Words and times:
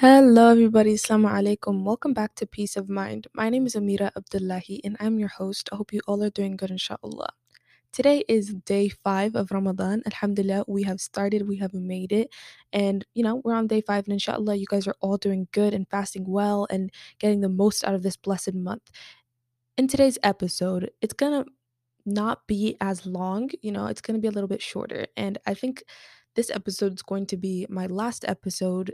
Hello, 0.00 0.50
everybody. 0.50 0.92
Assalamu 0.92 1.30
alaikum. 1.30 1.82
Welcome 1.82 2.12
back 2.12 2.34
to 2.34 2.46
Peace 2.46 2.76
of 2.76 2.86
Mind. 2.86 3.28
My 3.32 3.48
name 3.48 3.64
is 3.64 3.74
Amira 3.74 4.10
Abdullahi, 4.14 4.82
and 4.84 4.94
I'm 5.00 5.18
your 5.18 5.30
host. 5.30 5.70
I 5.72 5.76
hope 5.76 5.90
you 5.90 6.02
all 6.06 6.22
are 6.22 6.28
doing 6.28 6.54
good, 6.54 6.70
inshallah. 6.70 7.30
Today 7.92 8.22
is 8.28 8.52
day 8.66 8.90
five 8.90 9.34
of 9.34 9.50
Ramadan. 9.50 10.02
Alhamdulillah, 10.04 10.66
we 10.68 10.82
have 10.82 11.00
started, 11.00 11.48
we 11.48 11.56
have 11.56 11.72
made 11.72 12.12
it, 12.12 12.28
and 12.74 13.06
you 13.14 13.22
know, 13.22 13.40
we're 13.42 13.54
on 13.54 13.68
day 13.68 13.80
five, 13.80 14.04
and 14.04 14.12
inshallah, 14.12 14.56
you 14.56 14.66
guys 14.68 14.86
are 14.86 14.96
all 15.00 15.16
doing 15.16 15.48
good 15.52 15.72
and 15.72 15.88
fasting 15.88 16.26
well 16.28 16.66
and 16.68 16.90
getting 17.18 17.40
the 17.40 17.48
most 17.48 17.82
out 17.82 17.94
of 17.94 18.02
this 18.02 18.18
blessed 18.18 18.52
month. 18.52 18.90
In 19.78 19.88
today's 19.88 20.18
episode, 20.22 20.90
it's 21.00 21.14
gonna 21.14 21.46
not 22.04 22.46
be 22.46 22.76
as 22.82 23.06
long, 23.06 23.48
you 23.62 23.72
know, 23.72 23.86
it's 23.86 24.02
gonna 24.02 24.18
be 24.18 24.28
a 24.28 24.30
little 24.30 24.48
bit 24.48 24.60
shorter, 24.60 25.06
and 25.16 25.38
I 25.46 25.54
think 25.54 25.84
this 26.34 26.50
episode 26.50 26.92
is 26.92 27.02
going 27.02 27.24
to 27.28 27.38
be 27.38 27.66
my 27.70 27.86
last 27.86 28.26
episode 28.28 28.92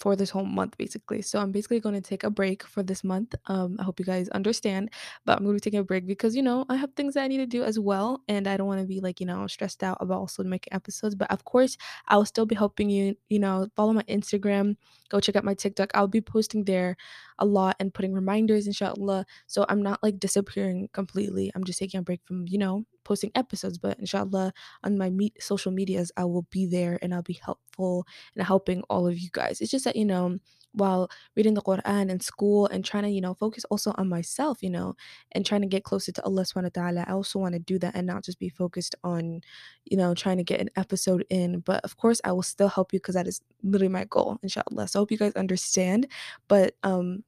for 0.00 0.16
this 0.16 0.30
whole 0.30 0.46
month 0.46 0.76
basically. 0.78 1.20
So 1.22 1.38
I'm 1.38 1.52
basically 1.52 1.78
going 1.78 1.94
to 1.94 2.00
take 2.00 2.24
a 2.24 2.30
break 2.30 2.64
for 2.64 2.82
this 2.82 3.04
month. 3.04 3.34
Um, 3.46 3.76
I 3.78 3.84
hope 3.84 4.00
you 4.00 4.06
guys 4.06 4.28
understand, 4.30 4.90
but 5.26 5.36
I'm 5.36 5.44
going 5.44 5.54
to 5.56 5.60
be 5.60 5.60
taking 5.60 5.80
a 5.80 5.84
break 5.84 6.06
because 6.06 6.34
you 6.34 6.42
know 6.42 6.64
I 6.68 6.76
have 6.76 6.92
things 6.94 7.14
that 7.14 7.22
I 7.24 7.28
need 7.28 7.38
to 7.38 7.46
do 7.46 7.62
as 7.62 7.78
well, 7.78 8.22
and 8.26 8.48
I 8.48 8.56
don't 8.56 8.66
want 8.66 8.80
to 8.80 8.86
be 8.86 9.00
like 9.00 9.20
you 9.20 9.26
know 9.26 9.46
stressed 9.46 9.82
out 9.84 9.98
about 10.00 10.18
also 10.18 10.42
making 10.42 10.72
episodes. 10.72 11.14
But 11.14 11.30
of 11.30 11.44
course, 11.44 11.76
I 12.08 12.16
will 12.16 12.24
still 12.24 12.46
be 12.46 12.54
helping 12.54 12.90
you. 12.90 13.14
You 13.28 13.38
know, 13.38 13.68
follow 13.76 13.92
my 13.92 14.02
Instagram, 14.04 14.76
go 15.10 15.20
check 15.20 15.36
out 15.36 15.44
my 15.44 15.54
TikTok. 15.54 15.90
I'll 15.94 16.08
be 16.08 16.22
posting 16.22 16.64
there 16.64 16.96
a 17.40 17.46
lot 17.46 17.76
and 17.80 17.92
putting 17.92 18.12
reminders, 18.12 18.66
inshallah. 18.66 19.24
So 19.46 19.66
I'm 19.68 19.82
not 19.82 20.02
like 20.02 20.18
disappearing 20.18 20.88
completely. 20.92 21.50
I'm 21.54 21.64
just 21.64 21.78
taking 21.78 21.98
a 21.98 22.02
break 22.02 22.20
from 22.24 22.46
you 22.48 22.58
know 22.58 22.84
posting 23.04 23.32
episodes, 23.34 23.78
but 23.78 23.98
inshallah 23.98 24.52
on 24.84 24.98
my 24.98 25.10
meet 25.10 25.42
social 25.42 25.72
medias 25.72 26.12
I 26.16 26.24
will 26.24 26.46
be 26.50 26.66
there 26.66 26.98
and 27.02 27.14
I'll 27.14 27.22
be 27.22 27.40
helpful 27.42 28.06
and 28.36 28.44
helping 28.46 28.82
all 28.90 29.06
of 29.06 29.18
you 29.18 29.30
guys. 29.32 29.60
It's 29.60 29.70
just 29.70 29.84
that, 29.84 29.96
you 29.96 30.04
know, 30.04 30.38
while 30.72 31.10
reading 31.36 31.54
the 31.54 31.62
Quran 31.62 32.10
in 32.10 32.20
school 32.20 32.66
and 32.66 32.84
trying 32.84 33.02
to, 33.02 33.08
you 33.10 33.20
know, 33.20 33.34
focus 33.34 33.64
also 33.70 33.92
on 33.98 34.08
myself, 34.08 34.62
you 34.62 34.70
know, 34.70 34.94
and 35.32 35.44
trying 35.44 35.62
to 35.62 35.66
get 35.66 35.82
closer 35.82 36.12
to 36.12 36.22
Allah 36.24 36.42
subhanahu 36.42 36.76
wa 36.76 36.82
ta'ala, 36.82 37.04
I 37.08 37.12
also 37.12 37.38
want 37.40 37.54
to 37.54 37.58
do 37.58 37.78
that 37.80 37.96
and 37.96 38.06
not 38.06 38.22
just 38.24 38.38
be 38.38 38.48
focused 38.48 38.94
on, 39.02 39.40
you 39.84 39.96
know, 39.96 40.14
trying 40.14 40.36
to 40.38 40.44
get 40.44 40.60
an 40.60 40.70
episode 40.76 41.24
in. 41.30 41.60
But 41.60 41.84
of 41.84 41.96
course 41.96 42.20
I 42.24 42.32
will 42.32 42.42
still 42.42 42.68
help 42.68 42.92
you 42.92 43.00
because 43.00 43.14
that 43.16 43.26
is 43.26 43.40
literally 43.62 43.88
my 43.92 44.04
goal, 44.04 44.38
inshallah. 44.42 44.88
So 44.88 44.98
I 44.98 45.02
hope 45.02 45.10
you 45.10 45.18
guys 45.18 45.32
understand. 45.32 46.06
But 46.48 46.74
um 46.84 47.24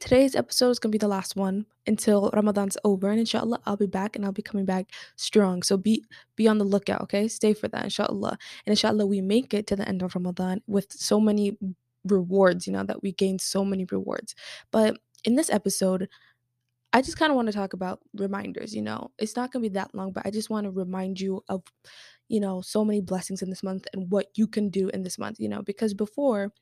Today's 0.00 0.36
episode 0.36 0.70
is 0.70 0.78
gonna 0.78 0.92
be 0.92 0.98
the 0.98 1.08
last 1.08 1.34
one 1.34 1.66
until 1.86 2.30
Ramadan's 2.32 2.76
over, 2.84 3.10
and 3.10 3.18
inshallah, 3.18 3.60
I'll 3.66 3.76
be 3.76 3.86
back 3.86 4.14
and 4.16 4.24
I'll 4.24 4.32
be 4.32 4.42
coming 4.42 4.64
back 4.64 4.90
strong. 5.16 5.62
So 5.62 5.76
be 5.76 6.04
be 6.36 6.46
on 6.46 6.58
the 6.58 6.64
lookout, 6.64 7.00
okay? 7.02 7.26
Stay 7.28 7.54
for 7.54 7.68
that, 7.68 7.84
inshallah. 7.84 8.38
And 8.66 8.72
inshallah, 8.72 9.06
we 9.06 9.20
make 9.20 9.54
it 9.54 9.66
to 9.68 9.76
the 9.76 9.88
end 9.88 10.02
of 10.02 10.14
Ramadan 10.14 10.62
with 10.66 10.92
so 10.92 11.18
many 11.20 11.56
rewards, 12.04 12.66
you 12.66 12.72
know, 12.72 12.84
that 12.84 13.02
we 13.02 13.12
gain 13.12 13.38
so 13.38 13.64
many 13.64 13.86
rewards. 13.90 14.34
But 14.70 14.98
in 15.24 15.34
this 15.36 15.50
episode, 15.50 16.08
I 16.92 17.02
just 17.02 17.18
kind 17.18 17.30
of 17.30 17.36
want 17.36 17.48
to 17.48 17.52
talk 17.52 17.74
about 17.74 18.00
reminders, 18.14 18.74
you 18.74 18.82
know. 18.82 19.10
It's 19.18 19.36
not 19.36 19.52
gonna 19.52 19.62
be 19.64 19.68
that 19.70 19.94
long, 19.94 20.12
but 20.12 20.26
I 20.26 20.30
just 20.30 20.50
want 20.50 20.64
to 20.64 20.70
remind 20.70 21.20
you 21.20 21.42
of, 21.48 21.62
you 22.28 22.40
know, 22.40 22.62
so 22.62 22.84
many 22.84 23.00
blessings 23.00 23.42
in 23.42 23.50
this 23.50 23.62
month 23.62 23.86
and 23.92 24.10
what 24.10 24.28
you 24.36 24.46
can 24.46 24.70
do 24.70 24.88
in 24.90 25.02
this 25.02 25.18
month, 25.18 25.38
you 25.40 25.48
know, 25.48 25.62
because 25.62 25.94
before 25.94 26.52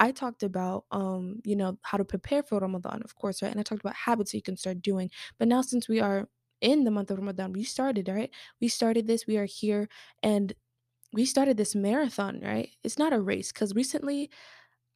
I 0.00 0.12
talked 0.12 0.42
about, 0.42 0.86
um, 0.92 1.40
you 1.44 1.56
know, 1.56 1.78
how 1.82 1.98
to 1.98 2.06
prepare 2.06 2.42
for 2.42 2.60
Ramadan, 2.60 3.02
of 3.04 3.16
course, 3.16 3.42
right? 3.42 3.52
And 3.52 3.60
I 3.60 3.64
talked 3.64 3.82
about 3.82 3.96
habits 3.96 4.34
you 4.34 4.42
can 4.42 4.56
start 4.58 4.82
doing. 4.82 5.10
But 5.38 5.48
now, 5.48 5.62
since 5.62 5.88
we 5.88 6.00
are 6.00 6.28
in 6.62 6.84
the 6.84 6.92
month 6.92 7.12
of 7.12 7.18
Ramadan, 7.18 7.52
we 7.52 7.64
started, 7.64 8.08
right? 8.08 8.30
We 8.60 8.68
started 8.68 9.06
this, 9.06 9.26
we 9.28 9.38
are 9.38 9.46
here, 9.46 9.88
and 10.22 10.54
we 11.12 11.26
started 11.26 11.56
this 11.56 11.74
marathon, 11.74 12.40
right? 12.42 12.70
It's 12.84 12.98
not 12.98 13.12
a 13.12 13.20
race 13.20 13.52
because 13.52 13.74
recently 13.74 14.30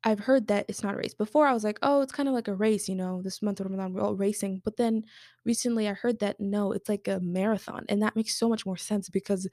I've 0.05 0.21
heard 0.21 0.49
that 0.49 0.67
it's 0.69 0.83
not 0.83 0.95
a 0.95 0.99
race. 0.99 1.15
Before, 1.15 1.47
I 1.47 1.55
was 1.55 1.65
like, 1.65 1.79
oh, 1.83 2.03
it's 2.03 2.13
kind 2.13 2.29
of 2.29 2.35
like 2.35 2.49
a 2.49 2.55
race, 2.55 2.89
you 2.89 2.95
know, 2.95 3.23
this 3.23 3.41
month 3.41 3.61
of 3.61 3.67
Ramadan, 3.67 3.95
we're 3.95 4.03
all 4.03 4.17
racing. 4.17 4.61
But 4.65 4.77
then 4.77 5.05
recently, 5.47 5.89
I 5.89 5.95
heard 5.95 6.19
that 6.21 6.39
no, 6.41 6.73
it's 6.73 6.89
like 6.91 7.09
a 7.09 7.21
marathon. 7.21 7.87
And 7.89 8.03
that 8.03 8.15
makes 8.17 8.37
so 8.37 8.49
much 8.49 8.67
more 8.67 8.77
sense 8.77 9.09
because 9.09 9.49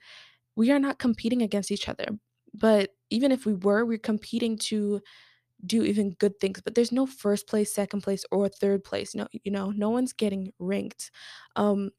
we 0.56 0.70
are 0.72 0.78
not 0.80 0.98
competing 0.98 1.42
against 1.42 1.70
each 1.70 1.88
other. 1.88 2.06
But 2.54 2.90
even 3.10 3.32
if 3.32 3.46
we 3.46 3.54
were, 3.54 3.84
we're 3.86 3.98
competing 3.98 4.58
to 4.58 5.00
do 5.64 5.82
even 5.84 6.10
good 6.18 6.40
things, 6.40 6.60
but 6.60 6.74
there's 6.74 6.92
no 6.92 7.06
first 7.06 7.46
place, 7.48 7.74
second 7.74 8.02
place, 8.02 8.24
or 8.30 8.48
third 8.48 8.84
place. 8.84 9.14
No, 9.14 9.26
you 9.32 9.50
know, 9.52 9.70
no 9.70 9.90
one's 9.90 10.12
getting 10.12 10.52
ranked. 10.58 11.10
Um, 11.56 11.90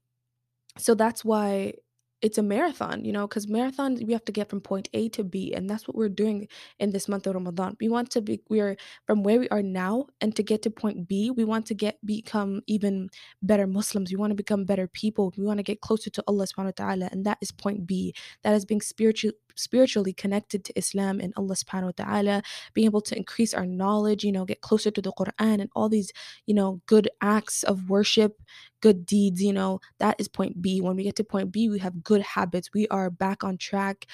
so 0.78 0.94
that's 0.94 1.24
why 1.24 1.74
it's 2.22 2.38
a 2.38 2.42
marathon, 2.42 3.04
you 3.04 3.12
know, 3.12 3.26
because 3.28 3.46
marathon 3.46 3.96
we 4.06 4.14
have 4.14 4.24
to 4.24 4.32
get 4.32 4.48
from 4.48 4.60
point 4.60 4.88
A 4.94 5.10
to 5.10 5.22
B, 5.22 5.52
and 5.52 5.68
that's 5.68 5.86
what 5.86 5.94
we're 5.94 6.08
doing 6.08 6.48
in 6.78 6.90
this 6.90 7.06
month 7.06 7.26
of 7.26 7.34
Ramadan. 7.34 7.76
We 7.80 7.88
want 7.90 8.10
to 8.12 8.22
be 8.22 8.40
we 8.48 8.60
are 8.60 8.76
from 9.06 9.22
where 9.22 9.38
we 9.38 9.48
are 9.50 9.62
now, 9.62 10.06
and 10.22 10.34
to 10.36 10.42
get 10.42 10.62
to 10.62 10.70
point 10.70 11.06
B, 11.06 11.30
we 11.30 11.44
want 11.44 11.66
to 11.66 11.74
get 11.74 11.98
become 12.04 12.62
even 12.66 13.10
better 13.42 13.66
Muslims. 13.66 14.10
We 14.10 14.16
want 14.16 14.30
to 14.30 14.36
become 14.36 14.64
better 14.64 14.88
people. 14.88 15.34
We 15.36 15.44
want 15.44 15.58
to 15.58 15.62
get 15.62 15.82
closer 15.82 16.08
to 16.10 16.24
Allah 16.26 16.46
subhanahu 16.46 16.78
wa 16.78 16.84
ta'ala, 16.86 17.08
and 17.12 17.26
that 17.26 17.38
is 17.42 17.52
point 17.52 17.86
B. 17.86 18.14
That 18.42 18.54
is 18.54 18.64
being 18.64 18.80
spiritual 18.80 19.32
spiritually 19.54 20.12
connected 20.12 20.64
to 20.64 20.78
Islam 20.78 21.20
and 21.20 21.32
Allah 21.36 21.54
subhanahu 21.54 21.98
wa 21.98 22.04
ta'ala, 22.04 22.42
being 22.72 22.86
able 22.86 23.00
to 23.02 23.16
increase 23.16 23.54
our 23.54 23.66
knowledge, 23.66 24.24
you 24.24 24.32
know, 24.32 24.44
get 24.44 24.60
closer 24.60 24.90
to 24.90 25.02
the 25.02 25.12
Quran 25.12 25.60
and 25.60 25.70
all 25.74 25.88
these, 25.88 26.12
you 26.46 26.54
know, 26.54 26.80
good 26.86 27.08
acts 27.20 27.62
of 27.62 27.88
worship 27.88 28.40
good 28.84 29.06
deeds, 29.06 29.42
you 29.42 29.50
know, 29.50 29.80
that 29.98 30.14
is 30.18 30.28
point 30.28 30.60
B. 30.60 30.82
When 30.82 30.94
we 30.94 31.04
get 31.04 31.16
to 31.16 31.24
point 31.24 31.50
B, 31.50 31.70
we 31.70 31.78
have 31.78 32.04
good 32.04 32.20
habits. 32.20 32.68
We 32.74 32.86
are 32.88 33.08
back 33.08 33.42
on 33.42 33.56
track 33.56 34.04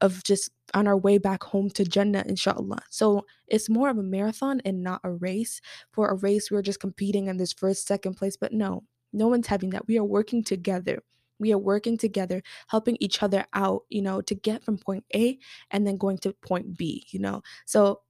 of 0.00 0.24
just 0.24 0.50
on 0.74 0.88
our 0.88 0.96
way 0.96 1.18
back 1.18 1.44
home 1.44 1.70
to 1.70 1.84
Jannah, 1.84 2.24
inshallah. 2.26 2.80
So 2.90 3.24
it's 3.46 3.70
more 3.70 3.88
of 3.88 3.98
a 3.98 4.02
marathon 4.02 4.60
and 4.64 4.82
not 4.82 5.00
a 5.04 5.12
race. 5.12 5.60
For 5.92 6.08
a 6.08 6.16
race, 6.16 6.50
we're 6.50 6.62
just 6.62 6.80
competing 6.80 7.28
in 7.28 7.36
this 7.36 7.52
first, 7.52 7.86
second 7.86 8.14
place. 8.14 8.36
But 8.36 8.52
no, 8.52 8.82
no 9.12 9.28
one's 9.28 9.46
having 9.46 9.70
that. 9.70 9.86
We 9.86 9.96
are 9.96 10.04
working 10.04 10.42
together. 10.42 11.04
We 11.38 11.52
are 11.52 11.58
working 11.58 11.96
together, 11.98 12.42
helping 12.68 12.96
each 13.00 13.22
other 13.22 13.44
out, 13.54 13.82
you 13.88 14.02
know, 14.02 14.20
to 14.22 14.34
get 14.34 14.64
from 14.64 14.78
point 14.78 15.04
A 15.14 15.38
and 15.70 15.86
then 15.86 15.96
going 15.98 16.18
to 16.18 16.32
point 16.32 16.76
B, 16.76 17.06
you 17.10 17.18
know. 17.20 17.42
So 17.66 18.00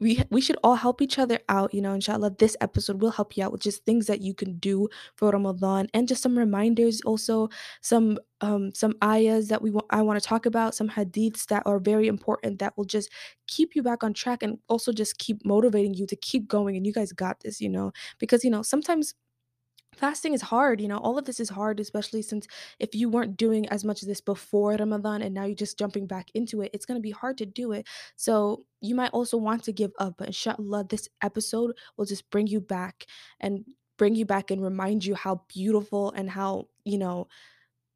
we 0.00 0.22
we 0.30 0.40
should 0.40 0.56
all 0.64 0.76
help 0.76 1.02
each 1.02 1.18
other 1.18 1.38
out, 1.50 1.74
you 1.74 1.82
know, 1.82 1.92
inshallah. 1.92 2.30
This 2.38 2.56
episode 2.62 3.02
will 3.02 3.10
help 3.10 3.36
you 3.36 3.44
out 3.44 3.52
with 3.52 3.60
just 3.60 3.84
things 3.84 4.06
that 4.06 4.22
you 4.22 4.32
can 4.34 4.56
do 4.58 4.88
for 5.16 5.30
Ramadan 5.30 5.88
and 5.92 6.08
just 6.08 6.22
some 6.22 6.38
reminders, 6.38 7.02
also 7.02 7.50
some 7.82 8.18
um 8.40 8.72
some 8.74 8.94
ayahs 9.04 9.48
that 9.48 9.60
we 9.60 9.70
want 9.70 9.86
I 9.90 10.00
want 10.02 10.20
to 10.22 10.26
talk 10.26 10.46
about, 10.46 10.74
some 10.74 10.88
hadiths 10.88 11.46
that 11.48 11.62
are 11.66 11.78
very 11.78 12.08
important 12.08 12.60
that 12.60 12.76
will 12.78 12.86
just 12.86 13.10
keep 13.46 13.76
you 13.76 13.82
back 13.82 14.02
on 14.02 14.14
track 14.14 14.42
and 14.42 14.58
also 14.68 14.90
just 14.92 15.18
keep 15.18 15.44
motivating 15.44 15.92
you 15.94 16.06
to 16.06 16.16
keep 16.16 16.48
going. 16.48 16.76
And 16.76 16.86
you 16.86 16.94
guys 16.94 17.12
got 17.12 17.40
this, 17.40 17.60
you 17.60 17.68
know, 17.68 17.92
because 18.18 18.42
you 18.42 18.50
know, 18.50 18.62
sometimes 18.62 19.14
Fasting 20.00 20.32
is 20.32 20.40
hard, 20.40 20.80
you 20.80 20.88
know, 20.88 20.96
all 20.96 21.18
of 21.18 21.26
this 21.26 21.40
is 21.40 21.50
hard, 21.50 21.78
especially 21.78 22.22
since 22.22 22.46
if 22.78 22.94
you 22.94 23.10
weren't 23.10 23.36
doing 23.36 23.68
as 23.68 23.84
much 23.84 24.00
of 24.00 24.08
this 24.08 24.22
before 24.22 24.72
Ramadan 24.72 25.20
and 25.20 25.34
now 25.34 25.44
you're 25.44 25.54
just 25.54 25.78
jumping 25.78 26.06
back 26.06 26.28
into 26.32 26.62
it, 26.62 26.70
it's 26.72 26.86
going 26.86 26.96
to 26.96 27.02
be 27.02 27.10
hard 27.10 27.36
to 27.36 27.44
do 27.44 27.72
it. 27.72 27.86
So 28.16 28.64
you 28.80 28.94
might 28.94 29.10
also 29.10 29.36
want 29.36 29.62
to 29.64 29.72
give 29.74 29.92
up, 29.98 30.14
but 30.16 30.28
inshallah, 30.28 30.86
this 30.88 31.06
episode 31.22 31.76
will 31.98 32.06
just 32.06 32.30
bring 32.30 32.46
you 32.46 32.62
back 32.62 33.04
and 33.40 33.66
bring 33.98 34.14
you 34.14 34.24
back 34.24 34.50
and 34.50 34.62
remind 34.62 35.04
you 35.04 35.14
how 35.14 35.42
beautiful 35.48 36.12
and 36.12 36.30
how, 36.30 36.68
you 36.84 36.96
know, 36.96 37.28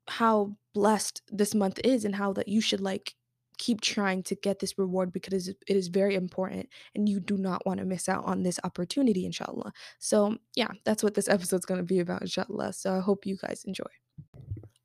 how 0.07 0.55
blessed 0.75 1.23
this 1.33 1.55
month 1.55 1.81
is 1.85 2.05
and 2.05 2.15
how 2.15 2.35
that 2.35 2.49
you 2.49 2.61
should 2.61 2.83
like 2.83 3.15
keep 3.59 3.81
trying 3.81 4.23
to 4.25 4.35
get 4.35 4.59
this 4.59 4.79
reward 4.79 5.13
because 5.13 5.49
it 5.49 5.57
is 5.67 5.89
very 5.89 6.15
important 6.15 6.69
and 6.95 7.09
you 7.09 7.21
do 7.21 7.37
not 7.37 7.65
want 7.67 7.79
to 7.79 7.87
miss 7.87 8.09
out 8.09 8.25
on 8.25 8.43
this 8.43 8.61
opportunity 8.65 9.27
inshallah. 9.27 9.73
So 9.99 10.37
yeah 10.55 10.69
that's 10.85 11.03
what 11.03 11.15
this 11.15 11.29
episode's 11.37 11.67
going 11.67 11.79
to 11.79 11.85
be 11.85 12.01
about 12.01 12.23
inshallah. 12.23 12.73
So 12.73 12.95
i 12.95 13.01
hope 13.01 13.27
you 13.27 13.37
guys 13.37 13.65
enjoy. 13.67 13.85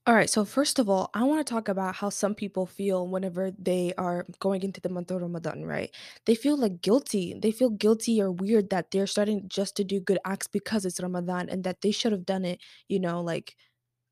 All 0.08 0.16
right 0.16 0.30
so 0.30 0.44
first 0.44 0.80
of 0.80 0.90
all 0.90 1.12
i 1.14 1.24
want 1.24 1.46
to 1.46 1.54
talk 1.54 1.68
about 1.68 1.96
how 1.96 2.10
some 2.10 2.34
people 2.34 2.66
feel 2.66 3.08
whenever 3.08 3.52
they 3.60 3.94
are 3.98 4.26
going 4.40 4.64
into 4.64 4.82
the 4.82 4.90
month 4.90 5.12
of 5.12 5.22
ramadan 5.22 5.66
right? 5.66 5.94
They 6.26 6.36
feel 6.36 6.58
like 6.58 6.82
guilty. 6.82 7.36
They 7.40 7.52
feel 7.52 7.70
guilty 7.70 8.22
or 8.22 8.32
weird 8.32 8.72
that 8.72 8.92
they're 8.92 9.08
starting 9.08 9.48
just 9.48 9.76
to 9.78 9.84
do 9.84 10.00
good 10.00 10.20
acts 10.26 10.48
because 10.48 10.86
it's 10.86 11.00
ramadan 11.00 11.50
and 11.50 11.64
that 11.64 11.82
they 11.82 11.92
should 11.92 12.12
have 12.12 12.26
done 12.26 12.46
it 12.46 12.60
you 12.88 13.00
know 13.00 13.22
like 13.22 13.56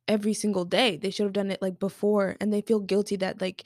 every 0.07 0.33
single 0.33 0.65
day. 0.65 0.97
They 0.97 1.11
should 1.11 1.25
have 1.25 1.33
done 1.33 1.51
it 1.51 1.61
like 1.61 1.79
before 1.79 2.35
and 2.39 2.51
they 2.51 2.61
feel 2.61 2.79
guilty 2.79 3.17
that 3.17 3.41
like 3.41 3.63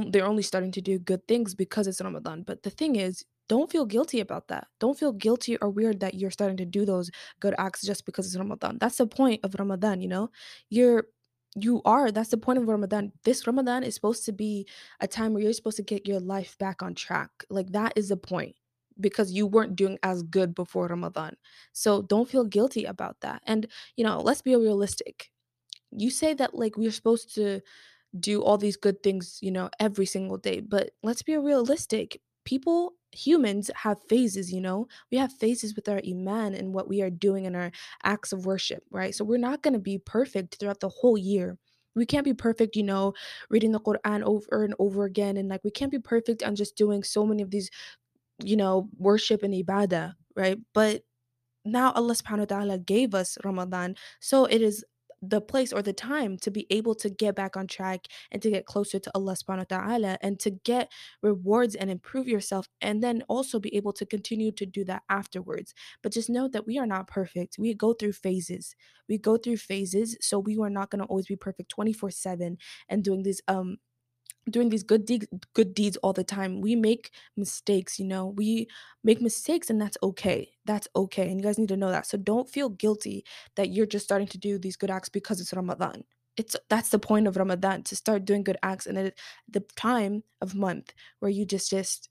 they're 0.00 0.26
only 0.26 0.42
starting 0.42 0.72
to 0.72 0.80
do 0.80 0.98
good 0.98 1.26
things 1.28 1.54
because 1.54 1.86
it's 1.86 2.00
Ramadan. 2.00 2.42
But 2.42 2.62
the 2.62 2.70
thing 2.70 2.96
is, 2.96 3.24
don't 3.48 3.70
feel 3.70 3.84
guilty 3.84 4.20
about 4.20 4.48
that. 4.48 4.68
Don't 4.80 4.98
feel 4.98 5.12
guilty 5.12 5.56
or 5.58 5.68
weird 5.68 6.00
that 6.00 6.14
you're 6.14 6.30
starting 6.30 6.56
to 6.58 6.64
do 6.64 6.84
those 6.86 7.10
good 7.40 7.54
acts 7.58 7.82
just 7.82 8.06
because 8.06 8.26
it's 8.26 8.36
Ramadan. 8.36 8.78
That's 8.80 8.96
the 8.98 9.06
point 9.06 9.40
of 9.44 9.54
Ramadan, 9.58 10.00
you 10.00 10.08
know? 10.08 10.30
You're 10.70 11.04
you 11.54 11.82
are 11.84 12.10
that's 12.10 12.30
the 12.30 12.38
point 12.38 12.58
of 12.58 12.66
Ramadan. 12.66 13.12
This 13.24 13.46
Ramadan 13.46 13.82
is 13.82 13.94
supposed 13.94 14.24
to 14.24 14.32
be 14.32 14.66
a 15.00 15.06
time 15.06 15.34
where 15.34 15.42
you're 15.42 15.52
supposed 15.52 15.76
to 15.76 15.82
get 15.82 16.06
your 16.06 16.20
life 16.20 16.56
back 16.58 16.82
on 16.82 16.94
track. 16.94 17.30
Like 17.50 17.72
that 17.72 17.92
is 17.94 18.08
the 18.08 18.16
point 18.16 18.56
because 19.00 19.32
you 19.32 19.46
weren't 19.46 19.76
doing 19.76 19.98
as 20.02 20.22
good 20.22 20.54
before 20.54 20.86
Ramadan. 20.86 21.36
So 21.72 22.02
don't 22.02 22.28
feel 22.28 22.44
guilty 22.44 22.84
about 22.84 23.20
that. 23.20 23.42
And 23.46 23.66
you 23.96 24.04
know, 24.04 24.20
let's 24.20 24.42
be 24.42 24.56
realistic 24.56 25.30
you 25.96 26.10
say 26.10 26.34
that 26.34 26.54
like 26.54 26.76
we're 26.76 26.90
supposed 26.90 27.34
to 27.34 27.60
do 28.18 28.42
all 28.42 28.58
these 28.58 28.76
good 28.76 29.02
things, 29.02 29.38
you 29.40 29.50
know, 29.50 29.70
every 29.80 30.06
single 30.06 30.36
day, 30.38 30.60
but 30.60 30.90
let's 31.02 31.22
be 31.22 31.36
realistic. 31.36 32.20
people 32.44 32.94
humans 33.12 33.70
have 33.84 33.98
phases 34.08 34.50
you 34.52 34.60
know 34.60 34.88
we 35.12 35.18
have 35.18 35.30
phases 35.32 35.76
with 35.76 35.86
our 35.88 36.00
iman 36.08 36.54
and 36.54 36.72
what 36.74 36.88
we 36.88 37.02
are 37.02 37.10
doing 37.10 37.44
in 37.44 37.54
our 37.54 37.70
acts 38.02 38.32
of 38.32 38.46
worship 38.46 38.82
right 38.90 39.14
so 39.14 39.22
we're 39.24 39.36
not 39.38 39.62
going 39.62 39.74
to 39.74 39.78
be 39.78 39.98
perfect 39.98 40.56
throughout 40.58 40.80
the 40.80 40.88
whole 40.88 41.18
year 41.18 41.58
we 41.94 42.06
can't 42.06 42.24
be 42.24 42.32
perfect 42.34 42.74
you 42.74 42.82
know 42.82 43.12
reading 43.50 43.70
the 43.72 43.78
quran 43.80 44.22
over 44.22 44.64
and 44.64 44.74
over 44.78 45.04
again 45.04 45.36
and 45.36 45.48
like 45.48 45.62
we 45.62 45.70
can't 45.70 45.92
be 45.92 45.98
perfect 46.00 46.42
on 46.42 46.56
just 46.56 46.74
doing 46.74 47.02
so 47.04 47.24
many 47.26 47.42
of 47.42 47.50
these 47.50 47.70
you 48.42 48.56
know 48.56 48.88
worship 48.96 49.42
and 49.42 49.54
ibadah 49.54 50.14
right 50.36 50.58
but 50.74 51.02
now 51.64 51.92
Allah 51.92 52.14
subhanahu 52.14 52.50
wa 52.50 52.52
ta'ala 52.58 52.78
gave 52.78 53.14
us 53.14 53.38
Ramadan. 53.44 53.94
So 54.20 54.46
it 54.46 54.62
is 54.62 54.84
the 55.22 55.40
place 55.40 55.72
or 55.72 55.82
the 55.82 55.92
time 55.92 56.36
to 56.38 56.50
be 56.50 56.66
able 56.70 56.94
to 56.96 57.08
get 57.08 57.36
back 57.36 57.56
on 57.56 57.66
track 57.68 58.06
and 58.32 58.42
to 58.42 58.50
get 58.50 58.66
closer 58.66 58.98
to 58.98 59.10
Allah 59.14 59.34
subhanahu 59.34 59.70
wa 59.70 59.78
ta'ala 59.78 60.18
and 60.20 60.40
to 60.40 60.50
get 60.50 60.90
rewards 61.22 61.76
and 61.76 61.90
improve 61.90 62.26
yourself 62.26 62.66
and 62.80 63.02
then 63.02 63.22
also 63.28 63.60
be 63.60 63.74
able 63.76 63.92
to 63.92 64.04
continue 64.04 64.50
to 64.52 64.66
do 64.66 64.84
that 64.84 65.02
afterwards. 65.08 65.74
But 66.02 66.12
just 66.12 66.28
know 66.28 66.48
that 66.48 66.66
we 66.66 66.78
are 66.78 66.86
not 66.86 67.06
perfect. 67.06 67.56
We 67.58 67.72
go 67.74 67.92
through 67.94 68.12
phases. 68.14 68.74
We 69.08 69.16
go 69.16 69.36
through 69.36 69.58
phases. 69.58 70.16
So 70.20 70.38
we 70.40 70.58
are 70.58 70.70
not 70.70 70.90
gonna 70.90 71.04
always 71.04 71.26
be 71.26 71.36
perfect 71.36 71.70
24-7 71.70 72.58
and 72.88 73.04
doing 73.04 73.22
these 73.22 73.40
um 73.48 73.76
doing 74.50 74.68
these 74.68 74.82
good 74.82 75.04
deeds 75.04 75.26
good 75.54 75.74
deeds 75.74 75.96
all 75.98 76.12
the 76.12 76.24
time. 76.24 76.60
We 76.60 76.76
make 76.76 77.12
mistakes, 77.36 77.98
you 77.98 78.06
know. 78.06 78.26
We 78.26 78.68
make 79.04 79.20
mistakes 79.20 79.70
and 79.70 79.80
that's 79.80 79.96
okay. 80.02 80.50
That's 80.64 80.88
okay. 80.96 81.30
And 81.30 81.40
you 81.40 81.44
guys 81.44 81.58
need 81.58 81.68
to 81.68 81.76
know 81.76 81.90
that. 81.90 82.06
So 82.06 82.18
don't 82.18 82.48
feel 82.48 82.68
guilty 82.70 83.24
that 83.56 83.70
you're 83.70 83.86
just 83.86 84.04
starting 84.04 84.28
to 84.28 84.38
do 84.38 84.58
these 84.58 84.76
good 84.76 84.90
acts 84.90 85.08
because 85.08 85.40
it's 85.40 85.54
Ramadan. 85.54 86.04
It's 86.36 86.56
that's 86.68 86.88
the 86.88 86.98
point 86.98 87.26
of 87.26 87.36
Ramadan 87.36 87.82
to 87.84 87.96
start 87.96 88.24
doing 88.24 88.42
good 88.42 88.56
acts 88.62 88.86
and 88.86 89.12
the 89.48 89.60
time 89.76 90.24
of 90.40 90.54
month 90.54 90.92
where 91.20 91.30
you 91.30 91.44
just 91.44 91.70
just 91.70 92.08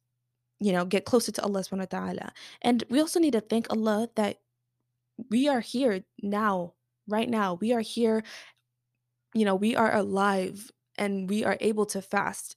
you 0.59 0.71
know 0.71 0.85
get 0.85 1.05
closer 1.05 1.31
to 1.31 1.43
Allah 1.43 1.61
subhanahu 1.61 1.91
wa 1.91 1.99
ta'ala. 1.99 2.33
And 2.61 2.83
we 2.89 2.99
also 2.99 3.19
need 3.19 3.33
to 3.33 3.41
thank 3.41 3.69
Allah 3.71 4.09
that 4.15 4.37
we 5.29 5.47
are 5.47 5.59
here 5.59 6.03
now, 6.21 6.73
right 7.07 7.29
now. 7.29 7.55
We 7.55 7.73
are 7.73 7.81
here, 7.81 8.23
you 9.33 9.45
know, 9.45 9.55
we 9.55 9.75
are 9.75 9.93
alive 9.93 10.71
and 11.01 11.29
we 11.29 11.43
are 11.43 11.57
able 11.59 11.85
to 11.85 12.01
fast 12.01 12.55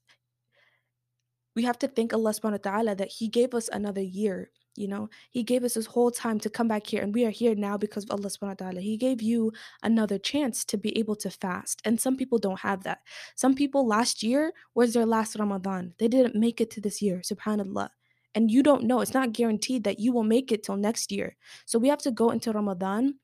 we 1.57 1.63
have 1.63 1.79
to 1.79 1.89
thank 1.89 2.13
Allah 2.13 2.31
subhanahu 2.31 2.65
wa 2.65 2.71
ta'ala 2.71 2.95
that 2.97 3.13
He 3.13 3.29
gave 3.29 3.55
us 3.55 3.69
another 3.69 4.03
year. 4.03 4.51
You 4.77 4.89
know, 4.89 5.09
He 5.31 5.45
gave 5.45 5.63
us 5.63 5.75
this 5.75 5.87
whole 5.87 6.11
time 6.11 6.41
to 6.41 6.51
come 6.51 6.67
back 6.67 6.87
here, 6.87 7.03
and 7.03 7.15
we 7.15 7.25
are 7.25 7.31
here 7.31 7.55
now 7.55 7.77
because 7.79 8.05
of 8.05 8.11
Allah 8.11 8.29
subhanahu 8.29 8.61
wa 8.61 8.71
ta'ala. 8.71 8.81
He 8.81 8.97
gave 8.97 9.23
you 9.23 9.53
another 9.83 10.19
chance 10.19 10.65
to 10.67 10.77
be 10.77 10.97
able 10.99 11.15
to 11.17 11.31
fast. 11.31 11.81
And 11.85 12.01
some 12.01 12.17
people 12.17 12.39
don't 12.39 12.61
have 12.61 12.83
that. 12.83 13.01
Some 13.37 13.55
people 13.55 13.87
last 13.87 14.23
year 14.23 14.53
was 14.75 14.95
their 14.95 15.07
last 15.07 15.37
Ramadan. 15.39 15.95
They 15.99 16.09
didn't 16.09 16.35
make 16.35 16.61
it 16.61 16.71
to 16.73 16.81
this 16.81 17.01
year, 17.01 17.23
subhanAllah. 17.23 17.91
And 18.35 18.51
you 18.51 18.65
don't 18.65 18.83
know, 18.83 19.01
it's 19.01 19.15
not 19.15 19.33
guaranteed 19.33 19.85
that 19.85 20.01
you 20.01 20.13
will 20.13 20.25
make 20.25 20.51
it 20.51 20.65
till 20.65 20.77
next 20.77 21.13
year. 21.13 21.37
So 21.67 21.79
we 21.79 21.87
have 21.87 22.03
to 22.03 22.11
go 22.11 22.31
into 22.31 22.51
Ramadan 22.51 23.21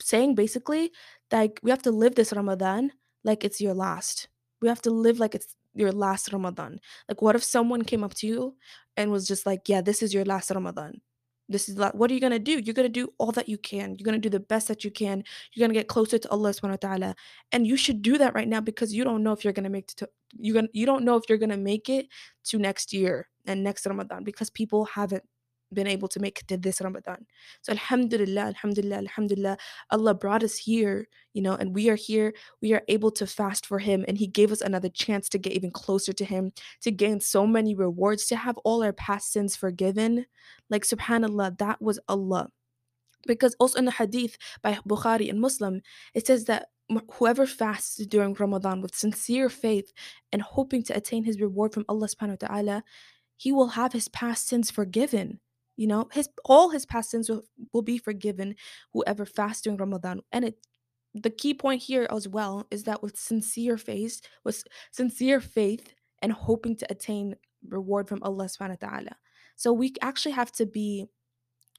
saying 0.00 0.36
basically 0.36 0.92
like 1.32 1.58
we 1.64 1.70
have 1.70 1.82
to 1.82 1.90
live 1.90 2.14
this 2.14 2.32
Ramadan 2.32 2.92
like 3.24 3.44
it's 3.44 3.60
your 3.60 3.74
last. 3.74 4.28
We 4.62 4.68
have 4.68 4.82
to 4.82 4.90
live 4.90 5.18
like 5.18 5.34
it's 5.34 5.56
your 5.74 5.92
last 5.92 6.32
Ramadan. 6.32 6.80
Like 7.08 7.22
what 7.22 7.36
if 7.36 7.44
someone 7.44 7.82
came 7.82 8.04
up 8.04 8.14
to 8.14 8.26
you 8.26 8.56
and 8.96 9.10
was 9.10 9.26
just 9.26 9.46
like, 9.46 9.68
"Yeah, 9.68 9.80
this 9.82 10.02
is 10.02 10.14
your 10.14 10.24
last 10.24 10.50
Ramadan. 10.50 11.00
This 11.48 11.68
is 11.68 11.76
what 11.76 12.10
are 12.10 12.14
you 12.14 12.20
gonna 12.20 12.38
do? 12.38 12.58
You're 12.58 12.74
gonna 12.74 12.88
do 12.88 13.12
all 13.18 13.32
that 13.32 13.48
you 13.48 13.58
can. 13.58 13.96
You're 13.98 14.04
gonna 14.04 14.18
do 14.18 14.30
the 14.30 14.40
best 14.40 14.68
that 14.68 14.82
you 14.84 14.90
can. 14.90 15.24
You're 15.52 15.66
gonna 15.66 15.74
get 15.78 15.88
closer 15.88 16.18
to 16.18 16.30
Allah 16.30 16.50
subhanahu 16.50 16.82
wa 16.82 16.88
ta'ala. 16.88 17.14
And 17.52 17.66
you 17.66 17.76
should 17.76 18.00
do 18.02 18.16
that 18.18 18.34
right 18.34 18.48
now 18.48 18.60
because 18.60 18.94
you 18.94 19.04
don't 19.04 19.22
know 19.22 19.32
if 19.32 19.44
you're 19.44 19.52
gonna 19.52 19.68
make 19.70 19.88
to 19.96 20.08
you 20.32 20.54
gonna 20.54 20.68
you 20.72 20.86
don't 20.86 21.04
know 21.04 21.16
if 21.16 21.24
you're 21.28 21.38
gonna 21.38 21.58
make 21.58 21.88
it 21.88 22.08
to 22.44 22.58
next 22.58 22.92
year 22.94 23.28
and 23.46 23.62
next 23.62 23.84
Ramadan 23.86 24.24
because 24.24 24.48
people 24.50 24.86
haven't 24.86 25.24
been 25.72 25.86
able 25.86 26.08
to 26.08 26.20
make 26.20 26.46
to 26.46 26.56
this 26.56 26.80
Ramadan. 26.80 27.26
So 27.62 27.72
Alhamdulillah, 27.72 28.42
Alhamdulillah, 28.42 28.96
Alhamdulillah, 28.96 29.56
Allah 29.90 30.14
brought 30.14 30.42
us 30.42 30.56
here, 30.56 31.08
you 31.32 31.42
know, 31.42 31.54
and 31.54 31.74
we 31.74 31.88
are 31.90 31.96
here. 31.96 32.34
We 32.60 32.72
are 32.74 32.82
able 32.88 33.10
to 33.12 33.26
fast 33.26 33.66
for 33.66 33.78
Him, 33.78 34.04
and 34.06 34.18
He 34.18 34.26
gave 34.26 34.52
us 34.52 34.60
another 34.60 34.88
chance 34.88 35.28
to 35.30 35.38
get 35.38 35.52
even 35.52 35.70
closer 35.70 36.12
to 36.12 36.24
Him, 36.24 36.52
to 36.82 36.90
gain 36.90 37.20
so 37.20 37.46
many 37.46 37.74
rewards, 37.74 38.26
to 38.26 38.36
have 38.36 38.56
all 38.58 38.82
our 38.82 38.92
past 38.92 39.32
sins 39.32 39.56
forgiven. 39.56 40.26
Like, 40.70 40.84
subhanAllah, 40.84 41.58
that 41.58 41.80
was 41.80 41.98
Allah. 42.08 42.48
Because 43.26 43.56
also 43.58 43.78
in 43.78 43.86
the 43.86 43.92
hadith 43.92 44.36
by 44.62 44.74
Bukhari 44.86 45.30
and 45.30 45.40
Muslim, 45.40 45.80
it 46.12 46.26
says 46.26 46.44
that 46.44 46.66
whoever 47.14 47.46
fasts 47.46 47.96
during 48.06 48.34
Ramadan 48.34 48.82
with 48.82 48.94
sincere 48.94 49.48
faith 49.48 49.92
and 50.30 50.42
hoping 50.42 50.82
to 50.84 50.96
attain 50.96 51.24
his 51.24 51.40
reward 51.40 51.72
from 51.72 51.86
Allah 51.88 52.08
subhanahu 52.08 52.42
wa 52.42 52.48
ta'ala, 52.48 52.84
he 53.36 53.52
will 53.52 53.68
have 53.68 53.92
his 53.92 54.08
past 54.08 54.46
sins 54.46 54.70
forgiven. 54.70 55.40
You 55.76 55.86
know, 55.86 56.08
his 56.12 56.28
all 56.44 56.70
his 56.70 56.86
past 56.86 57.10
sins 57.10 57.28
will, 57.28 57.42
will 57.72 57.82
be 57.82 57.98
forgiven 57.98 58.54
whoever 58.92 59.24
fasts 59.24 59.62
during 59.62 59.78
Ramadan. 59.78 60.20
And 60.32 60.44
it 60.44 60.58
the 61.14 61.30
key 61.30 61.54
point 61.54 61.82
here 61.82 62.06
as 62.10 62.26
well 62.26 62.66
is 62.70 62.84
that 62.84 63.02
with 63.02 63.16
sincere 63.16 63.78
faith, 63.78 64.20
with 64.44 64.64
sincere 64.90 65.40
faith 65.40 65.94
and 66.22 66.32
hoping 66.32 66.76
to 66.76 66.86
attain 66.90 67.36
reward 67.68 68.08
from 68.08 68.22
Allah 68.22 68.46
subhanahu 68.46 68.82
wa 68.82 68.88
ta'ala. 68.88 69.16
So 69.56 69.72
we 69.72 69.94
actually 70.02 70.32
have 70.32 70.50
to 70.52 70.66
be 70.66 71.06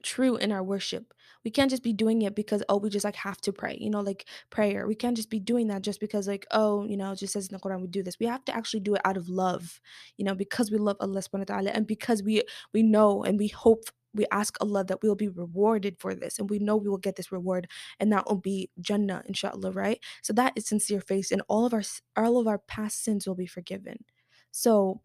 true 0.06 0.38
in 0.38 0.52
our 0.52 0.64
worship. 0.64 1.14
We 1.44 1.52
can't 1.52 1.70
just 1.70 1.84
be 1.84 1.94
doing 1.94 2.22
it 2.24 2.36
because 2.36 2.64
oh 2.70 2.78
we 2.78 2.90
just 2.90 3.06
like 3.06 3.16
have 3.18 3.42
to 3.42 3.52
pray, 3.54 3.78
you 3.80 3.90
know, 3.90 4.02
like 4.02 4.26
prayer. 4.50 4.88
We 4.88 4.96
can't 4.96 5.18
just 5.18 5.30
be 5.30 5.40
doing 5.40 5.68
that 5.68 5.82
just 5.82 6.00
because 6.00 6.28
like 6.28 6.46
oh, 6.52 6.86
you 6.86 6.98
know, 6.98 7.12
it 7.12 7.20
just 7.20 7.34
says 7.34 7.48
in 7.48 7.54
the 7.54 7.60
Quran 7.60 7.82
we 7.82 7.88
do 7.88 8.04
this. 8.04 8.20
We 8.20 8.28
have 8.28 8.46
to 8.46 8.56
actually 8.56 8.82
do 8.82 8.96
it 8.96 9.02
out 9.06 9.18
of 9.18 9.30
love, 9.30 9.82
you 10.18 10.26
know, 10.26 10.36
because 10.36 10.72
we 10.72 10.78
love 10.78 10.98
Allah 11.00 11.22
subhanahu 11.22 11.50
wa 11.50 11.56
ta'ala 11.56 11.72
and 11.72 11.88
because 11.88 12.24
we 12.24 12.44
we 12.74 12.84
know 12.84 13.24
and 13.24 13.38
we 13.38 13.48
hope 13.50 13.90
we 14.16 14.26
ask 14.32 14.58
Allah 14.62 14.84
that 14.86 15.04
we'll 15.04 15.16
be 15.16 15.28
rewarded 15.28 15.98
for 16.00 16.16
this 16.16 16.40
and 16.40 16.50
we 16.50 16.60
know 16.60 16.78
we 16.78 16.90
will 16.90 16.98
get 16.98 17.16
this 17.18 17.32
reward 17.32 17.68
and 18.00 18.12
that 18.14 18.26
will 18.28 18.38
be 18.38 18.70
Jannah 18.80 19.24
inshallah, 19.28 19.72
right? 19.72 20.00
So 20.24 20.34
that 20.34 20.54
is 20.56 20.68
sincere 20.68 21.02
faith 21.02 21.32
and 21.32 21.42
all 21.48 21.66
of 21.66 21.74
our 21.74 21.84
all 22.16 22.40
of 22.40 22.48
our 22.48 22.60
past 22.60 23.04
sins 23.04 23.28
will 23.28 23.36
be 23.36 23.48
forgiven. 23.48 24.06
So 24.52 25.02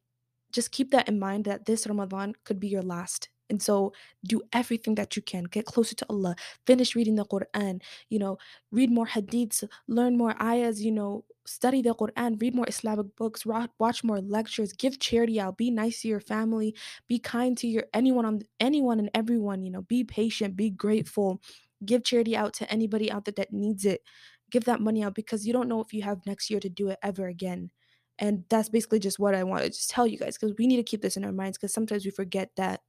just 0.52 0.72
keep 0.72 0.90
that 0.92 1.08
in 1.08 1.18
mind 1.18 1.44
that 1.44 1.66
this 1.66 1.86
Ramadan 1.86 2.34
could 2.44 2.60
be 2.60 2.68
your 2.68 2.82
last 2.82 3.28
and 3.50 3.62
so 3.62 3.92
do 4.24 4.40
everything 4.52 4.94
that 4.96 5.16
you 5.16 5.22
can. 5.22 5.44
Get 5.44 5.66
closer 5.66 5.94
to 5.96 6.06
Allah. 6.08 6.36
Finish 6.66 6.94
reading 6.94 7.16
the 7.16 7.24
Quran. 7.24 7.82
You 8.08 8.18
know, 8.18 8.38
read 8.70 8.90
more 8.90 9.06
hadiths, 9.06 9.64
learn 9.88 10.16
more 10.16 10.34
ayahs, 10.40 10.82
you 10.82 10.92
know, 10.92 11.24
study 11.46 11.82
the 11.82 11.94
Quran, 11.94 12.40
read 12.40 12.54
more 12.54 12.66
Islamic 12.68 13.14
books, 13.16 13.44
watch 13.44 14.04
more 14.04 14.20
lectures, 14.20 14.72
give 14.72 14.98
charity 14.98 15.40
out, 15.40 15.56
be 15.56 15.70
nice 15.70 16.02
to 16.02 16.08
your 16.08 16.20
family, 16.20 16.74
be 17.08 17.18
kind 17.18 17.56
to 17.58 17.66
your 17.66 17.84
anyone 17.92 18.24
on 18.24 18.40
anyone 18.60 18.98
and 18.98 19.10
everyone, 19.14 19.62
you 19.62 19.70
know, 19.70 19.82
be 19.82 20.04
patient, 20.04 20.56
be 20.56 20.70
grateful. 20.70 21.40
Give 21.84 22.04
charity 22.04 22.36
out 22.36 22.52
to 22.54 22.70
anybody 22.70 23.10
out 23.10 23.24
there 23.24 23.34
that 23.36 23.52
needs 23.52 23.84
it. 23.84 24.02
Give 24.50 24.64
that 24.64 24.80
money 24.80 25.02
out 25.02 25.14
because 25.14 25.46
you 25.46 25.52
don't 25.52 25.68
know 25.68 25.80
if 25.80 25.92
you 25.92 26.02
have 26.02 26.26
next 26.26 26.50
year 26.50 26.60
to 26.60 26.68
do 26.68 26.88
it 26.88 26.98
ever 27.02 27.26
again. 27.26 27.70
And 28.18 28.44
that's 28.50 28.68
basically 28.68 28.98
just 28.98 29.18
what 29.18 29.34
I 29.34 29.44
want 29.44 29.62
to 29.64 29.70
just 29.70 29.88
tell 29.88 30.06
you 30.06 30.18
guys 30.18 30.36
because 30.36 30.54
we 30.58 30.66
need 30.66 30.76
to 30.76 30.82
keep 30.82 31.00
this 31.00 31.16
in 31.16 31.24
our 31.24 31.32
minds 31.32 31.56
because 31.56 31.72
sometimes 31.72 32.04
we 32.04 32.10
forget 32.10 32.50
that 32.56 32.82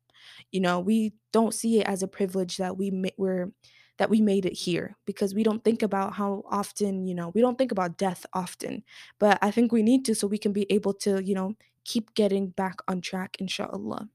you 0.52 0.60
know, 0.60 0.80
we 0.80 1.14
don't 1.32 1.54
see 1.54 1.80
it 1.80 1.88
as 1.88 2.04
a 2.04 2.08
privilege 2.08 2.58
that 2.58 2.78
we 2.78 2.92
ma- 2.92 3.18
we're 3.18 3.52
that 3.98 4.10
we 4.10 4.20
made 4.20 4.46
it 4.48 4.54
here 4.54 4.96
because 5.06 5.36
we 5.36 5.44
don't 5.44 5.64
think 5.64 5.84
about 5.84 6.14
how 6.14 6.44
often, 6.50 7.06
you 7.06 7.14
know, 7.14 7.30
we 7.36 7.42
don't 7.42 7.58
think 7.58 7.72
about 7.72 7.98
death 7.98 8.26
often. 8.34 8.84
But 9.20 9.38
I 9.44 9.52
think 9.52 9.72
we 9.72 9.84
need 9.84 10.06
to 10.06 10.16
so 10.16 10.26
we 10.26 10.40
can 10.40 10.54
be 10.54 10.66
able 10.72 10.94
to, 11.06 11.24
you 11.24 11.36
know, 11.36 11.54
keep 11.86 12.14
getting 12.16 12.50
back 12.50 12.80
on 12.88 13.02
track, 13.02 13.38
inshallah. 13.40 14.10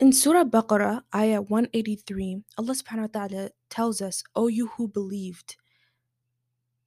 In 0.00 0.12
Surah 0.12 0.42
Baqarah, 0.42 1.02
ayah 1.14 1.40
183, 1.42 2.42
Allah 2.58 2.74
subhanahu 2.74 3.14
wa 3.14 3.26
ta'ala 3.28 3.50
tells 3.70 4.02
us, 4.02 4.24
O 4.34 4.48
you 4.48 4.66
who 4.74 4.88
believed, 4.88 5.54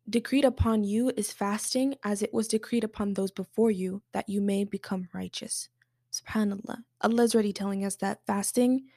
decreed 0.10 0.44
upon 0.44 0.84
you 0.84 1.12
is 1.15 1.32
fasting 1.32 1.96
as 2.03 2.22
it 2.22 2.34
was 2.34 2.50
decreed 2.50 2.84
upon 2.84 3.13
those 3.13 3.32
before 3.32 3.72
you, 3.72 4.01
that 4.12 4.27
you 4.27 4.41
may 4.41 4.65
become 4.65 5.08
righteous. 5.13 5.70
Subhanallah. 6.27 6.84
Allah 7.01 7.24
is 7.24 7.34
already 7.36 7.53
telling 7.53 7.86
us 7.86 7.96
that 7.98 8.25
fasting 8.25 8.89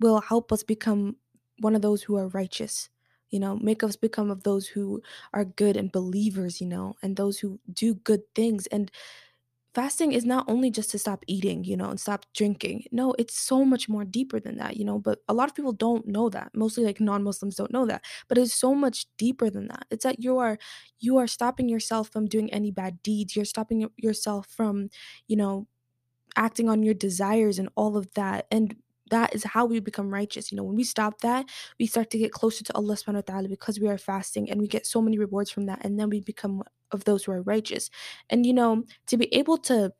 will 0.00 0.20
help 0.20 0.52
us 0.52 0.62
become 0.62 1.16
one 1.60 1.74
of 1.76 1.82
those 1.82 2.02
who 2.04 2.16
are 2.16 2.28
righteous, 2.28 2.88
you 3.30 3.38
know, 3.38 3.56
make 3.56 3.82
us 3.82 3.96
become 3.96 4.30
of 4.30 4.42
those 4.44 4.68
who 4.68 5.02
are 5.34 5.44
good 5.44 5.76
and 5.76 5.92
believers, 5.92 6.60
you 6.60 6.66
know, 6.66 6.94
and 7.02 7.16
those 7.16 7.38
who 7.40 7.60
do 7.72 7.94
good 7.94 8.22
things. 8.34 8.66
And 8.68 8.90
fasting 9.74 10.12
is 10.12 10.24
not 10.24 10.46
only 10.48 10.70
just 10.70 10.90
to 10.92 10.98
stop 10.98 11.24
eating, 11.28 11.64
you 11.64 11.76
know, 11.76 11.90
and 11.90 12.00
stop 12.00 12.26
drinking. 12.34 12.84
No, 12.92 13.14
it's 13.18 13.38
so 13.38 13.64
much 13.64 13.88
more 13.88 14.04
deeper 14.04 14.40
than 14.40 14.56
that, 14.58 14.76
you 14.76 14.84
know, 14.84 14.98
but 14.98 15.20
a 15.28 15.34
lot 15.34 15.48
of 15.50 15.56
people 15.56 15.72
don't 15.72 16.06
know 16.08 16.30
that. 16.30 16.52
Mostly 16.54 16.84
like 16.84 17.00
non-Muslims 17.00 17.56
don't 17.56 17.72
know 17.72 17.86
that. 17.86 18.04
But 18.28 18.38
it's 18.38 18.54
so 18.54 18.74
much 18.74 19.06
deeper 19.18 19.50
than 19.50 19.68
that. 19.68 19.86
It's 19.90 20.04
that 20.04 20.22
you 20.22 20.38
are 20.38 20.58
you 21.00 21.18
are 21.18 21.26
stopping 21.28 21.68
yourself 21.68 22.08
from 22.10 22.26
doing 22.26 22.52
any 22.52 22.70
bad 22.72 23.02
deeds. 23.02 23.36
You're 23.36 23.44
stopping 23.46 23.90
yourself 23.96 24.46
from, 24.48 24.90
you 25.28 25.36
know, 25.36 25.68
acting 26.36 26.68
on 26.68 26.82
your 26.82 26.94
desires 26.94 27.58
and 27.58 27.68
all 27.74 27.96
of 27.96 28.12
that. 28.14 28.46
And 28.50 28.76
that 29.10 29.34
is 29.34 29.44
how 29.44 29.66
we 29.66 29.80
become 29.80 30.12
righteous. 30.12 30.50
You 30.50 30.56
know, 30.56 30.62
when 30.62 30.76
we 30.76 30.84
stop 30.84 31.20
that, 31.20 31.46
we 31.78 31.86
start 31.86 32.10
to 32.10 32.18
get 32.18 32.32
closer 32.32 32.64
to 32.64 32.74
Allah 32.74 32.94
subhanahu 32.94 33.14
wa 33.14 33.20
ta'ala 33.22 33.48
because 33.48 33.80
we 33.80 33.88
are 33.88 33.98
fasting 33.98 34.50
and 34.50 34.60
we 34.60 34.68
get 34.68 34.86
so 34.86 35.02
many 35.02 35.18
rewards 35.18 35.50
from 35.50 35.66
that. 35.66 35.84
And 35.84 35.98
then 35.98 36.10
we 36.10 36.20
become 36.20 36.62
of 36.92 37.04
those 37.04 37.24
who 37.24 37.32
are 37.32 37.42
righteous. 37.42 37.90
And 38.28 38.46
you 38.46 38.52
know, 38.52 38.84
to 39.06 39.16
be 39.16 39.32
able 39.34 39.58
to 39.58 39.92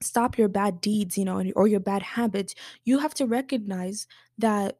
stop 0.00 0.36
your 0.36 0.48
bad 0.48 0.80
deeds, 0.80 1.16
you 1.16 1.24
know, 1.24 1.42
or 1.56 1.66
your 1.66 1.80
bad 1.80 2.02
habits, 2.02 2.54
you 2.84 2.98
have 2.98 3.14
to 3.14 3.26
recognize 3.26 4.06
that 4.38 4.78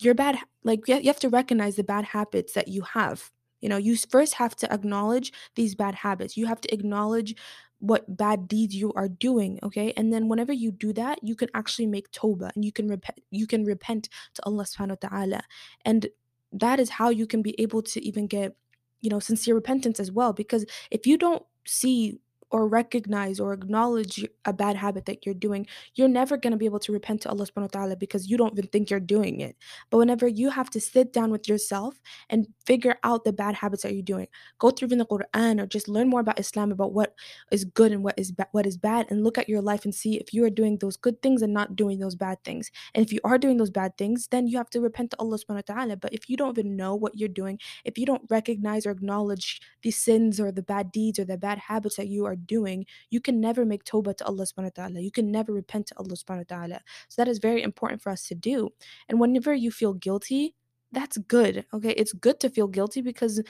your 0.00 0.14
bad 0.14 0.38
like 0.64 0.86
you 0.88 1.02
have 1.04 1.20
to 1.20 1.28
recognize 1.28 1.76
the 1.76 1.84
bad 1.84 2.04
habits 2.04 2.52
that 2.54 2.68
you 2.68 2.82
have. 2.82 3.30
You 3.60 3.68
know, 3.68 3.76
you 3.76 3.96
first 3.96 4.34
have 4.34 4.56
to 4.56 4.72
acknowledge 4.72 5.32
these 5.54 5.74
bad 5.74 5.94
habits. 5.94 6.36
You 6.36 6.46
have 6.46 6.60
to 6.62 6.72
acknowledge 6.72 7.34
what 7.80 8.16
bad 8.16 8.46
deeds 8.46 8.74
you 8.74 8.92
are 8.92 9.08
doing, 9.08 9.58
okay? 9.62 9.92
And 9.96 10.12
then 10.12 10.28
whenever 10.28 10.52
you 10.52 10.70
do 10.70 10.92
that, 10.92 11.18
you 11.22 11.34
can 11.34 11.48
actually 11.54 11.86
make 11.86 12.10
tawbah 12.12 12.54
and 12.54 12.64
you 12.64 12.72
can 12.72 12.88
repent 12.88 13.20
you 13.30 13.46
can 13.46 13.64
repent 13.64 14.08
to 14.34 14.42
Allah 14.44 14.64
subhanahu 14.64 15.02
wa 15.02 15.08
ta'ala. 15.08 15.42
And 15.84 16.06
that 16.52 16.78
is 16.78 16.90
how 16.90 17.10
you 17.10 17.26
can 17.26 17.42
be 17.42 17.58
able 17.60 17.82
to 17.82 18.04
even 18.04 18.26
get, 18.26 18.54
you 19.00 19.10
know, 19.10 19.18
sincere 19.18 19.54
repentance 19.54 19.98
as 19.98 20.12
well. 20.12 20.32
Because 20.32 20.66
if 20.90 21.06
you 21.06 21.16
don't 21.16 21.42
see 21.66 22.20
or 22.50 22.68
recognize 22.68 23.38
or 23.38 23.52
acknowledge 23.52 24.26
a 24.44 24.52
bad 24.52 24.76
habit 24.76 25.06
that 25.06 25.24
you're 25.24 25.34
doing, 25.34 25.66
you're 25.94 26.08
never 26.08 26.36
going 26.36 26.50
to 26.52 26.56
be 26.56 26.64
able 26.66 26.78
to 26.80 26.92
repent 26.92 27.22
to 27.22 27.28
Allah 27.28 27.46
subhanahu 27.46 27.74
wa 27.74 27.80
ta'ala 27.80 27.96
because 27.96 28.28
you 28.28 28.36
don't 28.36 28.52
even 28.52 28.66
think 28.66 28.90
you're 28.90 29.00
doing 29.00 29.40
it. 29.40 29.56
But 29.90 29.98
whenever 29.98 30.26
you 30.26 30.50
have 30.50 30.70
to 30.70 30.80
sit 30.80 31.12
down 31.12 31.30
with 31.30 31.48
yourself 31.48 32.00
and 32.28 32.48
figure 32.66 32.96
out 33.04 33.24
the 33.24 33.32
bad 33.32 33.54
habits 33.54 33.82
that 33.82 33.94
you're 33.94 34.02
doing, 34.02 34.28
go 34.58 34.70
through 34.70 34.88
the 34.88 35.06
Quran 35.06 35.60
or 35.60 35.66
just 35.66 35.88
learn 35.88 36.08
more 36.08 36.20
about 36.20 36.40
Islam, 36.40 36.72
about 36.72 36.92
what 36.92 37.14
is 37.50 37.64
good 37.64 37.92
and 37.92 38.02
what 38.02 38.18
is 38.18 38.32
ba- 38.32 38.48
what 38.52 38.66
is 38.66 38.76
bad, 38.76 39.06
and 39.10 39.24
look 39.24 39.38
at 39.38 39.48
your 39.48 39.62
life 39.62 39.84
and 39.84 39.94
see 39.94 40.16
if 40.18 40.32
you 40.34 40.44
are 40.44 40.50
doing 40.50 40.78
those 40.78 40.96
good 40.96 41.22
things 41.22 41.42
and 41.42 41.52
not 41.52 41.76
doing 41.76 41.98
those 42.00 42.14
bad 42.14 42.42
things. 42.44 42.70
And 42.94 43.04
if 43.04 43.12
you 43.12 43.20
are 43.24 43.38
doing 43.38 43.56
those 43.56 43.70
bad 43.70 43.96
things, 43.96 44.28
then 44.28 44.46
you 44.46 44.56
have 44.58 44.70
to 44.70 44.80
repent 44.80 45.10
to 45.12 45.18
Allah 45.18 45.38
subhanahu 45.38 45.68
wa 45.68 45.74
ta'ala. 45.74 45.96
But 45.96 46.12
if 46.12 46.28
you 46.28 46.36
don't 46.36 46.58
even 46.58 46.76
know 46.76 46.94
what 46.94 47.16
you're 47.16 47.28
doing, 47.28 47.58
if 47.84 47.98
you 47.98 48.06
don't 48.06 48.22
recognize 48.30 48.86
or 48.86 48.90
acknowledge 48.90 49.60
the 49.82 49.90
sins 49.90 50.40
or 50.40 50.52
the 50.52 50.62
bad 50.62 50.92
deeds 50.92 51.18
or 51.18 51.24
the 51.24 51.38
bad 51.38 51.58
habits 51.58 51.96
that 51.96 52.08
you 52.08 52.26
are 52.26 52.36
doing, 52.46 52.86
you 53.10 53.20
can 53.20 53.40
never 53.40 53.64
make 53.64 53.84
tawbah 53.84 54.16
to 54.16 54.24
Allah 54.26 54.44
subhanahu 54.44 54.76
wa 54.76 54.82
ta'ala. 54.86 55.00
You 55.00 55.10
can 55.10 55.30
never 55.30 55.52
repent 55.52 55.86
to 55.88 55.94
Allah 55.98 56.16
subhanahu 56.16 56.50
wa 56.50 56.56
ta'ala. 56.56 56.80
So 57.08 57.22
that 57.22 57.28
is 57.28 57.38
very 57.38 57.62
important 57.62 58.02
for 58.02 58.10
us 58.10 58.26
to 58.28 58.34
do. 58.34 58.70
And 59.08 59.20
whenever 59.20 59.54
you 59.54 59.70
feel 59.70 59.94
guilty, 59.94 60.54
that's 60.92 61.18
good. 61.18 61.66
Okay. 61.72 61.90
It's 61.90 62.12
good 62.12 62.40
to 62.40 62.50
feel 62.50 62.66
guilty 62.66 63.00
because 63.00 63.42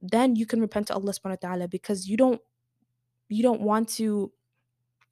then 0.00 0.36
you 0.36 0.46
can 0.46 0.60
repent 0.60 0.88
to 0.88 0.94
Allah 0.94 1.12
subhanahu 1.12 1.42
wa 1.42 1.48
ta'ala 1.48 1.68
because 1.68 2.08
you 2.08 2.16
don't 2.16 2.40
you 3.28 3.42
don't 3.42 3.60
want 3.60 3.88
to 3.88 4.32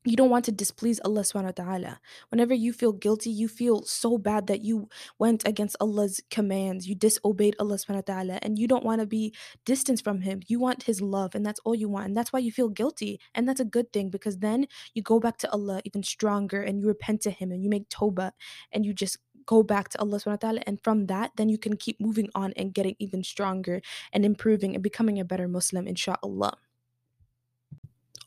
you 0.06 0.16
don't 0.16 0.30
want 0.30 0.44
to 0.46 0.52
displease 0.52 1.00
Allah 1.04 1.22
subhanahu 1.22 1.58
wa 1.58 1.64
ta'ala. 1.64 2.00
Whenever 2.30 2.54
you 2.54 2.72
feel 2.72 2.92
guilty, 2.92 3.30
you 3.30 3.48
feel 3.48 3.82
so 3.82 4.18
bad 4.18 4.46
that 4.46 4.62
you 4.62 4.88
went 5.18 5.46
against 5.46 5.76
Allah's 5.80 6.22
commands, 6.30 6.86
you 6.86 6.94
disobeyed 6.94 7.56
Allah 7.58 7.74
subhanahu 7.74 8.08
wa 8.08 8.14
ta'ala, 8.14 8.38
and 8.42 8.58
you 8.58 8.68
don't 8.68 8.84
want 8.84 9.00
to 9.00 9.06
be 9.06 9.34
distant 9.64 10.02
from 10.02 10.20
Him. 10.20 10.40
You 10.46 10.60
want 10.60 10.84
His 10.84 11.00
love, 11.02 11.34
and 11.34 11.44
that's 11.44 11.60
all 11.64 11.74
you 11.74 11.88
want. 11.88 12.06
And 12.06 12.16
that's 12.16 12.32
why 12.32 12.38
you 12.38 12.52
feel 12.52 12.68
guilty. 12.68 13.18
And 13.34 13.48
that's 13.48 13.60
a 13.60 13.64
good 13.64 13.92
thing 13.92 14.10
because 14.10 14.38
then 14.38 14.66
you 14.94 15.02
go 15.02 15.18
back 15.18 15.38
to 15.38 15.50
Allah 15.50 15.80
even 15.84 16.02
stronger 16.02 16.62
and 16.62 16.78
you 16.80 16.86
repent 16.86 17.20
to 17.22 17.30
Him 17.30 17.50
and 17.50 17.62
you 17.62 17.68
make 17.68 17.88
tawbah 17.88 18.30
and 18.72 18.86
you 18.86 18.94
just 18.94 19.18
go 19.46 19.62
back 19.62 19.88
to 19.90 20.00
Allah 20.00 20.18
subhanahu 20.18 20.42
wa 20.42 20.46
ta'ala. 20.48 20.60
And 20.66 20.82
from 20.82 21.06
that, 21.06 21.32
then 21.36 21.48
you 21.48 21.58
can 21.58 21.76
keep 21.76 22.00
moving 22.00 22.28
on 22.34 22.52
and 22.56 22.74
getting 22.74 22.96
even 22.98 23.22
stronger 23.22 23.80
and 24.12 24.24
improving 24.24 24.74
and 24.74 24.82
becoming 24.82 25.18
a 25.18 25.24
better 25.24 25.48
Muslim, 25.48 25.86
inshallah. 25.86 26.58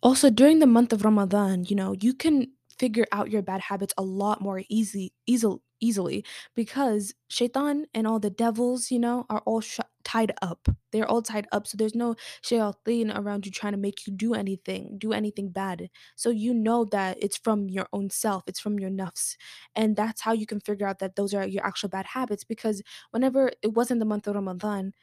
Also, 0.01 0.29
during 0.29 0.60
the 0.60 0.68
month 0.68 0.94
of 0.94 1.03
Ramadan, 1.03 1.65
you 1.65 1.75
know, 1.75 1.94
you 2.00 2.13
can 2.13 2.48
figure 2.77 3.06
out 3.12 3.29
your 3.29 3.41
bad 3.41 3.60
habits 3.62 3.94
a 3.98 4.03
lot 4.03 4.41
more 4.41 4.63
easy, 4.70 5.13
easily, 5.27 5.60
easily 5.82 6.24
because 6.56 7.13
shaitan 7.29 7.86
and 7.94 8.08
all 8.08 8.20
the 8.20 8.29
devils, 8.29 8.89
you 8.91 9.00
know, 9.00 9.25
are 9.29 9.41
all 9.46 9.60
sh- 9.60 9.79
tied 10.06 10.32
up. 10.41 10.70
They're 10.91 11.06
all 11.10 11.22
tied 11.22 11.48
up. 11.51 11.68
So 11.68 11.75
there's 11.77 11.96
no 11.96 12.15
shayateen 12.44 13.13
around 13.18 13.46
you 13.46 13.51
trying 13.51 13.74
to 13.74 13.77
make 13.77 14.08
you 14.08 14.13
do 14.13 14.34
anything, 14.34 14.96
do 14.98 15.12
anything 15.12 15.50
bad. 15.51 15.89
So 16.15 16.29
you 16.29 16.53
know 16.53 16.86
that 16.86 17.18
it's 17.22 17.38
from 17.38 17.70
your 17.70 17.88
own 17.91 18.10
self, 18.10 18.44
it's 18.48 18.60
from 18.60 18.79
your 18.79 18.89
nafs. 18.89 19.36
And 19.75 19.96
that's 19.98 20.22
how 20.22 20.32
you 20.32 20.46
can 20.46 20.62
figure 20.62 20.88
out 20.88 21.00
that 21.00 21.15
those 21.18 21.34
are 21.34 21.46
your 21.46 21.65
actual 21.65 21.89
bad 21.89 22.06
habits 22.06 22.46
because 22.46 22.82
whenever 23.12 23.51
it 23.62 23.74
wasn't 23.74 24.00
the 24.00 24.06
month 24.06 24.27
of 24.27 24.36
Ramadan, 24.36 24.94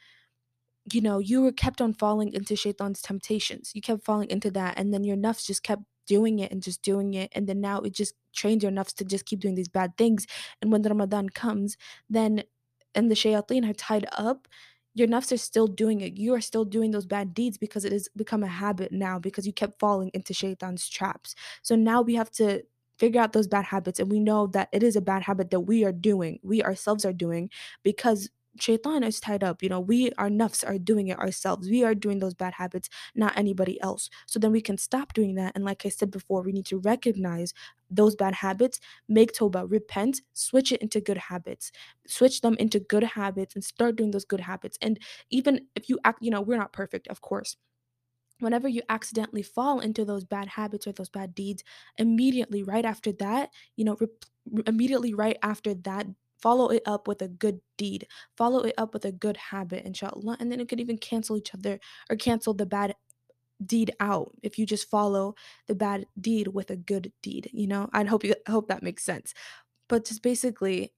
you 0.91 1.01
know, 1.01 1.19
you 1.19 1.41
were 1.41 1.51
kept 1.51 1.81
on 1.81 1.93
falling 1.93 2.33
into 2.33 2.55
shaitan's 2.55 3.01
temptations. 3.01 3.71
You 3.75 3.81
kept 3.81 4.03
falling 4.05 4.29
into 4.29 4.51
that, 4.51 4.79
and 4.79 4.93
then 4.93 5.03
your 5.03 5.17
nafs 5.17 5.45
just 5.45 5.63
kept 5.63 5.83
doing 6.07 6.39
it 6.39 6.51
and 6.51 6.63
just 6.63 6.81
doing 6.81 7.13
it, 7.13 7.29
and 7.33 7.47
then 7.47 7.61
now 7.61 7.81
it 7.81 7.93
just 7.93 8.13
trained 8.33 8.63
your 8.63 8.71
nafs 8.71 8.93
to 8.95 9.05
just 9.05 9.25
keep 9.25 9.39
doing 9.39 9.55
these 9.55 9.67
bad 9.69 9.97
things. 9.97 10.25
And 10.61 10.71
when 10.71 10.83
Ramadan 10.83 11.29
comes, 11.29 11.77
then 12.09 12.43
and 12.95 13.11
the 13.11 13.15
shayateen 13.15 13.69
are 13.69 13.73
tied 13.73 14.07
up, 14.17 14.47
your 14.93 15.07
nafs 15.07 15.31
are 15.31 15.37
still 15.37 15.67
doing 15.67 16.01
it. 16.01 16.17
You 16.17 16.33
are 16.33 16.41
still 16.41 16.65
doing 16.65 16.91
those 16.91 17.05
bad 17.05 17.33
deeds 17.33 17.57
because 17.57 17.85
it 17.85 17.91
has 17.91 18.09
become 18.15 18.43
a 18.43 18.47
habit 18.47 18.91
now 18.91 19.19
because 19.19 19.45
you 19.45 19.53
kept 19.53 19.79
falling 19.79 20.09
into 20.13 20.33
shaitan's 20.33 20.89
traps. 20.89 21.35
So 21.61 21.75
now 21.75 22.01
we 22.01 22.15
have 22.15 22.31
to 22.31 22.63
figure 22.97 23.21
out 23.21 23.33
those 23.33 23.47
bad 23.47 23.65
habits 23.65 23.99
and 23.99 24.09
we 24.11 24.19
know 24.19 24.47
that 24.47 24.69
it 24.71 24.81
is 24.81 24.95
a 24.95 25.01
bad 25.01 25.21
habit 25.21 25.51
that 25.51 25.59
we 25.59 25.83
are 25.85 25.91
doing 25.91 26.39
we 26.41 26.63
ourselves 26.63 27.05
are 27.05 27.13
doing 27.13 27.47
because 27.83 28.27
shaitan 28.61 29.03
is 29.03 29.19
tied 29.19 29.43
up. 29.43 29.63
You 29.63 29.69
know, 29.69 29.79
we, 29.79 30.11
our 30.17 30.29
nafs 30.29 30.67
are 30.67 30.77
doing 30.77 31.07
it 31.07 31.19
ourselves. 31.19 31.69
We 31.69 31.83
are 31.83 31.95
doing 31.95 32.19
those 32.19 32.33
bad 32.33 32.53
habits, 32.55 32.89
not 33.15 33.37
anybody 33.37 33.79
else. 33.81 34.09
So 34.25 34.39
then 34.39 34.51
we 34.51 34.61
can 34.61 34.77
stop 34.77 35.13
doing 35.13 35.35
that. 35.35 35.53
And 35.55 35.63
like 35.65 35.85
I 35.85 35.89
said 35.89 36.11
before, 36.11 36.41
we 36.41 36.51
need 36.51 36.65
to 36.67 36.77
recognize 36.79 37.53
those 37.89 38.15
bad 38.15 38.35
habits, 38.35 38.79
make 39.07 39.33
Tawbah, 39.33 39.69
repent, 39.69 40.21
switch 40.33 40.71
it 40.71 40.81
into 40.81 40.99
good 41.01 41.17
habits, 41.17 41.71
switch 42.05 42.41
them 42.41 42.55
into 42.55 42.79
good 42.79 43.03
habits 43.03 43.55
and 43.55 43.63
start 43.63 43.95
doing 43.95 44.11
those 44.11 44.25
good 44.25 44.41
habits. 44.41 44.77
And 44.81 44.99
even 45.29 45.67
if 45.75 45.89
you 45.89 45.99
act, 46.03 46.21
you 46.21 46.31
know, 46.31 46.41
we're 46.41 46.57
not 46.57 46.73
perfect, 46.73 47.07
of 47.07 47.21
course 47.21 47.55
whenever 48.39 48.67
you 48.67 48.81
accidentally 48.89 49.41
fall 49.41 49.79
into 49.79 50.05
those 50.05 50.23
bad 50.23 50.47
habits 50.49 50.85
or 50.85 50.91
those 50.91 51.09
bad 51.09 51.33
deeds 51.33 51.63
immediately 51.97 52.61
right 52.63 52.85
after 52.85 53.11
that 53.11 53.49
you 53.75 53.83
know 53.83 53.97
rep- 53.99 54.25
r- 54.55 54.63
immediately 54.67 55.13
right 55.13 55.37
after 55.41 55.73
that 55.73 56.07
follow 56.41 56.69
it 56.69 56.83
up 56.85 57.07
with 57.07 57.21
a 57.21 57.27
good 57.27 57.59
deed 57.77 58.07
follow 58.37 58.59
it 58.61 58.73
up 58.77 58.93
with 58.93 59.05
a 59.05 59.11
good 59.11 59.37
habit 59.37 59.85
inshallah 59.85 60.37
and 60.39 60.51
then 60.51 60.59
it 60.59 60.69
could 60.69 60.79
even 60.79 60.97
cancel 60.97 61.37
each 61.37 61.53
other 61.53 61.79
or 62.09 62.15
cancel 62.15 62.53
the 62.53 62.65
bad 62.65 62.95
deed 63.65 63.91
out 63.99 64.31
if 64.43 64.57
you 64.59 64.65
just 64.65 64.89
follow 64.89 65.33
the 65.67 65.75
bad 65.75 66.05
deed 66.19 66.47
with 66.49 66.69
a 66.71 66.75
good 66.77 67.11
deed 67.23 67.49
you 67.53 67.67
know? 67.67 67.89
I 67.93 68.03
hope 68.05 68.23
you 68.23 68.35
I 68.47 68.51
hope 68.51 68.67
that 68.67 68.83
makes 68.83 69.03
sense. 69.03 69.33
But 69.89 70.05
just 70.05 70.23
basically 70.23 70.93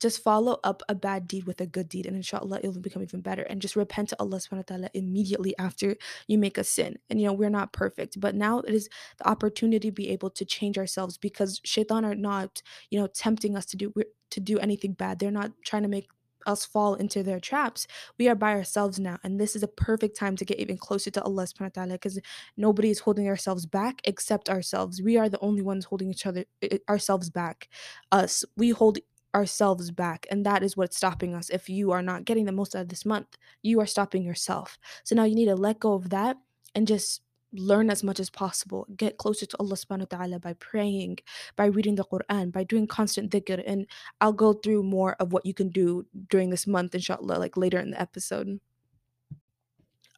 just 0.00 0.22
follow 0.22 0.58
up 0.64 0.82
a 0.88 0.94
bad 0.94 1.28
deed 1.28 1.44
with 1.44 1.60
a 1.60 1.66
good 1.66 1.88
deed, 1.88 2.06
and 2.06 2.16
inshallah, 2.16 2.60
it'll 2.62 2.80
become 2.80 3.02
even 3.02 3.20
better. 3.20 3.42
And 3.42 3.60
just 3.60 3.76
repent 3.76 4.08
to 4.10 4.16
Allah 4.18 4.38
subhanahu 4.38 4.56
wa 4.56 4.62
ta'ala 4.62 4.90
immediately 4.94 5.54
after 5.58 5.96
you 6.26 6.38
make 6.38 6.58
a 6.58 6.64
sin. 6.64 6.98
And 7.08 7.20
you 7.20 7.26
know, 7.26 7.32
we're 7.32 7.50
not 7.50 7.72
perfect, 7.72 8.18
but 8.18 8.34
now 8.34 8.60
it 8.60 8.74
is 8.74 8.88
the 9.18 9.28
opportunity 9.28 9.88
to 9.88 9.92
be 9.92 10.08
able 10.10 10.30
to 10.30 10.44
change 10.44 10.78
ourselves 10.78 11.18
because 11.18 11.60
shaitan 11.64 12.04
are 12.04 12.14
not, 12.14 12.62
you 12.90 12.98
know, 12.98 13.06
tempting 13.06 13.56
us 13.56 13.66
to 13.66 13.76
do 13.76 13.92
to 14.30 14.40
do 14.40 14.58
anything 14.58 14.92
bad. 14.92 15.18
They're 15.18 15.30
not 15.30 15.52
trying 15.64 15.82
to 15.82 15.88
make 15.88 16.08
us 16.46 16.64
fall 16.64 16.94
into 16.94 17.22
their 17.22 17.40
traps. 17.40 17.86
We 18.18 18.28
are 18.28 18.34
by 18.34 18.52
ourselves 18.52 18.98
now, 18.98 19.18
and 19.22 19.40
this 19.40 19.54
is 19.54 19.62
a 19.62 19.68
perfect 19.68 20.16
time 20.16 20.36
to 20.36 20.44
get 20.44 20.58
even 20.58 20.78
closer 20.78 21.10
to 21.10 21.22
Allah 21.22 21.44
subhanahu 21.44 21.76
wa 21.76 21.82
ta'ala 21.82 21.92
because 21.94 22.18
nobody 22.56 22.90
is 22.90 23.00
holding 23.00 23.28
ourselves 23.28 23.66
back 23.66 24.00
except 24.04 24.48
ourselves. 24.48 25.02
We 25.02 25.16
are 25.16 25.28
the 25.28 25.40
only 25.40 25.62
ones 25.62 25.86
holding 25.86 26.10
each 26.10 26.26
other 26.26 26.44
eh, 26.62 26.68
eh, 26.72 26.78
ourselves 26.88 27.30
back. 27.30 27.68
Us. 28.12 28.44
We 28.56 28.70
hold 28.70 28.98
ourselves 29.34 29.90
back 29.90 30.26
and 30.30 30.44
that 30.44 30.62
is 30.62 30.76
what's 30.76 30.96
stopping 30.96 31.34
us. 31.34 31.50
If 31.50 31.68
you 31.68 31.92
are 31.92 32.02
not 32.02 32.24
getting 32.24 32.46
the 32.46 32.52
most 32.52 32.74
out 32.74 32.82
of 32.82 32.88
this 32.88 33.04
month 33.04 33.36
you 33.62 33.80
are 33.80 33.86
stopping 33.86 34.22
yourself. 34.22 34.78
So 35.04 35.14
now 35.14 35.24
you 35.24 35.34
need 35.34 35.46
to 35.46 35.56
let 35.56 35.80
go 35.80 35.94
of 35.94 36.10
that 36.10 36.36
and 36.74 36.86
just 36.86 37.22
learn 37.52 37.90
as 37.90 38.02
much 38.02 38.20
as 38.20 38.30
possible. 38.30 38.86
Get 38.96 39.18
closer 39.18 39.46
to 39.46 39.56
allah 39.58 39.74
subhanahu 39.74 40.12
wa 40.12 40.18
ta'ala 40.18 40.38
by 40.38 40.54
praying 40.54 41.18
by 41.56 41.66
reading 41.66 41.96
the 41.96 42.04
quran 42.04 42.52
by 42.52 42.64
doing 42.64 42.86
constant 42.86 43.30
dhikr 43.30 43.62
and 43.66 43.86
i'll 44.20 44.32
go 44.32 44.52
through 44.52 44.82
more 44.82 45.14
of 45.14 45.32
what 45.32 45.44
you 45.44 45.54
can 45.54 45.68
do 45.68 46.06
during 46.28 46.50
this 46.50 46.66
month 46.66 46.94
inshallah 46.94 47.38
like 47.38 47.56
later 47.56 47.78
in 47.78 47.90
the 47.90 48.00
episode. 48.00 48.60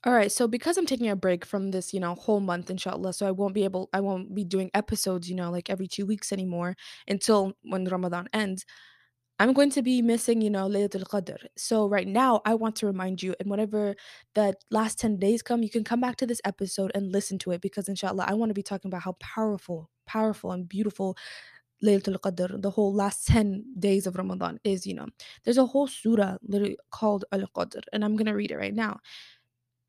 All 0.04 0.12
right 0.12 0.32
so 0.32 0.48
because 0.48 0.76
i'm 0.76 0.86
taking 0.86 1.08
a 1.08 1.16
break 1.16 1.44
from 1.46 1.70
this 1.70 1.94
you 1.94 2.00
know 2.00 2.14
whole 2.16 2.40
month 2.40 2.70
inshallah 2.70 3.12
so 3.12 3.24
i 3.26 3.30
won't 3.30 3.54
be 3.54 3.62
able 3.64 3.88
i 3.92 4.00
won't 4.00 4.34
be 4.34 4.42
doing 4.42 4.68
episodes 4.74 5.30
you 5.30 5.36
know 5.36 5.50
like 5.50 5.70
every 5.70 5.86
two 5.86 6.04
weeks 6.04 6.32
anymore 6.32 6.76
until 7.06 7.54
when 7.62 7.84
ramadan 7.84 8.28
ends 8.32 8.66
I'm 9.42 9.54
going 9.54 9.70
to 9.70 9.82
be 9.82 10.02
missing, 10.02 10.40
you 10.40 10.50
know, 10.50 10.68
Laylatul 10.68 11.02
Qadr. 11.02 11.36
So 11.56 11.88
right 11.88 12.06
now, 12.06 12.42
I 12.44 12.54
want 12.54 12.76
to 12.76 12.86
remind 12.86 13.20
you, 13.24 13.34
and 13.40 13.50
whenever 13.50 13.96
the 14.36 14.54
last 14.70 15.00
10 15.00 15.16
days 15.16 15.42
come, 15.42 15.64
you 15.64 15.68
can 15.68 15.82
come 15.82 16.00
back 16.00 16.14
to 16.18 16.26
this 16.26 16.40
episode 16.44 16.92
and 16.94 17.10
listen 17.10 17.40
to 17.40 17.50
it 17.50 17.60
because 17.60 17.88
inshallah, 17.88 18.24
I 18.28 18.34
want 18.34 18.50
to 18.50 18.54
be 18.54 18.62
talking 18.62 18.88
about 18.88 19.02
how 19.02 19.16
powerful, 19.18 19.90
powerful 20.06 20.52
and 20.52 20.68
beautiful 20.68 21.16
Laylatul 21.84 22.20
Qadr, 22.20 22.62
the 22.62 22.70
whole 22.70 22.94
last 22.94 23.26
10 23.26 23.64
days 23.80 24.06
of 24.06 24.14
Ramadan 24.14 24.60
is, 24.62 24.86
you 24.86 24.94
know. 24.94 25.08
There's 25.42 25.58
a 25.58 25.66
whole 25.66 25.88
surah 25.88 26.36
literally 26.46 26.78
called 26.92 27.24
Al-Qadr, 27.32 27.82
and 27.92 28.04
I'm 28.04 28.14
going 28.14 28.26
to 28.26 28.36
read 28.36 28.52
it 28.52 28.58
right 28.58 28.72
now. 28.72 29.00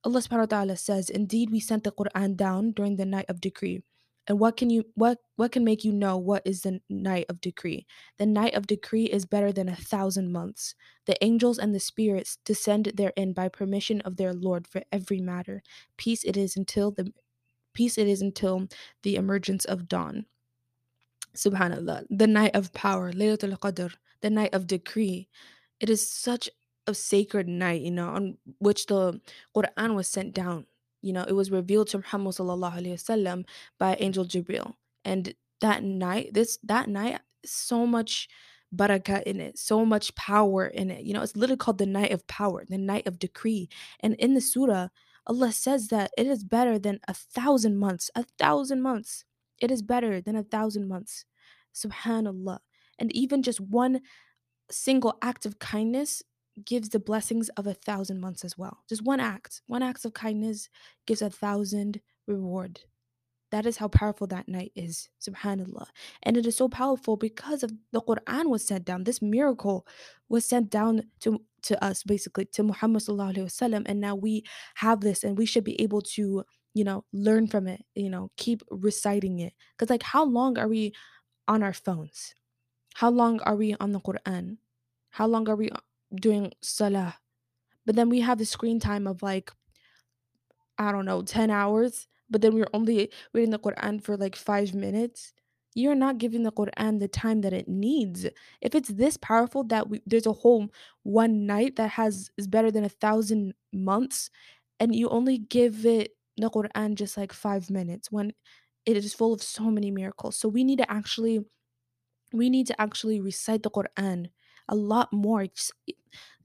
Allah 0.04 0.20
subhanahu 0.20 0.50
wa 0.50 0.58
ta'ala 0.58 0.78
says, 0.78 1.12
Indeed, 1.12 1.52
we 1.52 1.60
sent 1.60 1.84
the 1.84 1.92
Quran 1.92 2.36
down 2.36 2.72
during 2.72 2.96
the 2.96 3.06
night 3.06 3.26
of 3.30 3.40
decree. 3.40 3.84
And 4.28 4.40
what 4.40 4.56
can 4.58 4.70
you 4.70 4.86
what 4.96 5.20
what 5.36 5.52
can 5.52 5.64
make 5.66 5.84
you 5.84 5.92
know 5.92 6.18
what 6.18 6.44
is 6.46 6.62
the 6.62 6.82
night 6.90 7.26
of 7.30 7.42
decree? 7.42 7.86
The 8.18 8.26
night 8.26 8.54
of 8.56 8.68
decree 8.68 9.06
is 9.06 9.26
better 9.26 9.52
than 9.52 9.68
a 9.70 9.76
thousand 9.76 10.32
months. 10.32 10.76
The 11.06 11.22
angels 11.24 11.60
and 11.60 11.76
the 11.76 11.80
spirits 11.80 12.38
descend 12.46 12.92
therein 12.96 13.34
by 13.34 13.50
permission 13.50 14.02
of 14.02 14.16
their 14.18 14.34
Lord 14.34 14.68
for 14.68 14.84
every 14.92 15.20
matter. 15.20 15.62
Peace 15.98 16.24
it 16.24 16.38
is 16.38 16.56
until 16.56 16.92
the 16.92 17.12
peace 17.74 17.98
it 17.98 18.08
is 18.08 18.22
until 18.22 18.68
the 19.04 19.16
emergence 19.16 19.66
of 19.66 19.88
dawn. 19.88 20.26
Subhanallah, 21.36 22.06
the 22.10 22.28
night 22.28 22.56
of 22.56 22.74
power, 22.74 23.12
Laylatul 23.12 23.58
Qadr, 23.58 23.94
the 24.22 24.30
night 24.30 24.54
of 24.54 24.68
decree. 24.68 25.30
It 25.80 25.90
is 25.90 26.10
such 26.10 26.50
a 26.88 26.94
sacred 26.94 27.48
night, 27.48 27.82
you 27.82 27.92
know, 27.92 28.10
on 28.10 28.38
which 28.60 28.86
the 28.88 29.20
Quran 29.56 29.96
was 29.96 30.08
sent 30.08 30.34
down. 30.34 30.68
You 31.04 31.14
know, 31.14 31.24
it 31.28 31.34
was 31.34 31.52
revealed 31.52 31.90
to 31.90 31.98
Muhammad 32.00 32.34
sallallahu 32.34 32.80
alaihi 32.80 32.94
wasallam 32.94 33.46
by 33.78 33.96
Angel 34.00 34.26
Jibril. 34.26 34.74
And 35.06 35.34
that 35.62 35.84
night, 35.84 36.34
this 36.34 36.58
that 36.64 36.88
night, 36.88 37.20
so 37.46 37.86
much 37.86 38.28
barakah 38.76 39.24
in 39.24 39.40
it, 39.40 39.60
so 39.60 39.86
much 39.86 40.16
power 40.16 40.66
in 40.66 40.90
it. 40.90 41.04
You 41.04 41.14
know, 41.14 41.22
it's 41.22 41.36
literally 41.36 41.58
called 41.58 41.78
the 41.78 41.86
night 41.86 42.12
of 42.12 42.26
power, 42.28 42.66
the 42.68 42.78
night 42.78 43.06
of 43.06 43.20
decree. 43.20 43.70
And 44.00 44.16
in 44.16 44.34
the 44.34 44.42
surah, 44.42 44.88
Allah 45.28 45.52
says 45.52 45.90
that 45.90 46.12
it 46.18 46.28
is 46.28 46.44
better 46.44 46.80
than 46.80 47.00
a 47.08 47.14
thousand 47.14 47.78
months, 47.78 48.10
a 48.16 48.24
thousand 48.40 48.82
months. 48.82 49.26
It 49.62 49.72
is 49.72 49.82
better 49.82 50.20
than 50.22 50.36
a 50.36 50.44
thousand 50.44 50.88
months. 50.88 51.26
Subhanallah. 51.74 52.60
And 53.00 53.16
even 53.16 53.44
just 53.44 53.62
one 53.62 54.02
single 54.70 55.18
act 55.22 55.46
of 55.46 55.60
kindness 55.60 56.24
gives 56.66 56.90
the 56.90 57.00
blessings 57.00 57.50
of 57.50 57.68
a 57.68 57.74
thousand 57.74 58.20
months 58.20 58.44
as 58.46 58.58
well. 58.58 58.84
Just 58.88 59.04
one 59.04 59.20
act, 59.20 59.62
one 59.68 59.84
act 59.84 60.06
of 60.06 60.14
kindness 60.14 60.70
gives 61.06 61.22
a 61.22 61.30
thousand 61.30 62.02
reward. 62.28 62.82
That 63.52 63.68
is 63.68 63.78
how 63.78 63.88
powerful 63.88 64.26
that 64.28 64.48
night 64.48 64.72
is, 64.76 65.10
subhanAllah. 65.22 65.86
And 66.24 66.38
it 66.38 66.48
is 66.48 66.58
so 66.58 66.68
powerful 66.68 67.18
because 67.18 67.62
of 67.62 67.72
the 67.92 68.02
Quran 68.02 68.50
was 68.50 68.66
sent 68.66 68.84
down. 68.84 69.04
This 69.04 69.22
miracle 69.22 69.86
was 70.28 70.44
sent 70.44 70.72
down 70.72 71.04
to, 71.20 71.40
to 71.64 71.84
us, 71.84 72.02
basically, 72.02 72.46
to 72.46 72.64
Muhammad. 72.64 73.04
Wasallam, 73.04 73.84
and 73.86 74.02
now 74.02 74.16
we 74.16 74.44
have 74.76 75.02
this 75.02 75.24
and 75.24 75.38
we 75.38 75.46
should 75.46 75.64
be 75.64 75.80
able 75.80 76.02
to, 76.02 76.44
you 76.74 76.84
know, 76.84 77.06
learn 77.14 77.46
from 77.46 77.68
it, 77.68 77.84
you 77.94 78.10
know, 78.10 78.32
keep 78.38 78.64
reciting 78.72 79.38
it. 79.38 79.54
Because, 79.78 79.92
like, 79.92 80.02
how 80.02 80.24
long 80.24 80.58
are 80.58 80.68
we 80.68 80.94
on 81.48 81.62
our 81.62 81.74
phones? 81.74 82.34
How 82.96 83.12
long 83.12 83.40
are 83.42 83.56
we 83.56 83.76
on 83.80 83.92
the 83.92 84.00
Quran? 84.00 84.58
How 85.12 85.28
long 85.28 85.48
are 85.48 85.56
we 85.56 85.70
doing 86.16 86.54
salah? 86.62 87.18
But 87.86 87.96
then 87.96 88.10
we 88.10 88.22
have 88.22 88.38
the 88.38 88.46
screen 88.46 88.80
time 88.80 89.08
of 89.08 89.24
like, 89.24 89.52
I 90.78 90.92
don't 90.92 91.06
know, 91.06 91.22
10 91.22 91.50
hours, 91.52 92.08
but 92.30 92.42
then 92.42 92.54
we're 92.54 92.68
only 92.74 93.12
reading 93.34 93.52
the 93.52 93.60
Quran 93.60 94.02
for 94.04 94.18
like 94.18 94.36
five 94.36 94.74
minutes. 94.74 95.34
You're 95.76 95.96
not 95.96 96.18
giving 96.20 96.44
the 96.44 96.52
Quran 96.52 97.00
the 97.00 97.08
time 97.08 97.42
that 97.42 97.54
it 97.54 97.68
needs. 97.68 98.26
If 98.62 98.76
it's 98.76 98.90
this 98.90 99.18
powerful 99.18 99.64
that 99.66 99.90
we, 99.90 100.02
there's 100.06 100.28
a 100.28 100.34
whole 100.34 100.70
one 101.04 101.46
night 101.46 101.76
that 101.78 101.92
has 101.92 102.30
is 102.38 102.48
better 102.48 102.72
than 102.72 102.86
a 102.86 102.90
thousand 102.90 103.54
months, 103.72 104.30
and 104.80 104.96
you 104.96 105.10
only 105.10 105.40
give 105.40 105.86
it 105.86 106.12
the 106.38 106.50
Quran 106.50 106.96
just 106.96 107.18
like 107.18 107.34
five 107.34 107.70
minutes 107.70 108.12
when 108.12 108.34
it 108.86 108.98
is 108.98 109.14
full 109.14 109.34
of 109.34 109.42
so 109.42 109.66
many 109.72 109.92
miracles. 109.92 110.38
So 110.38 110.48
we 110.50 110.64
need 110.64 110.78
to 110.80 110.92
actually 110.92 111.46
we 112.34 112.50
need 112.50 112.68
to 112.68 112.82
actually 112.82 113.22
recite 113.22 113.64
the 113.64 113.72
Quran 113.72 114.30
a 114.70 114.76
lot 114.76 115.12
more. 115.14 115.48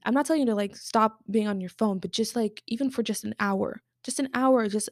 I'm 0.05 0.13
not 0.13 0.25
telling 0.25 0.41
you 0.41 0.45
to 0.47 0.55
like 0.55 0.75
stop 0.75 1.19
being 1.29 1.47
on 1.47 1.59
your 1.61 1.69
phone, 1.69 1.99
but 1.99 2.11
just 2.11 2.35
like 2.35 2.63
even 2.67 2.89
for 2.89 3.03
just 3.03 3.23
an 3.23 3.35
hour, 3.39 3.81
just 4.03 4.19
an 4.19 4.29
hour, 4.33 4.67
just 4.67 4.89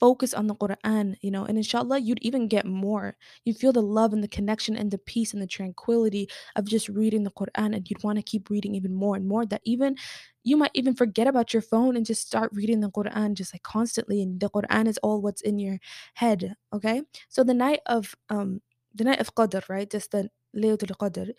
focus 0.00 0.34
on 0.34 0.48
the 0.48 0.56
Quran, 0.56 1.16
you 1.22 1.30
know, 1.30 1.44
and 1.44 1.58
inshallah, 1.58 2.00
you'd 2.00 2.20
even 2.22 2.48
get 2.48 2.66
more. 2.66 3.16
You 3.44 3.54
feel 3.54 3.72
the 3.72 3.82
love 3.82 4.12
and 4.12 4.22
the 4.22 4.28
connection 4.28 4.76
and 4.76 4.90
the 4.90 4.98
peace 4.98 5.32
and 5.32 5.42
the 5.42 5.46
tranquility 5.46 6.28
of 6.56 6.66
just 6.66 6.88
reading 6.88 7.24
the 7.24 7.30
Quran, 7.32 7.74
and 7.76 7.88
you'd 7.90 8.04
want 8.04 8.18
to 8.18 8.22
keep 8.22 8.50
reading 8.50 8.74
even 8.74 8.94
more 8.94 9.16
and 9.16 9.26
more. 9.28 9.46
That 9.46 9.62
even 9.64 9.96
you 10.44 10.56
might 10.56 10.72
even 10.74 10.94
forget 10.94 11.28
about 11.28 11.54
your 11.54 11.62
phone 11.62 11.96
and 11.96 12.06
just 12.06 12.26
start 12.26 12.50
reading 12.54 12.80
the 12.80 12.90
Quran 12.90 13.34
just 13.34 13.54
like 13.54 13.62
constantly, 13.62 14.22
and 14.22 14.40
the 14.40 14.50
Quran 14.50 14.88
is 14.88 14.98
all 14.98 15.22
what's 15.22 15.42
in 15.42 15.58
your 15.58 15.78
head. 16.14 16.54
Okay, 16.74 17.02
so 17.28 17.44
the 17.44 17.54
night 17.54 17.80
of 17.86 18.14
um 18.30 18.60
the 18.94 19.04
night 19.04 19.20
of 19.20 19.34
Qadr, 19.34 19.68
right? 19.68 19.90
Just 19.90 20.10
the 20.12 20.30
Laylatul 20.56 20.96
Qadr. 20.98 21.30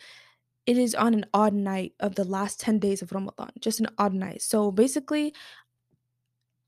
It 0.66 0.78
is 0.78 0.94
on 0.94 1.14
an 1.14 1.26
odd 1.34 1.52
night 1.54 1.92
of 2.00 2.14
the 2.14 2.24
last 2.24 2.58
10 2.60 2.78
days 2.78 3.02
of 3.02 3.12
Ramadan, 3.12 3.50
just 3.60 3.80
an 3.80 3.88
odd 3.98 4.14
night. 4.14 4.42
So 4.42 4.70
basically, 4.72 5.34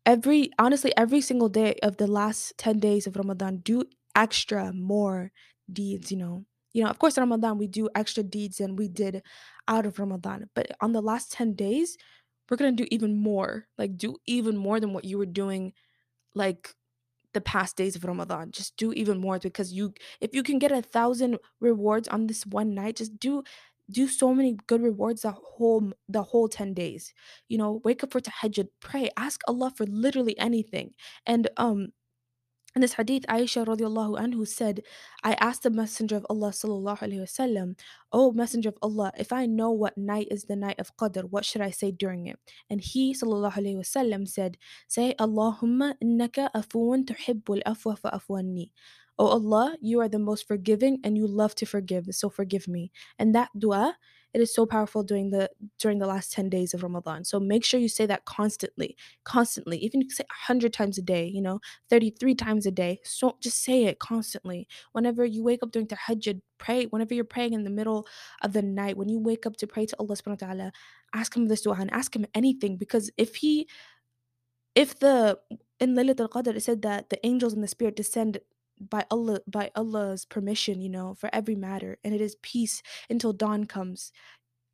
every 0.04 0.50
honestly, 0.58 0.92
every 0.96 1.20
single 1.20 1.48
day 1.48 1.74
of 1.82 1.96
the 1.96 2.06
last 2.06 2.56
10 2.58 2.78
days 2.78 3.06
of 3.06 3.16
Ramadan, 3.16 3.58
do 3.58 3.84
extra 4.14 4.72
more 4.72 5.32
deeds, 5.72 6.10
you 6.10 6.18
know. 6.18 6.44
You 6.72 6.84
know, 6.84 6.90
of 6.90 6.98
course, 6.98 7.16
Ramadan, 7.16 7.56
we 7.56 7.68
do 7.68 7.88
extra 7.94 8.22
deeds 8.22 8.58
than 8.58 8.76
we 8.76 8.88
did 8.88 9.22
out 9.66 9.86
of 9.86 9.98
Ramadan. 9.98 10.50
But 10.54 10.72
on 10.80 10.92
the 10.92 11.00
last 11.00 11.32
10 11.32 11.54
days, 11.54 11.96
we're 12.50 12.58
going 12.58 12.76
to 12.76 12.82
do 12.82 12.88
even 12.92 13.16
more. 13.16 13.66
Like, 13.78 13.96
do 13.96 14.16
even 14.26 14.56
more 14.58 14.78
than 14.78 14.92
what 14.92 15.04
you 15.06 15.16
were 15.16 15.26
doing, 15.26 15.72
like, 16.34 16.74
the 17.34 17.40
past 17.42 17.76
days 17.76 17.96
of 17.96 18.04
Ramadan. 18.04 18.50
Just 18.52 18.76
do 18.76 18.92
even 18.94 19.18
more 19.18 19.38
because 19.38 19.72
you 19.72 19.94
if 20.20 20.34
you 20.34 20.42
can 20.42 20.58
get 20.58 20.72
a 20.72 20.82
thousand 20.82 21.38
rewards 21.60 22.08
on 22.08 22.26
this 22.26 22.46
one 22.46 22.74
night, 22.74 22.96
just 22.96 23.18
do 23.20 23.42
do 23.90 24.08
so 24.08 24.34
many 24.34 24.56
good 24.66 24.82
rewards 24.82 25.22
the 25.22 25.32
whole 25.32 25.92
the 26.08 26.22
whole 26.22 26.48
10 26.48 26.74
days. 26.74 27.12
You 27.48 27.58
know, 27.58 27.80
wake 27.84 28.02
up 28.04 28.12
for 28.12 28.20
tahajjud, 28.20 28.68
pray, 28.80 29.10
ask 29.16 29.40
Allah 29.48 29.72
for 29.76 29.86
literally 29.86 30.38
anything. 30.38 30.92
And 31.26 31.48
um 31.56 31.88
in 32.76 32.82
this 32.82 32.92
hadith, 32.92 33.24
Aisha 33.26 33.64
radiallahu 33.64 34.20
anhu 34.20 34.46
said, 34.46 34.82
I 35.24 35.32
asked 35.40 35.62
the 35.62 35.70
Messenger 35.70 36.16
of 36.16 36.26
Allah 36.28 36.50
sallallahu 36.50 36.98
alayhi 36.98 37.22
wasallam, 37.22 37.78
O 38.12 38.32
Messenger 38.32 38.68
of 38.68 38.76
Allah, 38.82 39.12
if 39.18 39.32
I 39.32 39.46
know 39.46 39.70
what 39.70 39.96
night 39.96 40.28
is 40.30 40.44
the 40.44 40.56
night 40.56 40.78
of 40.78 40.94
Qadr, 40.98 41.24
what 41.30 41.46
should 41.46 41.62
I 41.62 41.70
say 41.70 41.90
during 41.90 42.26
it? 42.26 42.38
And 42.68 42.82
he 42.82 43.14
sallallahu 43.14 43.54
alayhi 43.54 43.76
wasallam 43.78 44.28
said, 44.28 44.58
Say 44.88 45.14
Allahumma 45.18 45.94
innaka 46.04 46.50
afuun 46.54 47.06
tuhibbul 47.06 47.62
afwa 47.64 47.98
fa 47.98 48.20
afwanni. 49.18 49.26
O 49.26 49.26
Allah, 49.26 49.76
you 49.80 50.00
are 50.00 50.08
the 50.08 50.18
most 50.18 50.46
forgiving 50.46 50.98
and 51.04 51.16
you 51.16 51.26
love 51.26 51.54
to 51.56 51.66
forgive, 51.66 52.06
so 52.10 52.28
forgive 52.30 52.68
me. 52.68 52.90
And 53.18 53.34
that 53.34 53.50
dua 53.58 53.96
it 54.36 54.42
is 54.42 54.54
so 54.54 54.66
powerful 54.66 55.02
during 55.02 55.30
the 55.30 55.50
during 55.78 55.98
the 55.98 56.06
last 56.06 56.30
10 56.32 56.50
days 56.50 56.74
of 56.74 56.82
Ramadan. 56.82 57.24
So 57.24 57.40
make 57.40 57.64
sure 57.64 57.80
you 57.80 57.88
say 57.88 58.04
that 58.04 58.26
constantly, 58.26 58.94
constantly. 59.24 59.78
Even 59.78 60.02
you 60.02 60.10
say 60.10 60.24
100 60.28 60.74
times 60.74 60.98
a 60.98 61.02
day, 61.02 61.26
you 61.26 61.40
know, 61.40 61.60
33 61.88 62.34
times 62.34 62.66
a 62.66 62.70
day. 62.70 63.00
So 63.02 63.38
just 63.40 63.64
say 63.64 63.84
it 63.84 63.98
constantly. 63.98 64.68
Whenever 64.92 65.24
you 65.24 65.42
wake 65.42 65.62
up 65.62 65.72
during 65.72 65.88
tahajjud, 65.88 66.42
pray. 66.58 66.84
Whenever 66.84 67.14
you're 67.14 67.24
praying 67.24 67.54
in 67.54 67.64
the 67.64 67.70
middle 67.70 68.06
of 68.42 68.52
the 68.52 68.60
night, 68.60 68.98
when 68.98 69.08
you 69.08 69.18
wake 69.18 69.46
up 69.46 69.56
to 69.56 69.66
pray 69.66 69.86
to 69.86 69.96
Allah 69.98 70.16
subhanahu 70.16 70.42
wa 70.42 70.46
ta'ala, 70.48 70.72
ask 71.14 71.34
him 71.34 71.46
this 71.46 71.62
dua 71.62 71.76
and 71.80 71.90
ask 71.94 72.14
him 72.14 72.26
anything 72.34 72.76
because 72.76 73.10
if 73.16 73.36
he 73.36 73.68
if 74.74 74.98
the 74.98 75.38
in 75.80 75.94
Laylat 75.94 76.20
al-Qadr 76.20 76.56
it 76.56 76.62
said 76.62 76.82
that 76.82 77.08
the 77.08 77.26
angels 77.26 77.54
and 77.54 77.62
the 77.62 77.68
spirit 77.68 77.96
descend 77.96 78.40
by 78.80 79.04
Allah 79.10 79.40
by 79.46 79.70
Allah's 79.74 80.24
permission, 80.24 80.80
you 80.80 80.88
know, 80.88 81.14
for 81.14 81.30
every 81.32 81.54
matter, 81.54 81.98
and 82.04 82.14
it 82.14 82.20
is 82.20 82.36
peace 82.42 82.82
until 83.10 83.32
dawn 83.32 83.64
comes. 83.64 84.12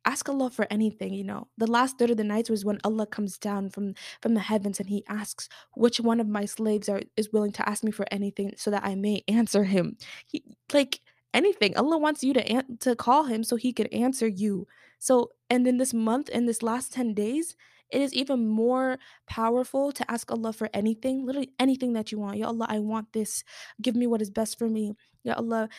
Ask 0.05 0.27
Allah 0.27 0.49
for 0.49 0.67
anything, 0.69 1.13
you 1.13 1.23
know. 1.23 1.47
The 1.57 1.67
last 1.71 1.97
third 1.97 2.09
of 2.09 2.17
the 2.17 2.25
nights 2.25 2.49
was 2.49 2.65
when 2.65 2.79
Allah 2.83 3.07
comes 3.07 3.37
down 3.37 3.69
from 3.69 3.95
from 4.21 4.33
the 4.33 4.41
heavens 4.41 4.79
and 4.79 4.89
He 4.89 5.03
asks 5.07 5.47
which 5.75 5.99
one 5.99 6.19
of 6.19 6.27
my 6.27 6.45
slaves 6.45 6.89
are 6.89 7.01
is 7.17 7.31
willing 7.31 7.53
to 7.53 7.69
ask 7.69 7.83
me 7.83 7.91
for 7.91 8.05
anything 8.11 8.53
so 8.57 8.71
that 8.71 8.83
I 8.85 8.95
may 8.95 9.23
answer 9.29 9.63
him. 9.63 9.97
He, 10.25 10.43
like 10.73 10.99
anything, 11.33 11.77
Allah 11.77 11.97
wants 11.97 12.23
you 12.23 12.33
to 12.33 12.45
an- 12.47 12.77
to 12.81 12.95
call 12.95 13.25
Him 13.25 13.43
so 13.43 13.55
He 13.55 13.71
can 13.73 13.87
answer 13.87 14.27
you. 14.27 14.67
So, 14.99 15.31
and 15.49 15.65
in 15.67 15.77
this 15.77 15.93
month, 15.93 16.29
in 16.29 16.45
this 16.47 16.61
last 16.63 16.93
ten 16.93 17.13
days, 17.13 17.55
it 17.91 18.01
is 18.01 18.13
even 18.13 18.47
more 18.47 18.97
powerful 19.27 19.91
to 19.91 20.09
ask 20.11 20.31
Allah 20.31 20.53
for 20.53 20.69
anything, 20.73 21.25
literally 21.25 21.51
anything 21.59 21.93
that 21.93 22.11
you 22.11 22.19
want. 22.19 22.37
Ya 22.37 22.47
Allah, 22.47 22.65
I 22.69 22.79
want 22.79 23.13
this. 23.13 23.43
Give 23.81 23.95
me 23.95 24.07
what 24.07 24.21
is 24.21 24.31
best 24.31 24.57
for 24.57 24.69
me. 24.69 24.93
Ya 25.23 25.35
Allah, 25.37 25.69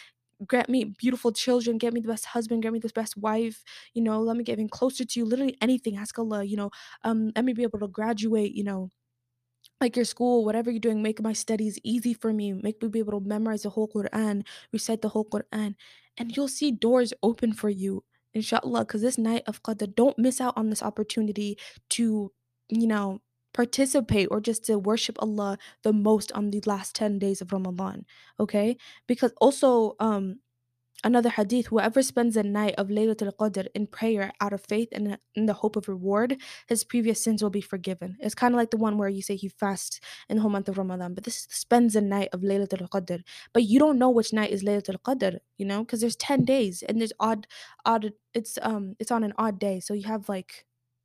grant 0.47 0.69
me 0.69 0.85
beautiful 0.85 1.33
children, 1.33 1.79
get 1.79 1.93
me 1.95 2.01
the 2.01 2.09
best 2.09 2.27
husband, 2.27 2.62
get 2.62 2.73
me 2.73 2.79
the 2.79 2.90
best 2.95 3.17
wife, 3.17 3.64
you 3.95 4.03
know, 4.03 4.21
let 4.21 4.37
me 4.37 4.45
get 4.45 4.55
even 4.55 4.69
closer 4.69 5.05
to 5.05 5.21
you. 5.21 5.25
Literally 5.27 5.57
anything. 5.61 5.97
Ask 5.97 6.19
Allah, 6.19 6.45
you 6.45 6.57
know, 6.57 6.71
um, 7.05 7.33
let 7.37 7.45
me 7.45 7.53
be 7.53 7.62
able 7.62 7.79
to 7.81 7.88
graduate, 7.88 8.53
you 8.55 8.64
know, 8.64 8.90
like 9.81 9.97
your 9.97 10.05
school, 10.05 10.45
whatever 10.45 10.71
you're 10.71 10.81
doing, 10.81 11.03
make 11.03 11.21
my 11.23 11.33
studies 11.33 11.79
easy 11.85 12.14
for 12.14 12.33
me. 12.33 12.53
Make 12.53 12.83
me 12.83 12.88
be 12.88 13.01
able 13.01 13.21
to 13.21 13.27
memorize 13.27 13.62
the 13.62 13.71
whole 13.71 13.88
Quran, 13.88 14.45
recite 14.73 15.03
the 15.03 15.09
whole 15.11 15.25
Quran, 15.25 15.75
and 16.17 16.37
you'll 16.37 16.49
see 16.49 16.71
doors 16.71 17.12
open 17.23 17.53
for 17.53 17.69
you, 17.71 18.05
inshallah. 18.35 18.85
Because 18.85 19.03
this 19.03 19.18
night 19.18 19.44
of 19.47 19.62
Qadr, 19.62 19.94
don't 19.94 20.18
miss 20.18 20.40
out 20.40 20.55
on 20.57 20.70
this 20.70 20.83
opportunity 20.83 21.59
to, 21.90 22.33
you 22.68 22.87
know, 22.87 23.20
participate 23.53 24.29
or 24.31 24.40
just 24.40 24.64
to 24.66 24.79
worship 24.79 25.16
Allah 25.20 25.59
the 25.83 25.92
most 25.92 26.33
on 26.33 26.51
the 26.51 26.62
last 26.66 26.94
10 26.94 27.18
days 27.18 27.40
of 27.40 27.53
Ramadan. 27.53 28.05
Okay? 28.40 28.77
Because 29.07 29.33
also, 29.40 29.94
um, 30.01 30.40
Another 31.02 31.28
hadith 31.28 31.66
whoever 31.66 32.02
spends 32.02 32.37
a 32.37 32.42
night 32.42 32.74
of 32.78 32.88
Laylatul 32.88 33.33
Qadr 33.37 33.66
in 33.74 33.87
prayer 33.87 34.33
out 34.40 34.52
of 34.52 34.64
faith 34.64 34.88
and 34.92 35.18
in 35.35 35.46
the 35.46 35.52
hope 35.52 35.76
of 35.76 35.88
reward, 35.88 36.37
his 36.66 36.85
previous 36.85 37.22
sins 37.22 37.42
will 37.42 37.50
be 37.50 37.61
forgiven. 37.61 38.16
It's 38.20 38.35
kind 38.35 38.54
of 38.54 38.59
like 38.59 38.70
the 38.70 38.78
one 38.78 38.96
where 38.96 39.09
you 39.09 39.20
say 39.20 39.37
he 39.37 39.48
fasts 39.48 40.00
in 40.28 40.37
the 40.37 40.42
whole 40.42 40.50
month 40.50 40.68
of 40.68 40.78
Ramadan, 40.78 41.14
but 41.14 41.24
this 41.24 41.46
spends 41.50 41.94
a 41.96 42.00
night 42.00 42.28
of 42.33 42.40
Laylatul 42.40 42.88
Qadr. 42.88 43.22
But 43.52 43.64
you 43.64 43.78
don't 43.78 43.98
know 43.98 44.09
which 44.11 44.33
night 44.33 44.50
is 44.50 44.62
Laylatul 44.62 45.00
Qadr, 45.02 45.40
you 45.59 45.66
know, 45.66 45.80
because 45.85 46.00
there's 46.00 46.16
10 46.16 46.44
days 46.44 46.83
and 46.83 47.00
there's 47.00 47.12
odd, 47.20 47.46
odd, 47.85 48.12
it's 48.33 48.59
um, 48.62 48.96
it's 48.98 49.11
on 49.11 49.24
an 49.24 49.35
odd 49.37 49.59
day. 49.59 49.80
So 49.80 49.94
you 49.94 50.07
have 50.09 50.28
like 50.28 50.64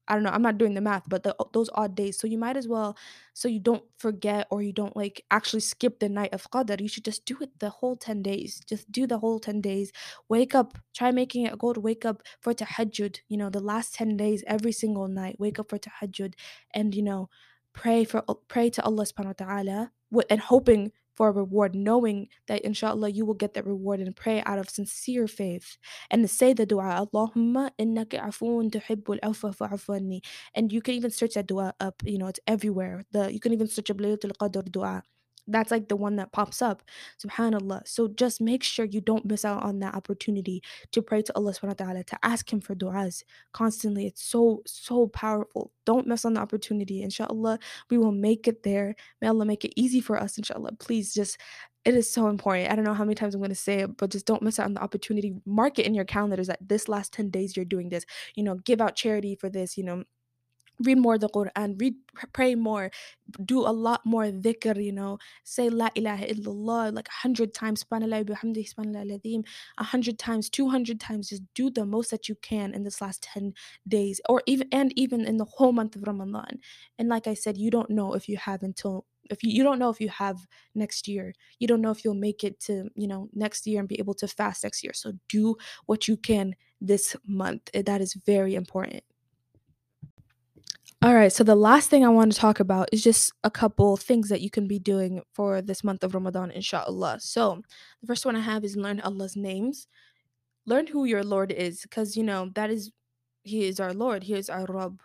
I 0.10 0.16
don't 0.16 0.24
know, 0.24 0.32
I'm 0.32 0.42
not 0.42 0.58
doing 0.58 0.74
the 0.74 0.82
math, 0.82 1.08
but 1.08 1.24
the 1.24 1.36
those 1.54 1.70
odd 1.74 1.96
days. 1.96 2.18
So 2.20 2.28
you 2.28 2.38
might 2.38 2.58
as 2.58 2.68
well 2.68 2.98
so 3.34 3.48
you 3.48 3.60
don't 3.60 3.84
forget 3.98 4.48
or 4.52 4.62
you 4.62 4.74
don't 4.74 4.96
like 4.98 5.24
actually 5.32 5.62
skip 5.62 6.00
the 6.00 6.10
night 6.10 6.34
of 6.34 6.50
Qadr. 6.52 6.82
You 6.82 6.88
should 6.90 7.06
just 7.06 7.26
do 7.26 7.38
it 7.42 7.52
the 7.60 7.70
whole 7.70 7.96
10 7.96 8.22
days. 8.24 8.60
Just 8.68 8.92
do 8.92 9.08
the 9.08 9.20
whole 9.20 9.40
10 9.40 9.62
days. 9.62 9.92
Wake 10.28 10.56
up, 10.56 10.78
try 10.94 11.12
making 11.12 11.46
it 11.46 11.54
a 11.54 11.58
goal 11.58 11.74
to 11.74 11.80
wake 11.80 12.06
up 12.06 12.24
for 12.42 12.54
tahajjud, 12.54 13.20
you 13.30 13.38
know, 13.38 13.50
the 13.50 13.60
last 13.62 13.94
10 13.96 14.18
days 14.18 14.44
every 14.48 14.72
single 14.72 15.08
night. 15.08 15.40
Wake 15.40 15.60
up 15.60 15.70
for 15.70 15.78
tahajjud 15.80 16.34
and 16.74 16.96
you 16.96 17.04
know, 17.04 17.30
pray 17.74 18.04
for 18.04 18.24
pray 18.48 18.70
to 18.72 18.84
Allah 18.84 19.06
subhanahu 19.06 19.40
wa 19.40 19.46
ta'ala 19.46 19.92
and 20.30 20.40
hoping 20.42 20.92
for 21.20 21.28
a 21.28 21.32
reward, 21.34 21.76
knowing 21.76 22.30
that 22.48 22.62
inshallah 22.62 23.10
you 23.10 23.26
will 23.26 23.34
get 23.34 23.54
that 23.54 23.68
reward 23.68 24.00
and 24.00 24.16
pray 24.16 24.42
out 24.46 24.58
of 24.58 24.70
sincere 24.70 25.28
faith. 25.28 25.78
And 26.10 26.24
to 26.24 26.30
say 26.30 26.54
the 26.54 26.66
dua, 26.66 27.06
Allahumma 27.06 27.72
innaka 27.78 28.26
afoon 28.26 28.72
tuhibbul. 28.72 29.20
And 30.56 30.72
you 30.72 30.82
can 30.82 30.94
even 30.94 31.12
search 31.12 31.34
that 31.34 31.48
dua 31.48 31.74
up, 31.82 32.02
you 32.06 32.18
know, 32.18 32.28
it's 32.28 32.40
everywhere. 32.48 33.04
The 33.12 33.34
you 33.34 33.42
can 33.42 33.52
even 33.52 33.68
search 33.68 33.92
up 33.92 33.98
Laylatul 33.98 34.32
Qadr 34.38 34.72
dua. 34.72 35.04
That's 35.52 35.72
like 35.72 35.90
the 35.90 35.96
one 35.96 36.16
that 36.18 36.32
pops 36.32 36.62
up. 36.62 36.84
Subhanallah. 37.24 37.88
So 37.88 38.08
just 38.08 38.42
make 38.42 38.64
sure 38.64 38.86
you 38.86 39.02
don't 39.02 39.26
miss 39.26 39.46
out 39.46 39.64
on 39.64 39.80
that 39.80 39.96
opportunity 39.96 40.62
to 40.92 41.02
pray 41.02 41.22
to 41.22 41.36
Allah 41.36 41.54
subhanahu 41.54 41.80
wa 41.80 41.86
ta'ala, 41.86 42.04
to 42.06 42.20
ask 42.24 42.52
Him 42.52 42.62
for 42.62 42.76
du'as 42.76 43.24
constantly. 43.54 44.06
It's 44.06 44.24
so, 44.24 44.62
so 44.66 45.08
powerful. 45.08 45.72
Don't 45.86 46.08
miss 46.08 46.26
on 46.26 46.34
the 46.34 46.42
opportunity. 46.42 47.02
Inshallah, 47.02 47.60
we 47.90 47.98
will 47.98 48.12
make 48.12 48.48
it 48.48 48.64
there. 48.64 48.96
May 49.22 49.28
Allah 49.28 49.46
make 49.46 49.66
it 49.66 49.74
easy 49.76 50.02
for 50.02 50.20
us, 50.20 50.38
inshallah. 50.38 50.74
Please 50.80 51.14
just 51.14 51.38
it 51.86 51.96
is 51.96 52.12
so 52.12 52.28
important. 52.28 52.70
I 52.70 52.76
don't 52.76 52.84
know 52.84 52.94
how 52.94 53.06
many 53.06 53.16
times 53.16 53.34
I'm 53.34 53.42
going 53.42 53.50
to 53.50 53.56
say 53.56 53.80
it, 53.80 53.98
but 53.98 54.12
just 54.12 54.26
don't 54.26 54.42
miss 54.42 54.60
out 54.60 54.66
on 54.66 54.74
the 54.74 54.84
opportunity. 54.84 55.34
Mark 55.46 55.80
it 55.80 55.86
in 55.86 55.94
your 55.94 56.06
calendars 56.06 56.48
that 56.48 56.60
this 56.62 56.90
last 56.90 57.14
10 57.14 57.30
days 57.30 57.56
you're 57.56 57.66
doing 57.66 57.90
this. 57.90 58.06
You 58.36 58.44
know, 58.44 58.56
give 58.56 58.82
out 58.82 58.96
charity 58.96 59.36
for 59.36 59.50
this, 59.50 59.78
you 59.78 59.84
know, 59.84 60.04
read 60.84 60.98
more 60.98 61.18
the 61.18 61.30
Quran, 61.30 61.80
read, 61.80 61.96
pray 62.34 62.56
more, 62.56 62.92
do 63.46 63.60
a 63.62 63.72
lot 63.72 64.06
more 64.06 64.26
dhikr, 64.26 64.84
you 64.84 64.92
know, 64.92 65.18
say 65.44 65.70
La 65.70 65.90
ilaha 65.96 66.26
illallah 66.26 66.94
like 66.94 67.08
a 67.08 67.12
hundred 67.22 67.54
times, 67.54 67.84
subhanallah 67.84 68.26
bihamdi, 68.26 68.68
subhanallah 68.74 69.44
a 69.78 69.84
hundred 69.84 70.18
times, 70.20 70.50
200 70.50 71.00
times, 71.00 71.30
just 71.30 71.44
do 71.54 71.70
the 71.70 71.86
most 71.86 72.12
that 72.12 72.30
you 72.30 72.36
can 72.42 72.74
in 72.74 72.84
this 72.84 73.02
last 73.02 73.22
10 73.24 73.54
days 73.88 74.22
or 74.30 74.42
even, 74.46 74.68
and 74.72 74.94
even 74.98 75.26
in 75.26 75.38
the 75.38 75.46
whole 75.46 75.72
month 75.72 75.96
of 75.96 76.04
Ramadan. 76.04 76.60
And 76.98 77.10
like 77.10 77.28
I 77.28 77.34
said, 77.34 77.58
you 77.58 77.70
don't 77.72 77.90
know 77.90 78.14
if 78.14 78.28
you 78.30 78.38
have 78.38 78.64
until 78.64 79.06
if 79.30 79.44
you, 79.44 79.52
you 79.52 79.64
don't 79.64 79.78
know 79.80 79.90
if 79.90 80.02
you 80.02 80.10
have 80.10 80.48
next 80.74 81.08
year. 81.08 81.34
You 81.60 81.68
don't 81.68 81.82
know 81.82 81.92
if 81.92 82.04
you'll 82.04 82.16
make 82.16 82.44
it 82.44 82.60
to 82.62 82.90
you 82.96 83.08
know 83.08 83.30
next 83.34 83.68
year 83.68 83.80
and 83.80 83.88
be 83.88 84.00
able 84.00 84.16
to 84.16 84.28
fast 84.28 84.64
next 84.64 84.84
year. 84.84 84.94
So 84.94 85.14
do 85.28 85.56
what 85.86 86.08
you 86.08 86.18
can 86.18 86.56
this 86.82 87.16
month. 87.28 87.70
That 87.74 88.02
is 88.02 88.14
very 88.14 88.56
important 88.56 89.04
all 91.02 91.14
right, 91.16 91.32
so 91.32 91.46
the 91.46 91.56
last 91.56 91.90
thing 91.90 92.04
I 92.04 92.10
want 92.10 92.34
to 92.34 92.38
talk 92.38 92.60
about 92.60 92.90
is 92.92 93.02
just 93.02 93.32
a 93.46 93.50
couple 93.50 93.96
things 93.96 94.28
that 94.30 94.42
you 94.42 94.50
can 94.50 94.68
be 94.68 94.80
doing 94.80 95.22
for 95.34 95.62
this 95.62 95.82
month 95.82 96.04
of 96.04 96.14
Ramadan, 96.14 96.52
inshallah. 96.52 97.20
So, 97.22 97.62
the 98.02 98.08
first 98.08 98.26
one 98.26 98.36
I 98.36 98.42
have 98.42 98.66
is 98.66 98.76
learn 98.76 99.00
Allah's 99.00 99.38
names. 99.38 99.88
Learn 100.66 100.88
who 100.88 101.06
your 101.06 101.24
Lord 101.24 101.52
is, 101.52 101.82
because 101.84 102.18
you 102.18 102.24
know 102.24 102.52
that 102.56 102.70
is 102.72 102.92
He 103.44 103.66
is 103.66 103.80
our 103.80 103.94
Lord, 103.94 104.24
He 104.24 104.34
is 104.36 104.50
our 104.50 104.66
Rabb. 104.68 105.02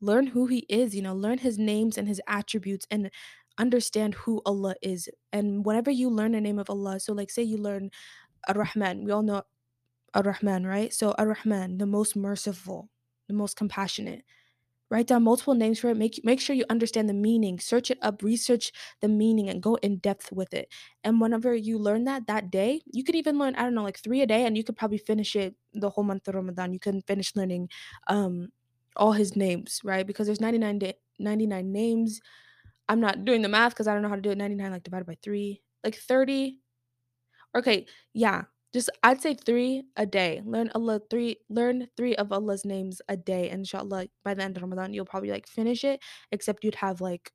Learn 0.00 0.28
who 0.28 0.46
He 0.46 0.66
is, 0.68 0.96
you 0.96 1.02
know, 1.02 1.14
learn 1.14 1.38
His 1.38 1.58
names 1.58 1.98
and 1.98 2.08
His 2.08 2.20
attributes 2.28 2.86
and 2.90 3.10
understand 3.58 4.14
who 4.14 4.42
Allah 4.46 4.74
is. 4.82 5.08
And 5.32 5.64
whenever 5.64 5.90
you 5.90 6.10
learn 6.10 6.32
the 6.32 6.40
name 6.40 6.58
of 6.58 6.70
Allah, 6.70 7.00
so 7.00 7.12
like 7.14 7.30
say 7.30 7.42
you 7.44 7.58
learn 7.58 7.90
Ar 8.48 8.56
Rahman, 8.56 9.04
we 9.04 9.12
all 9.12 9.22
know 9.22 9.42
Ar 10.14 10.22
Rahman, 10.22 10.66
right? 10.66 10.92
So, 10.94 11.12
Ar 11.18 11.28
Rahman, 11.28 11.78
the 11.78 11.86
most 11.86 12.16
merciful, 12.16 12.90
the 13.28 13.34
most 13.34 13.56
compassionate 13.56 14.24
Write 14.90 15.06
down 15.06 15.24
multiple 15.24 15.54
names 15.54 15.78
for 15.80 15.90
it. 15.90 15.96
Make 15.96 16.20
make 16.24 16.40
sure 16.40 16.56
you 16.56 16.64
understand 16.70 17.08
the 17.08 17.14
meaning. 17.14 17.58
Search 17.60 17.90
it 17.90 17.98
up, 18.00 18.22
research 18.22 18.72
the 19.00 19.08
meaning, 19.08 19.48
and 19.50 19.62
go 19.62 19.74
in 19.76 19.98
depth 19.98 20.32
with 20.32 20.54
it. 20.54 20.72
And 21.04 21.20
whenever 21.20 21.54
you 21.54 21.78
learn 21.78 22.04
that 22.04 22.26
that 22.26 22.50
day, 22.50 22.80
you 22.86 23.04
could 23.04 23.14
even 23.14 23.38
learn 23.38 23.54
I 23.56 23.62
don't 23.64 23.74
know 23.74 23.82
like 23.82 23.98
three 23.98 24.22
a 24.22 24.26
day, 24.26 24.46
and 24.46 24.56
you 24.56 24.64
could 24.64 24.76
probably 24.76 24.98
finish 24.98 25.36
it 25.36 25.54
the 25.74 25.90
whole 25.90 26.04
month 26.04 26.26
of 26.28 26.34
Ramadan. 26.34 26.72
You 26.72 26.80
can 26.80 27.02
finish 27.02 27.36
learning 27.36 27.68
um, 28.08 28.48
all 28.96 29.12
his 29.12 29.36
names, 29.36 29.80
right? 29.84 30.06
Because 30.06 30.26
there's 30.26 30.40
99 30.40 30.78
day, 30.78 30.94
99 31.18 31.70
names. 31.72 32.20
I'm 32.88 33.00
not 33.00 33.24
doing 33.24 33.42
the 33.42 33.48
math 33.48 33.72
because 33.74 33.88
I 33.88 33.92
don't 33.94 34.02
know 34.02 34.08
how 34.08 34.16
to 34.16 34.22
do 34.22 34.30
it. 34.30 34.38
99 34.38 34.72
like 34.72 34.82
divided 34.84 35.06
by 35.06 35.16
three, 35.22 35.62
like 35.84 35.96
30. 35.96 36.60
Okay, 37.56 37.86
yeah. 38.14 38.44
Just 38.74 38.90
I'd 39.02 39.22
say 39.22 39.34
3 39.34 39.84
a 39.96 40.04
day. 40.04 40.42
Learn 40.44 40.70
Allah 40.74 41.00
3 41.08 41.36
learn 41.48 41.88
3 41.96 42.16
of 42.16 42.32
Allah's 42.32 42.64
names 42.66 43.00
a 43.08 43.16
day, 43.16 43.48
inshallah, 43.50 44.08
by 44.24 44.34
the 44.34 44.42
end 44.42 44.56
of 44.56 44.62
Ramadan, 44.62 44.92
you'll 44.92 45.06
probably, 45.06 45.30
like, 45.30 45.46
finish 45.46 45.84
it, 45.84 46.00
except 46.32 46.64
you'd 46.64 46.74
have, 46.76 47.00
like 47.00 47.32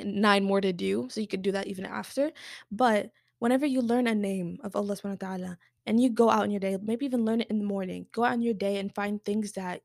9 0.00 0.44
more 0.44 0.60
to 0.60 0.72
do, 0.72 1.08
so 1.10 1.20
you 1.20 1.26
could 1.28 1.42
do 1.42 1.52
that 1.52 1.66
even 1.66 1.84
after. 1.84 2.32
But 2.70 3.10
whenever 3.38 3.66
you 3.66 3.80
learn 3.82 4.06
a 4.06 4.14
name 4.14 4.58
of 4.64 4.74
Allah 4.74 4.96
Subhanahu 4.96 5.22
wa 5.22 5.28
ta'ala 5.28 5.58
and 5.86 6.00
you 6.00 6.10
go 6.10 6.30
out 6.30 6.44
in 6.44 6.50
your 6.50 6.60
day, 6.60 6.76
maybe 6.82 7.06
even 7.06 7.24
learn 7.24 7.40
it 7.42 7.50
in 7.50 7.58
the 7.58 7.64
morning, 7.64 8.06
go 8.12 8.24
out 8.24 8.34
in 8.34 8.42
your 8.42 8.54
day 8.54 8.78
and 8.78 8.94
find 8.94 9.22
things 9.24 9.52
that 9.52 9.82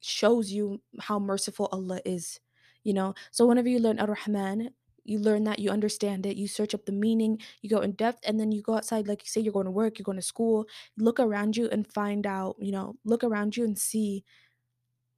shows 0.00 0.50
you 0.52 0.80
how 1.00 1.18
merciful 1.18 1.68
Allah 1.72 2.00
is, 2.04 2.40
you 2.84 2.94
know? 2.94 3.14
So 3.32 3.46
whenever 3.46 3.68
you 3.68 3.78
learn 3.78 4.00
Ar-Rahman, 4.00 4.70
you 5.04 5.18
learn 5.18 5.44
that, 5.44 5.58
you 5.58 5.70
understand 5.70 6.26
it, 6.26 6.36
you 6.36 6.48
search 6.48 6.74
up 6.74 6.86
the 6.86 6.92
meaning, 6.92 7.38
you 7.62 7.70
go 7.70 7.80
in 7.80 7.92
depth, 7.92 8.20
and 8.26 8.40
then 8.40 8.52
you 8.52 8.62
go 8.62 8.76
outside, 8.76 9.06
like 9.08 9.22
you 9.22 9.28
say, 9.28 9.40
you're 9.40 9.52
going 9.52 9.66
to 9.66 9.70
work, 9.70 9.98
you're 9.98 10.04
going 10.04 10.16
to 10.18 10.22
school, 10.22 10.66
look 10.96 11.20
around 11.20 11.56
you 11.56 11.68
and 11.70 11.86
find 11.92 12.26
out, 12.26 12.56
you 12.58 12.72
know, 12.72 12.96
look 13.04 13.22
around 13.24 13.56
you 13.56 13.64
and 13.64 13.78
see 13.78 14.24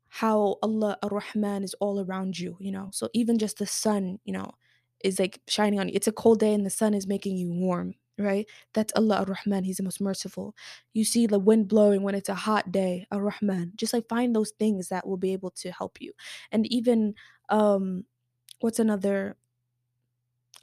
how 0.09 0.57
Allah 0.62 0.96
Ar-Rahman 1.03 1.62
is 1.62 1.75
all 1.75 2.01
around 2.01 2.38
you, 2.38 2.57
you 2.61 2.72
know. 2.72 2.88
So 2.92 3.09
even 3.12 3.38
just 3.38 3.59
the 3.59 3.66
sun, 3.66 4.18
you 4.25 4.33
know, 4.33 4.51
is 5.05 5.18
like 5.18 5.40
shining 5.49 5.79
on 5.79 5.88
you. 5.88 5.94
It's 5.94 6.07
a 6.09 6.12
cold 6.12 6.40
day 6.40 6.55
and 6.55 6.64
the 6.64 6.70
sun 6.70 6.94
is 6.94 7.07
making 7.07 7.37
you 7.37 7.51
warm, 7.51 7.94
right? 8.18 8.46
That's 8.72 8.92
Allah 8.96 9.18
Ar-Rahman. 9.18 9.64
He's 9.64 9.77
the 9.77 9.83
most 9.83 10.01
merciful. 10.01 10.55
You 10.94 11.05
see 11.05 11.27
the 11.27 11.38
wind 11.38 11.68
blowing 11.68 12.03
when 12.03 12.14
it's 12.14 12.29
a 12.31 12.35
hot 12.35 12.72
day, 12.72 13.07
Ar-Rahman. 13.11 13.72
Just 13.77 13.92
like 13.92 14.09
find 14.09 14.35
those 14.35 14.53
things 14.53 14.88
that 14.88 15.07
will 15.07 15.18
be 15.18 15.33
able 15.33 15.51
to 15.51 15.70
help 15.70 16.01
you. 16.01 16.12
And 16.51 16.66
even 16.72 17.14
um 17.51 18.05
what's 18.61 18.79
another 18.79 19.37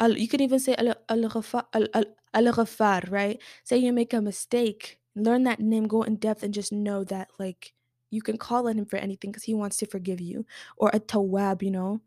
You 0.01 0.27
can 0.27 0.41
even 0.41 0.59
say 0.59 0.75
al 0.75 0.95
al-Ghafa 1.09 1.65
al 1.73 3.01
right? 3.09 3.41
Say 3.63 3.77
you 3.77 3.93
make 3.93 4.13
a 4.13 4.21
mistake, 4.21 4.99
learn 5.15 5.43
that 5.43 5.59
name, 5.59 5.87
go 5.87 6.03
in 6.03 6.15
depth, 6.17 6.43
and 6.43 6.53
just 6.53 6.71
know 6.71 7.03
that, 7.05 7.29
like, 7.39 7.73
you 8.11 8.21
can 8.21 8.37
call 8.37 8.67
on 8.67 8.77
him 8.77 8.85
for 8.85 8.97
anything 8.97 9.31
because 9.31 9.43
he 9.43 9.53
wants 9.53 9.77
to 9.77 9.85
forgive 9.85 10.21
you. 10.21 10.45
Or 10.77 10.93
at-Tawwab, 10.93 11.63
you 11.63 11.71
know? 11.71 12.01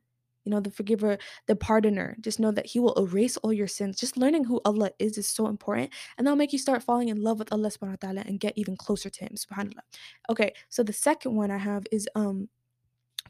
You 0.45 0.51
know, 0.51 0.61
the 0.61 0.71
forgiver, 0.71 1.19
the 1.49 1.57
pardoner. 1.57 2.21
Just 2.21 2.39
know 2.39 2.53
that 2.53 2.67
he 2.67 2.79
will 2.79 2.95
erase 2.95 3.37
all 3.39 3.53
your 3.53 3.67
sins. 3.67 3.99
Just 3.99 4.17
learning 4.17 4.45
who 4.45 4.61
Allah 4.65 4.93
is 5.01 5.19
is 5.19 5.29
so 5.29 5.49
important, 5.49 5.91
and 6.17 6.25
that'll 6.25 6.37
make 6.37 6.53
you 6.53 6.59
start 6.61 6.85
falling 6.85 7.09
in 7.09 7.21
love 7.21 7.41
with 7.41 7.53
Allah 7.53 7.69
subhanahu 7.69 7.99
wa 8.03 8.09
ta'ala 8.09 8.23
and 8.27 8.39
get 8.39 8.53
even 8.55 8.77
closer 8.77 9.11
to 9.11 9.25
him, 9.25 9.35
subhanAllah. 9.35 9.83
Okay, 10.31 10.55
so 10.69 10.85
the 10.85 10.93
second 10.93 11.35
one 11.35 11.51
I 11.51 11.59
have 11.59 11.85
is 11.91 12.09
um 12.15 12.49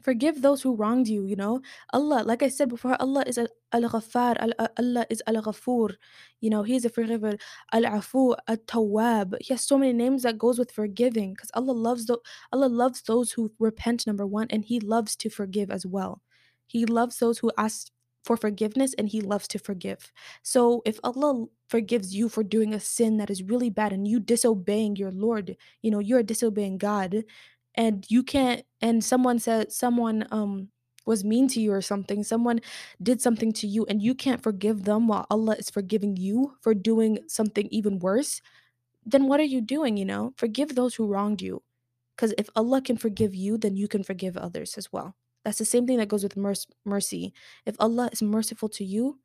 Forgive 0.07 0.41
those 0.41 0.61
who 0.61 0.73
wronged 0.73 1.09
you, 1.09 1.25
you 1.25 1.35
know. 1.35 1.59
Allah, 1.91 2.23
like 2.23 2.41
I 2.41 2.47
said 2.47 2.69
before, 2.69 2.95
Allah 3.01 3.25
is 3.27 3.37
Al 3.37 3.81
Ghaffar, 3.81 4.37
uh, 4.57 4.67
Allah 4.79 5.05
is 5.09 5.21
Al 5.27 5.41
Ghafoor. 5.43 5.95
You 6.39 6.49
know, 6.49 6.63
He 6.63 6.77
is 6.77 6.85
a 6.85 6.89
forgiver. 6.89 7.33
Al 7.73 7.83
Afu, 7.83 8.33
Al 8.47 8.55
Tawwab. 8.55 9.35
He 9.41 9.53
has 9.53 9.67
so 9.67 9.77
many 9.77 9.91
names 9.91 10.23
that 10.23 10.37
goes 10.37 10.57
with 10.59 10.71
forgiving 10.71 11.33
because 11.33 11.51
Allah 11.53 11.73
loves 11.73 12.05
the 12.05 12.17
Allah 12.53 12.67
loves 12.69 13.01
those 13.01 13.33
who 13.33 13.51
repent, 13.59 14.07
number 14.07 14.25
one, 14.25 14.47
and 14.49 14.63
He 14.63 14.79
loves 14.79 15.17
to 15.17 15.29
forgive 15.29 15.69
as 15.69 15.85
well. 15.85 16.21
He 16.67 16.85
loves 16.85 17.19
those 17.19 17.39
who 17.39 17.51
ask 17.57 17.91
for 18.23 18.37
forgiveness 18.37 18.93
and 18.97 19.09
He 19.09 19.19
loves 19.19 19.45
to 19.49 19.59
forgive. 19.59 20.13
So 20.41 20.83
if 20.85 21.01
Allah 21.03 21.47
forgives 21.67 22.15
you 22.15 22.29
for 22.29 22.43
doing 22.43 22.73
a 22.73 22.79
sin 22.79 23.17
that 23.17 23.29
is 23.29 23.43
really 23.43 23.69
bad 23.69 23.91
and 23.91 24.07
you 24.07 24.21
disobeying 24.21 24.95
your 24.95 25.11
Lord, 25.11 25.57
you 25.81 25.91
know, 25.91 25.99
you're 25.99 26.23
disobeying 26.23 26.77
God 26.77 27.25
and 27.77 28.05
you 28.09 28.23
can't 28.23 28.65
and 28.81 29.03
someone 29.03 29.39
said 29.39 29.71
someone 29.71 30.27
um 30.31 30.69
was 31.05 31.23
mean 31.23 31.47
to 31.47 31.61
you 31.61 31.71
or 31.71 31.81
something 31.81 32.23
someone 32.23 32.59
did 33.01 33.21
something 33.21 33.53
to 33.53 33.67
you 33.67 33.85
and 33.87 34.01
you 34.01 34.13
can't 34.15 34.43
forgive 34.43 34.83
them 34.83 35.07
while 35.07 35.25
Allah 35.29 35.55
is 35.57 35.69
forgiving 35.69 36.17
you 36.17 36.57
for 36.61 36.73
doing 36.73 37.19
something 37.27 37.67
even 37.71 37.99
worse 37.99 38.41
then 39.05 39.27
what 39.27 39.39
are 39.39 39.43
you 39.55 39.61
doing 39.61 39.97
you 39.97 40.05
know? 40.05 40.33
Forgive 40.37 40.75
those 40.75 40.95
who 40.95 41.07
wronged 41.07 41.41
you 41.41 41.63
because 42.15 42.33
if 42.37 42.49
Allah 42.55 42.81
can 42.81 42.97
forgive 42.97 43.35
you 43.35 43.57
then 43.57 43.75
you 43.77 43.87
can 43.87 44.03
forgive 44.03 44.37
others 44.37 44.77
as 44.77 44.91
well. 44.93 45.15
That's 45.45 45.59
the 45.59 45.65
same 45.65 45.87
thing 45.87 45.97
that 45.97 46.09
goes 46.09 46.23
with 46.23 46.37
merc- 46.37 46.69
mercy. 46.85 47.33
If 47.65 47.75
Allah 47.79 48.09
is 48.11 48.21
merciful 48.21 48.69
to 48.69 48.85
you 48.85 49.19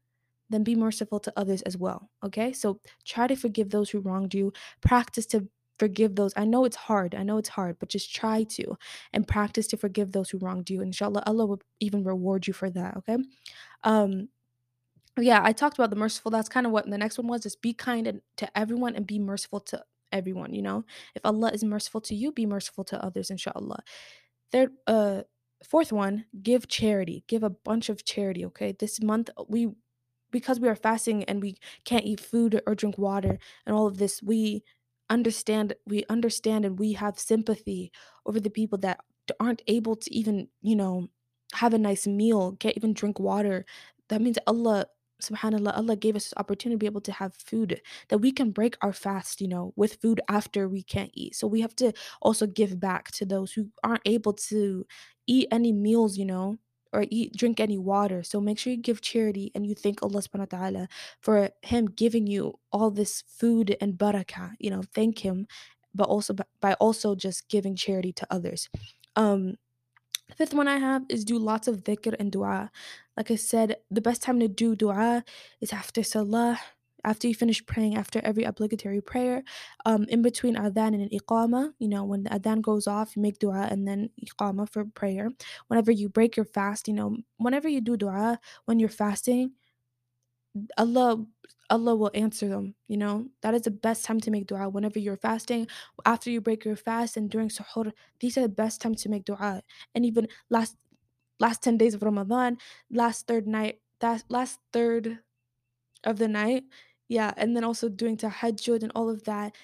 then 0.50 0.64
be 0.64 0.74
merciful 0.76 1.20
to 1.20 1.32
others 1.36 1.62
as 1.62 1.76
well 1.76 2.10
okay? 2.24 2.52
So 2.52 2.80
try 3.04 3.26
to 3.26 3.36
forgive 3.36 3.70
those 3.70 3.90
who 3.90 4.00
wronged 4.00 4.34
you 4.34 4.52
practice 4.82 5.26
to 5.26 5.48
forgive 5.82 6.16
those. 6.16 6.32
I 6.36 6.44
know 6.44 6.64
it's 6.64 6.76
hard. 6.88 7.14
I 7.14 7.24
know 7.24 7.38
it's 7.38 7.48
hard, 7.58 7.74
but 7.80 7.88
just 7.96 8.14
try 8.14 8.44
to 8.56 8.64
and 9.12 9.26
practice 9.28 9.66
to 9.68 9.76
forgive 9.76 10.12
those 10.12 10.30
who 10.30 10.38
wronged 10.38 10.70
you. 10.70 10.80
Inshallah, 10.82 11.22
Allah 11.26 11.46
will 11.46 11.62
even 11.80 12.04
reward 12.04 12.46
you 12.48 12.54
for 12.54 12.70
that. 12.70 12.96
Okay. 12.98 13.18
Um, 13.84 14.28
yeah, 15.18 15.40
I 15.44 15.52
talked 15.52 15.78
about 15.78 15.90
the 15.90 15.96
merciful. 15.96 16.30
That's 16.30 16.48
kind 16.48 16.66
of 16.66 16.72
what 16.72 16.88
the 16.88 16.98
next 16.98 17.18
one 17.18 17.26
was. 17.28 17.42
Just 17.42 17.60
be 17.62 17.74
kind 17.74 18.20
to 18.38 18.58
everyone 18.58 18.96
and 18.96 19.06
be 19.06 19.18
merciful 19.18 19.60
to 19.60 19.84
everyone. 20.12 20.54
You 20.54 20.62
know, 20.62 20.84
if 21.14 21.22
Allah 21.24 21.50
is 21.52 21.64
merciful 21.64 22.00
to 22.02 22.14
you, 22.14 22.32
be 22.32 22.46
merciful 22.46 22.84
to 22.84 23.04
others. 23.04 23.30
Inshallah. 23.30 23.82
third 24.52 24.72
uh 24.86 25.22
fourth 25.64 25.92
one 25.92 26.24
give 26.42 26.68
charity 26.68 27.24
give 27.28 27.42
a 27.44 27.50
bunch 27.50 27.88
of 27.88 28.04
charity 28.04 28.44
okay 28.44 28.72
this 28.78 29.02
month 29.02 29.30
we 29.48 29.68
because 30.32 30.60
we 30.60 30.68
are 30.68 30.74
fasting 30.76 31.24
and 31.24 31.42
we 31.42 31.56
can't 31.84 32.04
eat 32.04 32.20
food 32.20 32.60
or 32.66 32.74
drink 32.74 32.98
water 32.98 33.38
and 33.66 33.74
all 33.76 33.86
of 33.86 33.98
this 33.98 34.22
we 34.22 34.64
understand 35.12 35.75
we 35.87 36.05
understand 36.09 36.64
and 36.64 36.79
we 36.79 36.92
have 36.94 37.18
sympathy 37.18 37.92
over 38.27 38.40
the 38.40 38.51
people 38.51 38.79
that 38.79 39.01
aren't 39.40 39.62
able 39.68 39.96
to 39.96 40.12
even 40.14 40.48
you 40.62 40.77
know 40.77 41.09
have 41.55 41.75
a 41.75 41.79
nice 41.79 42.07
meal 42.07 42.57
can't 42.61 42.77
even 42.77 42.94
drink 42.94 43.18
water. 43.20 43.64
That 44.09 44.22
means 44.22 44.38
allah 44.46 44.87
subhanallah 45.22 45.77
allah 45.77 45.96
gave 45.96 46.16
us 46.16 46.25
this 46.27 46.35
opportunity 46.37 46.75
to 46.77 46.79
be 46.81 46.87
able 46.87 47.01
to 47.03 47.12
have 47.12 47.35
food 47.37 47.81
that 48.09 48.18
we 48.18 48.33
can 48.33 48.51
break 48.51 48.77
our 48.83 48.92
fast 48.92 49.40
you 49.40 49.46
know 49.48 49.72
with 49.77 50.01
food 50.03 50.20
after 50.29 50.68
we 50.68 50.83
can't 50.83 51.11
eat. 51.14 51.35
So 51.37 51.46
we 51.46 51.61
have 51.62 51.77
to 51.77 51.92
also 52.22 52.46
give 52.46 52.81
back 52.81 53.11
to 53.12 53.25
those 53.27 53.53
who 53.53 53.70
aren't 53.85 54.03
able 54.07 54.33
to 54.51 54.87
eat 55.27 55.48
any 55.53 55.72
meals 55.72 56.18
you 56.18 56.25
know 56.27 56.59
or 56.92 57.05
eat 57.11 57.37
drink 57.37 57.61
any 57.61 57.78
water. 57.78 58.22
So 58.22 58.40
make 58.40 58.59
sure 58.59 58.72
you 58.72 58.81
give 58.81 59.00
charity 59.00 59.50
and 59.55 59.66
you 59.66 59.74
thank 59.74 60.02
Allah 60.02 60.22
subhanahu 60.22 60.52
wa 60.52 60.59
ta'ala 60.59 60.88
for 61.20 61.50
him 61.62 61.87
giving 61.87 62.26
you 62.26 62.59
all 62.70 62.90
this 62.90 63.22
food 63.26 63.76
and 63.81 63.94
barakah. 63.94 64.52
You 64.59 64.70
know, 64.70 64.83
thank 64.94 65.20
him, 65.20 65.46
but 65.94 66.09
also 66.09 66.35
by, 66.61 66.74
also 66.74 67.14
just 67.14 67.48
giving 67.48 67.76
charity 67.76 68.12
to 68.12 68.26
others. 68.31 68.68
Um 69.16 69.57
fifth 70.37 70.55
one 70.55 70.68
I 70.68 70.78
have 70.78 71.02
is 71.09 71.24
do 71.24 71.38
lots 71.38 71.68
of 71.68 71.85
dhikr 71.85 72.16
and 72.18 72.33
dua. 72.33 72.70
Like 73.16 73.31
I 73.31 73.37
said, 73.37 73.76
the 73.90 74.00
best 74.00 74.22
time 74.22 74.40
to 74.40 74.48
do 74.48 74.74
dua 74.74 75.24
is 75.61 75.72
after 75.72 76.02
salah, 76.02 76.61
after 77.04 77.28
you 77.28 77.34
finish 77.34 77.64
praying, 77.66 77.96
after 77.96 78.20
every 78.24 78.44
obligatory 78.44 79.00
prayer, 79.00 79.42
um, 79.86 80.04
in 80.04 80.22
between 80.22 80.56
adhan 80.56 80.94
and 80.94 81.10
iqama, 81.10 81.72
you 81.78 81.88
know, 81.88 82.04
when 82.04 82.24
the 82.24 82.30
adhan 82.30 82.60
goes 82.62 82.86
off, 82.86 83.16
you 83.16 83.22
make 83.22 83.38
dua 83.38 83.68
and 83.70 83.86
then 83.88 84.10
iqama 84.24 84.68
for 84.68 84.84
prayer. 84.84 85.30
Whenever 85.68 85.90
you 85.92 86.08
break 86.08 86.36
your 86.36 86.46
fast, 86.46 86.88
you 86.88 86.94
know, 86.94 87.16
whenever 87.38 87.68
you 87.68 87.80
do 87.80 87.96
dua 87.96 88.38
when 88.66 88.78
you're 88.78 88.88
fasting, 88.88 89.52
Allah 90.76 91.24
Allah 91.70 91.96
will 91.96 92.10
answer 92.14 92.48
them, 92.48 92.74
you 92.88 92.96
know. 92.98 93.28
That 93.40 93.54
is 93.54 93.62
the 93.62 93.70
best 93.70 94.04
time 94.04 94.20
to 94.20 94.30
make 94.30 94.46
dua 94.46 94.68
whenever 94.68 94.98
you're 94.98 95.16
fasting, 95.16 95.66
after 96.04 96.30
you 96.30 96.40
break 96.40 96.64
your 96.64 96.76
fast 96.76 97.16
and 97.16 97.30
during 97.30 97.48
suhoor. 97.48 97.92
These 98.20 98.36
are 98.36 98.42
the 98.42 98.48
best 98.50 98.80
time 98.82 98.94
to 98.96 99.08
make 99.08 99.24
dua. 99.24 99.62
And 99.94 100.04
even 100.04 100.28
last 100.50 100.76
last 101.40 101.62
10 101.62 101.78
days 101.78 101.94
of 101.94 102.02
Ramadan, 102.02 102.58
last 102.90 103.26
third 103.26 103.46
night, 103.48 103.80
that 104.00 104.24
last 104.28 104.60
third 104.72 105.20
of 106.04 106.18
the 106.18 106.28
night. 106.28 106.64
Yeah, 107.12 107.35
and 107.37 107.55
then 107.55 107.62
also 107.62 107.90
doing 107.90 108.16
tahajjud 108.16 108.83
and 108.83 108.90
all 108.94 109.11
of 109.11 109.25
that. 109.25 109.55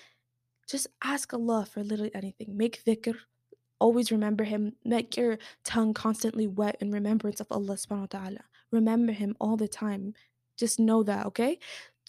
Just 0.69 0.87
ask 1.03 1.33
Allah 1.33 1.65
for 1.65 1.83
literally 1.83 2.15
anything. 2.15 2.59
Make 2.59 2.85
dhikr, 2.85 3.15
Always 3.81 4.13
remember 4.13 4.45
him. 4.45 4.75
Make 4.85 5.17
your 5.17 5.39
tongue 5.65 5.95
constantly 5.95 6.47
wet 6.47 6.77
in 6.81 6.91
remembrance 6.91 7.41
of 7.41 7.47
Allah 7.51 7.75
subhanahu 7.75 8.13
wa 8.13 8.19
ta'ala. 8.21 8.41
Remember 8.71 9.13
him 9.13 9.35
all 9.41 9.57
the 9.57 9.69
time. 9.69 10.13
Just 10.59 10.79
know 10.79 11.03
that, 11.05 11.25
okay? 11.27 11.59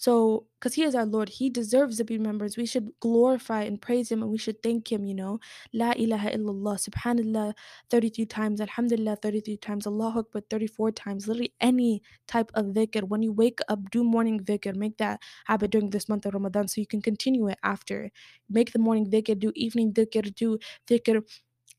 So, 0.00 0.46
because 0.58 0.74
he 0.76 0.82
is 0.82 0.94
our 0.94 1.04
Lord, 1.04 1.28
he 1.28 1.50
deserves 1.50 1.98
to 1.98 2.04
be 2.04 2.16
remembered. 2.16 2.54
We 2.56 2.64
should 2.64 2.88
glorify 3.00 3.64
and 3.64 3.80
praise 3.80 4.10
him 4.10 4.22
and 4.22 4.30
we 4.30 4.38
should 4.38 4.62
thank 4.62 4.90
him, 4.90 5.04
you 5.04 5.14
know. 5.14 5.40
La 5.74 5.90
ilaha 5.92 6.30
illallah, 6.30 6.76
subhanallah 6.88 7.52
33 7.90 8.24
times, 8.24 8.62
alhamdulillah 8.62 9.16
33 9.20 9.58
times, 9.58 9.86
Allahu 9.86 10.20
Akbar 10.20 10.42
34 10.48 10.90
times, 10.92 11.28
literally 11.28 11.52
any 11.60 12.00
type 12.26 12.50
of 12.54 12.66
dhikr. 12.78 13.02
When 13.06 13.22
you 13.22 13.30
wake 13.32 13.60
up, 13.68 13.90
do 13.90 14.02
morning 14.02 14.40
dhikr. 14.40 14.74
Make 14.74 14.96
that 14.96 15.20
habit 15.44 15.70
during 15.70 15.90
this 15.90 16.08
month 16.08 16.24
of 16.24 16.32
Ramadan 16.32 16.66
so 16.68 16.80
you 16.80 16.86
can 16.86 17.02
continue 17.02 17.46
it 17.48 17.58
after. 17.62 18.10
Make 18.48 18.72
the 18.72 18.78
morning 18.78 19.10
dhikr, 19.10 19.38
do 19.38 19.52
evening 19.54 19.92
dhikr, 19.92 20.34
do 20.34 20.58
dhikr 20.88 21.22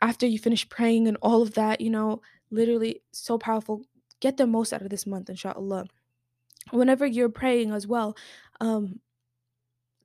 after 0.02 0.28
you 0.28 0.40
finish 0.40 0.68
praying 0.70 1.08
and 1.08 1.18
all 1.22 1.42
of 1.42 1.54
that, 1.56 1.82
you 1.82 1.90
know, 1.90 2.22
literally 2.52 3.02
so 3.12 3.38
powerful. 3.40 3.84
Get 4.20 4.38
the 4.38 4.48
most 4.48 4.74
out 4.74 4.82
of 4.84 4.90
this 4.90 5.08
month, 5.08 5.30
inshallah. 5.30 5.86
Whenever 6.70 7.06
you're 7.06 7.30
praying 7.30 7.72
as 7.72 7.88
well, 7.88 8.16
um, 8.60 9.00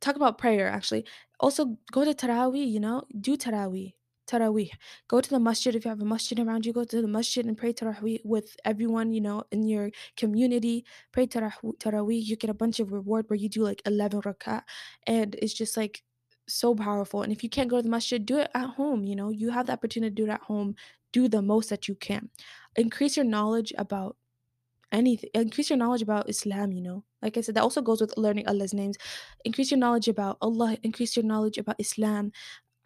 talk 0.01 0.17
about 0.17 0.39
prayer 0.39 0.69
actually. 0.69 1.05
Also, 1.41 1.77
go 1.93 2.05
to 2.05 2.15
Taraweeh, 2.15 2.71
you 2.71 2.81
know, 2.81 3.03
do 3.21 3.37
Taraweeh. 3.37 3.93
Taraweeh. 4.27 4.71
Go 5.09 5.21
to 5.21 5.31
the 5.31 5.39
masjid 5.39 5.75
if 5.75 5.85
you 5.85 5.89
have 5.89 6.01
a 6.01 6.05
masjid 6.05 6.39
around 6.41 6.67
you. 6.67 6.73
Go 6.73 6.85
to 6.85 7.03
the 7.03 7.09
masjid 7.09 7.47
and 7.47 7.57
pray 7.57 7.73
Taraweeh 7.73 8.21
with 8.25 8.57
everyone, 8.65 9.13
you 9.13 9.21
know, 9.21 9.45
in 9.53 9.69
your 9.69 9.91
community. 10.17 10.85
Pray 11.13 11.27
Taraweeh. 11.27 12.25
You 12.25 12.37
get 12.37 12.51
a 12.51 12.55
bunch 12.55 12.81
of 12.81 12.93
reward 12.93 13.27
where 13.29 13.37
you 13.37 13.49
do 13.49 13.63
like 13.63 13.83
11 13.87 14.23
rak'ah. 14.23 14.63
And 15.07 15.37
it's 15.41 15.55
just 15.55 15.77
like 15.77 16.03
so 16.49 16.75
powerful. 16.75 17.23
And 17.23 17.33
if 17.33 17.43
you 17.45 17.51
can't 17.51 17.71
go 17.71 17.77
to 17.77 17.83
the 17.83 17.89
masjid, 17.89 18.25
do 18.25 18.39
it 18.39 18.51
at 18.55 18.71
home. 18.71 19.05
You 19.05 19.15
know, 19.17 19.31
you 19.31 19.51
have 19.51 19.67
the 19.67 19.73
opportunity 19.73 20.11
to 20.11 20.23
do 20.23 20.29
it 20.29 20.35
at 20.35 20.43
home. 20.43 20.75
Do 21.13 21.29
the 21.29 21.43
most 21.43 21.71
that 21.71 21.87
you 21.89 21.95
can. 21.95 22.31
Increase 22.77 23.17
your 23.17 23.25
knowledge 23.25 23.73
about 23.79 24.17
anything. 24.93 25.31
Increase 25.35 25.71
your 25.71 25.77
knowledge 25.79 26.03
about 26.03 26.29
Islam, 26.29 26.73
you 26.73 26.83
know. 26.83 27.05
Like 27.23 27.37
I 27.37 27.41
said, 27.41 27.55
that 27.57 27.63
also 27.63 27.83
goes 27.83 28.01
with 28.01 28.17
learning 28.17 28.47
Allah's 28.49 28.75
names. 28.75 28.97
Increase 29.45 29.71
your 29.71 29.79
knowledge 29.79 30.09
about 30.09 30.39
Allah, 30.41 30.77
increase 30.83 31.17
your 31.17 31.25
knowledge 31.25 31.59
about 31.59 31.77
Islam, 31.79 32.33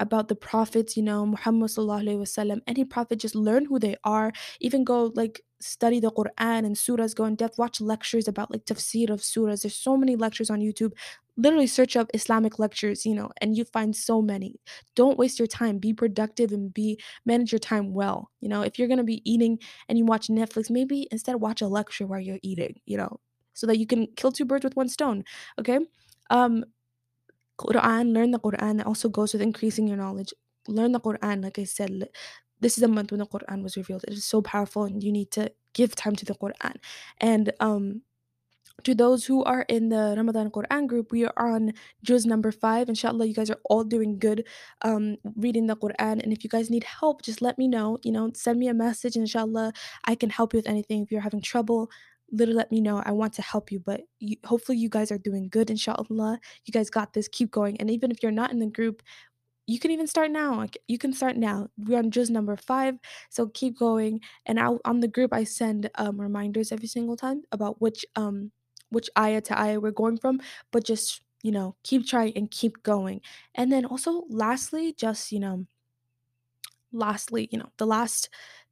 about 0.01 0.29
the 0.29 0.35
prophets, 0.35 0.97
you 0.97 1.03
know, 1.03 1.27
Muhammad 1.27 1.71
wasallam. 1.71 2.61
Any 2.67 2.85
prophet, 2.85 3.19
just 3.19 3.35
learn 3.35 3.67
who 3.67 3.79
they 3.79 3.97
are. 4.03 4.33
Even 4.61 4.83
go 4.83 5.13
like 5.15 5.43
study 5.61 6.01
the 6.01 6.11
Quran 6.11 6.65
and 6.65 6.75
surahs, 6.75 7.15
go 7.15 7.27
in 7.27 7.37
depth, 7.37 7.59
watch 7.59 7.81
lectures 7.81 8.27
about 8.27 8.51
like 8.51 8.65
tafsir 8.65 9.11
of 9.11 9.21
surahs. 9.21 9.63
There's 9.63 9.77
so 9.77 9.97
many 9.97 10.17
lectures 10.17 10.51
on 10.51 10.61
YouTube. 10.61 10.93
Literally 11.41 11.67
search 11.67 11.97
up 11.97 12.11
Islamic 12.15 12.59
lectures, 12.59 13.07
you 13.07 13.15
know, 13.15 13.31
and 13.41 13.57
you 13.57 13.65
find 13.65 13.97
so 13.97 14.21
many. 14.23 14.61
Don't 14.95 15.19
waste 15.19 15.39
your 15.39 15.49
time. 15.49 15.79
Be 15.79 15.93
productive 15.95 16.53
and 16.53 16.73
be 16.75 17.01
manage 17.25 17.53
your 17.53 17.59
time 17.59 17.95
well. 17.95 18.31
You 18.41 18.49
know, 18.49 18.63
if 18.63 18.79
you're 18.79 18.89
gonna 18.89 19.05
be 19.05 19.23
eating 19.31 19.59
and 19.89 19.99
you 19.99 20.05
watch 20.05 20.29
Netflix, 20.29 20.71
maybe 20.71 21.09
instead 21.11 21.37
watch 21.37 21.63
a 21.63 21.67
lecture 21.69 22.07
while 22.07 22.21
you're 22.21 22.39
eating, 22.43 22.75
you 22.87 22.97
know, 22.99 23.21
so 23.55 23.67
that 23.67 23.79
you 23.79 23.87
can 23.87 24.07
kill 24.17 24.33
two 24.33 24.45
birds 24.45 24.65
with 24.65 24.77
one 24.77 24.89
stone. 24.89 25.25
Okay. 25.59 25.79
Um, 26.31 26.65
Quran, 27.59 28.13
learn 28.15 28.31
the 28.31 28.39
Quran. 28.41 28.79
That 28.79 28.87
also 28.87 29.09
goes 29.09 29.33
with 29.33 29.43
increasing 29.43 29.87
your 29.87 29.97
knowledge. 29.97 30.33
Learn 30.69 30.93
the 30.93 31.01
Quran, 31.01 31.43
like 31.43 31.59
I 31.59 31.65
said. 31.65 32.09
This 32.61 32.77
is 32.77 32.83
a 32.85 32.89
month 32.89 33.11
when 33.11 33.21
the 33.21 33.27
Quran 33.27 33.63
was 33.63 33.77
revealed. 33.77 34.05
It 34.07 34.15
is 34.15 34.25
so 34.25 34.43
powerful, 34.43 34.85
and 34.85 35.03
you 35.03 35.13
need 35.13 35.31
to 35.33 35.53
give 35.75 35.95
time 35.95 36.17
to 36.17 36.25
the 36.25 36.35
Quran. 36.35 36.77
And 37.19 37.53
um, 37.61 38.03
to 38.85 38.95
those 38.95 39.25
who 39.27 39.43
are 39.45 39.65
in 39.69 39.89
the 39.89 40.15
Ramadan 40.17 40.51
Quran 40.51 40.87
group, 40.87 41.13
we 41.13 41.25
are 41.27 41.55
on 41.55 41.73
juz 42.03 42.27
number 42.27 42.53
five. 42.53 42.89
Inshallah, 42.89 43.27
you 43.27 43.35
guys 43.35 43.51
are 43.51 43.61
all 43.65 43.85
doing 43.85 44.19
good 44.19 44.47
um, 44.83 45.17
reading 45.37 45.67
the 45.67 45.77
Quran. 45.77 46.23
And 46.23 46.33
if 46.33 46.45
you 46.45 46.51
guys 46.51 46.71
need 46.71 46.85
help, 46.85 47.23
just 47.23 47.43
let 47.43 47.59
me 47.59 47.69
know. 47.69 47.99
You 48.03 48.13
know, 48.13 48.31
send 48.35 48.59
me 48.59 48.69
a 48.69 48.75
message. 48.75 49.17
Inshallah, 49.17 49.73
I 50.05 50.15
can 50.15 50.31
help 50.31 50.53
you 50.53 50.59
with 50.59 50.69
anything. 50.69 51.03
If 51.03 51.11
you're 51.13 51.21
having 51.21 51.43
trouble, 51.43 51.91
literally 52.33 52.57
let 52.57 52.71
me 52.71 52.81
know. 52.81 53.03
I 53.05 53.13
want 53.13 53.33
to 53.35 53.43
help 53.43 53.73
you. 53.73 53.81
But 53.81 54.03
you, 54.19 54.37
hopefully, 54.45 54.79
you 54.79 54.89
guys 54.89 55.11
are 55.11 55.19
doing 55.19 55.49
good. 55.49 55.71
Inshallah, 55.71 56.39
you 56.65 56.73
guys 56.73 56.91
got 56.91 57.13
this. 57.13 57.29
Keep 57.29 57.51
going. 57.51 57.77
And 57.81 57.91
even 57.91 58.11
if 58.11 58.23
you're 58.23 58.33
not 58.33 58.53
in 58.53 58.59
the 58.59 58.67
group, 58.67 59.03
you 59.67 59.79
can 59.79 59.93
even 59.93 60.09
start 60.09 60.33
now. 60.33 60.67
You 60.89 60.99
can 60.99 61.13
start 61.13 61.37
now. 61.37 61.69
We're 61.79 61.99
on 61.99 62.11
juz 62.11 62.29
number 62.29 62.57
five, 62.57 62.97
so 63.31 63.47
keep 63.47 63.79
going. 63.79 64.21
And 64.47 64.59
I'll, 64.59 64.81
on 64.85 64.99
the 64.99 65.07
group, 65.07 65.33
I 65.33 65.45
send 65.45 65.89
um, 65.95 66.21
reminders 66.21 66.73
every 66.73 66.89
single 66.89 67.17
time 67.17 67.43
about 67.53 67.81
which 67.81 68.05
um 68.17 68.51
which 68.91 69.09
ayah 69.19 69.41
to 69.43 69.59
ayah 69.59 69.81
we're 69.81 69.91
going 69.93 70.19
from, 70.19 70.41
but 70.73 70.85
just 70.85 71.23
you 71.43 71.53
know 71.53 71.77
keep 71.85 72.07
trying 72.07 72.33
and 72.37 72.51
keep 72.51 72.83
going. 72.83 73.21
And 73.55 73.73
then 73.73 73.85
also, 73.85 74.25
lastly, 74.29 74.93
just 74.93 75.33
you 75.33 75.41
know, 75.41 75.67
lastly, 76.93 77.49
you 77.51 77.59
know, 77.59 77.71
the 77.79 77.87
last 77.87 78.29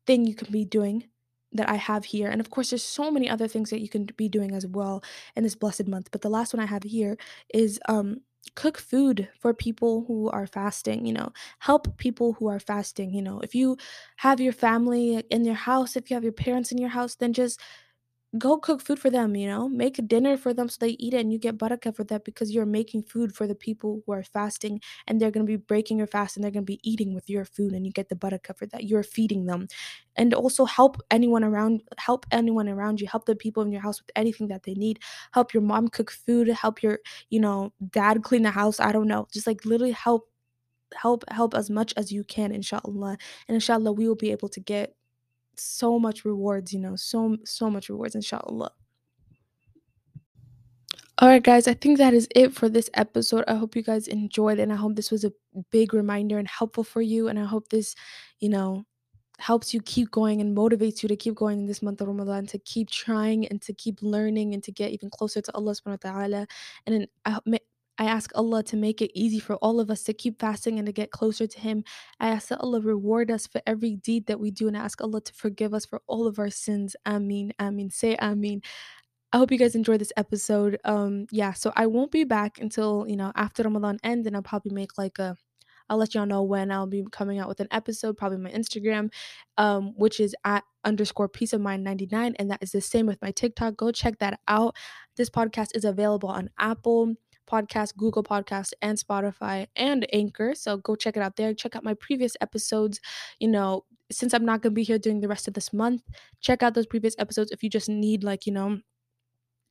thing 0.06 0.26
you 0.26 0.34
can 0.34 0.50
be 0.50 0.64
doing 0.64 1.04
that 1.52 1.68
I 1.68 1.76
have 1.76 2.04
here, 2.04 2.28
and 2.28 2.40
of 2.40 2.50
course, 2.50 2.70
there's 2.70 2.84
so 2.84 3.10
many 3.10 3.28
other 3.28 3.48
things 3.48 3.70
that 3.70 3.80
you 3.80 3.88
can 3.88 4.06
be 4.16 4.28
doing 4.28 4.54
as 4.54 4.66
well 4.66 5.02
in 5.34 5.44
this 5.44 5.54
blessed 5.54 5.86
month. 5.88 6.10
But 6.10 6.20
the 6.20 6.28
last 6.30 6.52
one 6.52 6.62
I 6.62 6.66
have 6.66 6.82
here 6.82 7.16
is 7.54 7.80
um 7.88 8.20
cook 8.54 8.78
food 8.78 9.28
for 9.38 9.52
people 9.52 10.04
who 10.08 10.30
are 10.30 10.46
fasting 10.46 11.04
you 11.04 11.12
know 11.12 11.30
help 11.58 11.96
people 11.98 12.32
who 12.34 12.48
are 12.48 12.58
fasting 12.58 13.12
you 13.12 13.20
know 13.20 13.40
if 13.40 13.54
you 13.54 13.76
have 14.16 14.40
your 14.40 14.52
family 14.54 15.22
in 15.30 15.44
your 15.44 15.54
house 15.54 15.96
if 15.96 16.08
you 16.10 16.14
have 16.14 16.24
your 16.24 16.32
parents 16.32 16.72
in 16.72 16.78
your 16.78 16.88
house 16.88 17.14
then 17.16 17.32
just 17.32 17.60
go 18.36 18.58
cook 18.58 18.82
food 18.82 18.98
for 18.98 19.08
them 19.10 19.34
you 19.36 19.46
know? 19.46 19.68
Make 19.68 19.98
a 19.98 20.02
dinner 20.02 20.36
for 20.36 20.52
them 20.52 20.68
so 20.68 20.76
they 20.80 20.90
eat 20.98 21.14
it 21.14 21.20
and 21.20 21.32
you 21.32 21.38
get 21.38 21.56
barakah 21.56 21.94
for 21.96 22.04
that 22.04 22.24
because 22.24 22.50
you're 22.52 22.66
making 22.66 23.04
food 23.04 23.34
for 23.34 23.46
the 23.46 23.54
people 23.54 24.02
who 24.04 24.12
are 24.12 24.22
fasting 24.22 24.80
and 25.06 25.18
they're 25.20 25.30
going 25.30 25.46
to 25.46 25.50
be 25.50 25.56
breaking 25.56 25.96
your 25.98 26.06
fast 26.06 26.36
and 26.36 26.44
they're 26.44 26.50
going 26.50 26.64
to 26.66 26.72
be 26.72 26.80
eating 26.82 27.14
with 27.14 27.30
your 27.30 27.44
food 27.46 27.72
and 27.72 27.86
you 27.86 27.92
get 27.92 28.08
the 28.10 28.14
barakah 28.16 28.56
for 28.56 28.66
that. 28.66 28.84
You're 28.84 29.02
feeding 29.02 29.46
them. 29.46 29.66
And 30.16 30.34
also 30.34 30.64
help 30.66 30.96
anyone 31.10 31.44
around 31.44 31.82
help 31.96 32.26
anyone 32.30 32.68
around 32.68 33.00
you. 33.00 33.06
Help 33.06 33.24
the 33.24 33.36
people 33.36 33.62
in 33.62 33.72
your 33.72 33.80
house 33.82 34.00
with 34.00 34.10
anything 34.16 34.48
that 34.48 34.64
they 34.64 34.74
need. 34.74 34.98
Help 35.32 35.54
your 35.54 35.62
mom 35.62 35.88
cook 35.88 36.10
food. 36.10 36.48
Help 36.48 36.82
your 36.82 36.98
you 37.30 37.40
know 37.40 37.72
dad 37.90 38.22
clean 38.24 38.42
the 38.42 38.50
house. 38.50 38.80
I 38.80 38.92
don't 38.92 39.08
know. 39.08 39.26
Just 39.32 39.46
like 39.46 39.64
literally 39.64 39.92
help 39.92 40.28
help 40.94 41.24
help 41.30 41.54
as 41.54 41.70
much 41.70 41.92
as 41.96 42.12
you 42.12 42.24
can 42.24 42.52
inshallah. 42.52 43.18
And 43.48 43.54
inshallah 43.54 43.92
we 43.92 44.08
will 44.08 44.16
be 44.16 44.30
able 44.32 44.48
to 44.50 44.60
get 44.60 44.94
so 45.60 45.98
much 45.98 46.24
rewards, 46.24 46.72
you 46.72 46.80
know, 46.80 46.96
so 46.96 47.36
so 47.44 47.70
much 47.70 47.88
rewards, 47.88 48.14
inshallah. 48.14 48.70
All 51.20 51.28
right, 51.28 51.42
guys, 51.42 51.66
I 51.66 51.74
think 51.74 51.98
that 51.98 52.14
is 52.14 52.28
it 52.34 52.54
for 52.54 52.68
this 52.68 52.88
episode. 52.94 53.44
I 53.48 53.56
hope 53.56 53.74
you 53.74 53.82
guys 53.82 54.06
enjoyed, 54.06 54.60
and 54.60 54.72
I 54.72 54.76
hope 54.76 54.94
this 54.94 55.10
was 55.10 55.24
a 55.24 55.32
big 55.72 55.92
reminder 55.92 56.38
and 56.38 56.46
helpful 56.46 56.84
for 56.84 57.02
you. 57.02 57.26
And 57.26 57.38
I 57.40 57.44
hope 57.44 57.70
this, 57.70 57.96
you 58.38 58.48
know, 58.48 58.84
helps 59.38 59.74
you 59.74 59.80
keep 59.82 60.10
going 60.10 60.40
and 60.40 60.56
motivates 60.56 61.02
you 61.02 61.08
to 61.08 61.16
keep 61.16 61.34
going 61.34 61.60
in 61.60 61.66
this 61.66 61.82
month 61.82 62.00
of 62.00 62.08
Ramadan, 62.08 62.46
to 62.46 62.58
keep 62.58 62.90
trying 62.90 63.46
and 63.48 63.60
to 63.62 63.72
keep 63.72 63.98
learning 64.00 64.54
and 64.54 64.62
to 64.62 64.70
get 64.72 64.92
even 64.92 65.10
closer 65.10 65.40
to 65.40 65.54
Allah 65.54 65.72
subhanahu 65.72 66.04
wa 66.04 66.10
ta'ala. 66.12 66.46
And 66.86 66.94
then 66.94 67.06
I, 67.24 67.58
I 67.98 68.04
ask 68.04 68.30
Allah 68.34 68.62
to 68.64 68.76
make 68.76 69.02
it 69.02 69.10
easy 69.14 69.40
for 69.40 69.56
all 69.56 69.80
of 69.80 69.90
us 69.90 70.02
to 70.04 70.12
keep 70.12 70.40
fasting 70.40 70.78
and 70.78 70.86
to 70.86 70.92
get 70.92 71.10
closer 71.10 71.46
to 71.46 71.60
Him. 71.60 71.84
I 72.20 72.28
ask 72.28 72.48
that 72.48 72.60
Allah 72.60 72.80
reward 72.80 73.30
us 73.30 73.46
for 73.46 73.60
every 73.66 73.96
deed 73.96 74.26
that 74.26 74.40
we 74.40 74.50
do 74.50 74.68
and 74.68 74.76
I 74.76 74.80
ask 74.80 75.00
Allah 75.02 75.20
to 75.20 75.32
forgive 75.34 75.74
us 75.74 75.84
for 75.84 76.00
all 76.06 76.26
of 76.26 76.38
our 76.38 76.50
sins. 76.50 76.94
Ameen. 77.04 77.52
Ameen. 77.58 77.90
Say 77.90 78.16
Ameen. 78.16 78.62
I 79.32 79.38
hope 79.38 79.50
you 79.52 79.58
guys 79.58 79.74
enjoyed 79.74 80.00
this 80.00 80.12
episode. 80.16 80.78
Um, 80.84 81.26
yeah, 81.30 81.52
so 81.52 81.70
I 81.76 81.86
won't 81.86 82.10
be 82.10 82.24
back 82.24 82.58
until, 82.60 83.04
you 83.06 83.16
know, 83.16 83.30
after 83.34 83.62
Ramadan 83.62 83.98
ends, 84.02 84.26
and 84.26 84.34
I'll 84.34 84.42
probably 84.42 84.72
make 84.72 84.96
like 84.96 85.18
a 85.18 85.36
I'll 85.90 85.96
let 85.96 86.14
y'all 86.14 86.26
know 86.26 86.42
when 86.42 86.70
I'll 86.70 86.86
be 86.86 87.04
coming 87.10 87.38
out 87.38 87.48
with 87.48 87.60
an 87.60 87.68
episode, 87.70 88.16
probably 88.16 88.38
my 88.38 88.50
Instagram, 88.50 89.10
um, 89.56 89.94
which 89.96 90.20
is 90.20 90.34
at 90.44 90.64
underscore 90.84 91.28
peace 91.28 91.52
of 91.52 91.60
mind 91.60 91.82
99. 91.84 92.34
And 92.38 92.50
that 92.50 92.62
is 92.62 92.72
the 92.72 92.80
same 92.80 93.06
with 93.06 93.20
my 93.22 93.30
TikTok. 93.30 93.76
Go 93.76 93.90
check 93.90 94.18
that 94.18 94.40
out. 94.48 94.76
This 95.16 95.30
podcast 95.30 95.68
is 95.74 95.84
available 95.84 96.28
on 96.28 96.50
Apple 96.58 97.14
Podcast, 97.48 97.96
Google 97.96 98.22
Podcast, 98.22 98.72
and 98.82 98.98
Spotify 98.98 99.66
and 99.76 100.06
Anchor. 100.12 100.54
So 100.54 100.76
go 100.76 100.94
check 100.96 101.16
it 101.16 101.22
out 101.22 101.36
there. 101.36 101.54
Check 101.54 101.76
out 101.76 101.84
my 101.84 101.94
previous 101.94 102.36
episodes. 102.40 103.00
You 103.40 103.48
know, 103.48 103.84
since 104.10 104.34
I'm 104.34 104.44
not 104.44 104.62
gonna 104.62 104.74
be 104.74 104.84
here 104.84 104.98
during 104.98 105.20
the 105.20 105.28
rest 105.28 105.48
of 105.48 105.54
this 105.54 105.72
month, 105.72 106.02
check 106.40 106.62
out 106.62 106.74
those 106.74 106.86
previous 106.86 107.14
episodes 107.18 107.50
if 107.50 107.62
you 107.62 107.70
just 107.70 107.88
need 107.88 108.24
like, 108.24 108.46
you 108.46 108.52
know, 108.52 108.78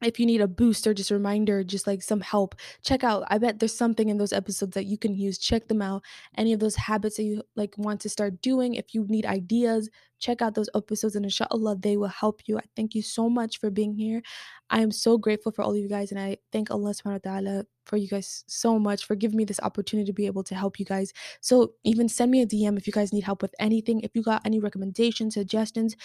if 0.04 0.20
you 0.20 0.26
need 0.26 0.42
a 0.42 0.48
boost 0.48 0.86
or 0.86 0.94
just 0.94 1.10
a 1.10 1.16
reminder, 1.16 1.64
just 1.64 1.88
like 1.88 2.04
some 2.04 2.22
help, 2.22 2.56
check 2.84 3.04
out. 3.04 3.24
I 3.30 3.40
bet 3.40 3.60
there's 3.60 3.76
something 3.76 4.10
in 4.10 4.18
those 4.18 4.34
episodes 4.34 4.76
that 4.76 4.86
you 4.86 4.98
can 4.98 5.16
use. 5.16 5.38
Check 5.38 5.68
them 5.68 5.82
out. 5.82 6.04
Any 6.38 6.54
of 6.54 6.60
those 6.60 6.76
habits 6.76 7.18
that 7.18 7.24
you 7.24 7.42
like 7.56 7.76
want 7.78 8.02
to 8.02 8.10
start 8.10 8.42
doing, 8.42 8.76
if 8.76 8.94
you 8.94 9.06
need 9.10 9.26
ideas, 9.26 9.90
check 10.20 10.42
out 10.42 10.56
those 10.56 10.70
episodes 10.76 11.16
and 11.16 11.26
inshallah 11.26 11.78
they 11.78 11.98
will 11.98 12.08
help 12.08 12.42
you. 12.46 12.58
I 12.58 12.64
thank 12.76 12.96
you 12.96 13.02
so 13.02 13.30
much 13.30 13.60
for 13.60 13.70
being 13.70 13.96
here. 13.96 14.22
I 14.70 14.82
am 14.82 14.92
so 14.92 15.18
grateful 15.18 15.52
for 15.52 15.64
all 15.64 15.72
of 15.72 15.78
you 15.78 15.90
guys 15.90 16.12
and 16.12 16.20
I 16.20 16.38
thank 16.52 16.70
Allah 16.70 16.92
subhanahu 16.92 17.26
wa 17.26 17.32
ta'ala 17.32 17.66
for 17.86 17.98
you 17.98 18.08
guys 18.08 18.44
so 18.48 18.78
much 18.78 19.06
for 19.06 19.16
giving 19.16 19.38
me 19.38 19.46
this 19.46 19.60
opportunity 19.62 20.06
to 20.08 20.14
be 20.14 20.26
able 20.26 20.44
to 20.44 20.56
help 20.56 20.80
you 20.80 20.86
guys. 20.86 21.14
So 21.42 21.74
even 21.84 22.10
send 22.10 22.32
me 22.32 22.42
a 22.42 22.48
DM 22.48 22.78
if 22.78 22.86
you 22.86 22.94
guys 22.94 23.14
need 23.14 23.24
help 23.24 23.42
with 23.42 23.56
anything. 23.60 24.02
If 24.02 24.12
you 24.14 24.22
got 24.22 24.46
any 24.46 24.60
recommendations, 24.60 25.36
suggestions, 25.36 25.96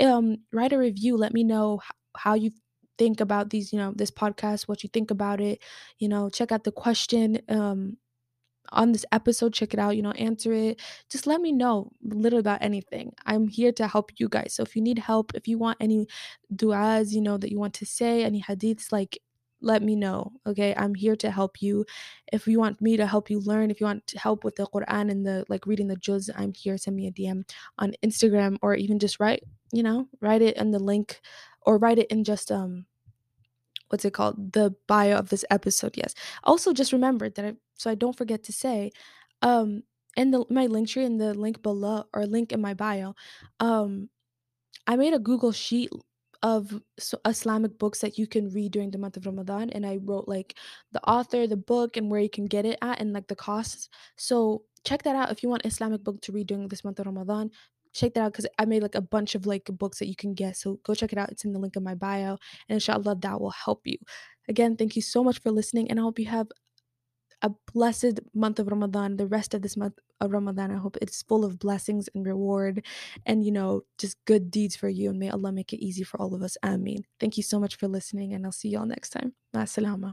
um, 0.00 0.38
write 0.52 0.72
a 0.72 0.78
review. 0.78 1.16
Let 1.16 1.34
me 1.34 1.44
know 1.44 1.80
how 2.16 2.34
you 2.34 2.50
think 3.02 3.20
about 3.20 3.50
these, 3.50 3.72
you 3.72 3.78
know, 3.80 3.92
this 3.96 4.12
podcast, 4.12 4.68
what 4.68 4.84
you 4.84 4.88
think 4.92 5.10
about 5.10 5.40
it. 5.40 5.60
You 5.98 6.08
know, 6.08 6.30
check 6.30 6.52
out 6.52 6.62
the 6.62 6.72
question 6.72 7.40
um 7.48 7.96
on 8.70 8.92
this 8.92 9.04
episode, 9.10 9.52
check 9.52 9.74
it 9.74 9.80
out, 9.80 9.96
you 9.96 10.02
know, 10.02 10.12
answer 10.12 10.52
it. 10.52 10.80
Just 11.10 11.26
let 11.26 11.40
me 11.40 11.52
know 11.52 11.90
little 12.02 12.38
about 12.38 12.62
anything. 12.62 13.12
I'm 13.26 13.48
here 13.48 13.72
to 13.72 13.88
help 13.88 14.12
you 14.18 14.28
guys. 14.28 14.54
So 14.54 14.62
if 14.62 14.76
you 14.76 14.82
need 14.82 15.00
help, 15.00 15.34
if 15.34 15.48
you 15.48 15.58
want 15.58 15.78
any 15.80 16.06
du'as, 16.54 17.12
you 17.12 17.20
know, 17.20 17.36
that 17.38 17.50
you 17.50 17.58
want 17.58 17.74
to 17.74 17.86
say, 17.86 18.24
any 18.24 18.40
hadiths, 18.40 18.92
like 18.92 19.18
let 19.60 19.82
me 19.82 19.96
know. 19.96 20.32
Okay. 20.46 20.74
I'm 20.76 20.94
here 20.94 21.16
to 21.16 21.30
help 21.30 21.62
you. 21.62 21.84
If 22.32 22.46
you 22.46 22.58
want 22.58 22.80
me 22.80 22.96
to 22.96 23.06
help 23.06 23.30
you 23.30 23.40
learn, 23.40 23.70
if 23.70 23.80
you 23.80 23.86
want 23.86 24.06
to 24.08 24.18
help 24.18 24.44
with 24.44 24.56
the 24.56 24.66
Quran 24.66 25.10
and 25.10 25.26
the 25.26 25.44
like 25.48 25.66
reading 25.66 25.88
the 25.88 25.96
juz, 25.96 26.30
I'm 26.34 26.52
here. 26.54 26.78
Send 26.78 26.96
me 26.96 27.06
a 27.08 27.12
DM 27.12 27.42
on 27.78 27.94
Instagram 28.04 28.56
or 28.62 28.74
even 28.74 28.98
just 28.98 29.20
write, 29.20 29.42
you 29.72 29.82
know, 29.82 30.08
write 30.20 30.42
it 30.42 30.56
in 30.56 30.70
the 30.70 30.78
link 30.78 31.20
or 31.64 31.78
write 31.78 31.98
it 31.98 32.10
in 32.10 32.24
just 32.24 32.50
um 32.50 32.86
what's 33.92 34.04
it 34.04 34.14
called 34.14 34.52
the 34.54 34.74
bio 34.88 35.16
of 35.16 35.28
this 35.28 35.44
episode 35.50 35.96
yes 35.96 36.14
also 36.44 36.72
just 36.72 36.92
remember 36.92 37.28
that 37.30 37.44
I, 37.44 37.54
so 37.76 37.90
i 37.90 37.94
don't 37.94 38.16
forget 38.16 38.42
to 38.44 38.52
say 38.52 38.90
um 39.42 39.82
in 40.16 40.30
the 40.32 40.44
my 40.50 40.66
link 40.66 40.88
tree 40.88 41.04
in 41.04 41.18
the 41.18 41.34
link 41.34 41.62
below 41.62 42.04
or 42.14 42.26
link 42.26 42.52
in 42.52 42.60
my 42.60 42.74
bio 42.74 43.14
um 43.60 44.08
I 44.86 44.96
made 44.96 45.14
a 45.14 45.18
Google 45.18 45.52
sheet 45.52 45.90
of 46.42 46.82
Islamic 47.24 47.78
books 47.78 48.00
that 48.00 48.18
you 48.18 48.26
can 48.26 48.50
read 48.50 48.72
during 48.72 48.90
the 48.90 48.98
month 48.98 49.16
of 49.16 49.26
Ramadan, 49.26 49.70
and 49.70 49.86
I 49.86 49.98
wrote 50.02 50.26
like 50.26 50.56
the 50.90 51.02
author, 51.08 51.46
the 51.46 51.56
book, 51.56 51.96
and 51.96 52.10
where 52.10 52.20
you 52.20 52.30
can 52.30 52.46
get 52.46 52.66
it 52.66 52.78
at, 52.82 53.00
and 53.00 53.12
like 53.12 53.28
the 53.28 53.36
costs. 53.36 53.88
So 54.16 54.64
check 54.84 55.04
that 55.04 55.14
out 55.14 55.30
if 55.30 55.42
you 55.42 55.48
want 55.48 55.64
Islamic 55.66 56.02
book 56.02 56.20
to 56.22 56.32
read 56.32 56.48
during 56.48 56.66
this 56.68 56.84
month 56.84 56.98
of 56.98 57.06
Ramadan. 57.06 57.50
Check 57.92 58.14
that 58.14 58.20
out 58.22 58.32
because 58.32 58.46
I 58.58 58.64
made 58.64 58.82
like 58.82 58.94
a 58.94 59.00
bunch 59.00 59.34
of 59.34 59.46
like 59.46 59.66
books 59.66 59.98
that 59.98 60.08
you 60.08 60.16
can 60.16 60.34
get. 60.34 60.56
So 60.56 60.80
go 60.84 60.94
check 60.94 61.12
it 61.12 61.18
out. 61.18 61.30
It's 61.30 61.44
in 61.44 61.52
the 61.52 61.58
link 61.58 61.76
in 61.76 61.84
my 61.84 61.94
bio, 61.94 62.38
and 62.68 62.76
inshallah 62.76 63.16
that 63.20 63.40
will 63.40 63.50
help 63.50 63.82
you. 63.86 63.98
Again, 64.48 64.76
thank 64.76 64.96
you 64.96 65.02
so 65.02 65.22
much 65.22 65.40
for 65.40 65.50
listening, 65.50 65.90
and 65.90 65.98
I 66.00 66.02
hope 66.02 66.18
you 66.18 66.26
have 66.26 66.48
a 67.42 67.50
blessed 67.72 68.20
month 68.34 68.58
of 68.58 68.68
Ramadan, 68.68 69.16
the 69.16 69.26
rest 69.26 69.54
of 69.54 69.62
this 69.62 69.76
month 69.76 69.98
of 70.20 70.30
Ramadan. 70.32 70.70
I 70.70 70.76
hope 70.76 70.96
it's 71.02 71.22
full 71.22 71.44
of 71.44 71.58
blessings 71.58 72.08
and 72.14 72.24
reward 72.24 72.84
and, 73.26 73.44
you 73.44 73.50
know, 73.50 73.82
just 73.98 74.16
good 74.26 74.50
deeds 74.50 74.76
for 74.76 74.88
you. 74.88 75.10
And 75.10 75.18
may 75.18 75.28
Allah 75.30 75.52
make 75.52 75.72
it 75.72 75.84
easy 75.84 76.04
for 76.04 76.20
all 76.20 76.34
of 76.34 76.42
us. 76.42 76.56
Ameen. 76.62 77.04
Thank 77.18 77.36
you 77.36 77.42
so 77.42 77.58
much 77.58 77.76
for 77.76 77.88
listening, 77.88 78.32
and 78.32 78.46
I'll 78.46 78.52
see 78.52 78.68
y'all 78.68 78.86
next 78.86 79.10
time. 79.10 79.34
Ma. 79.52 80.12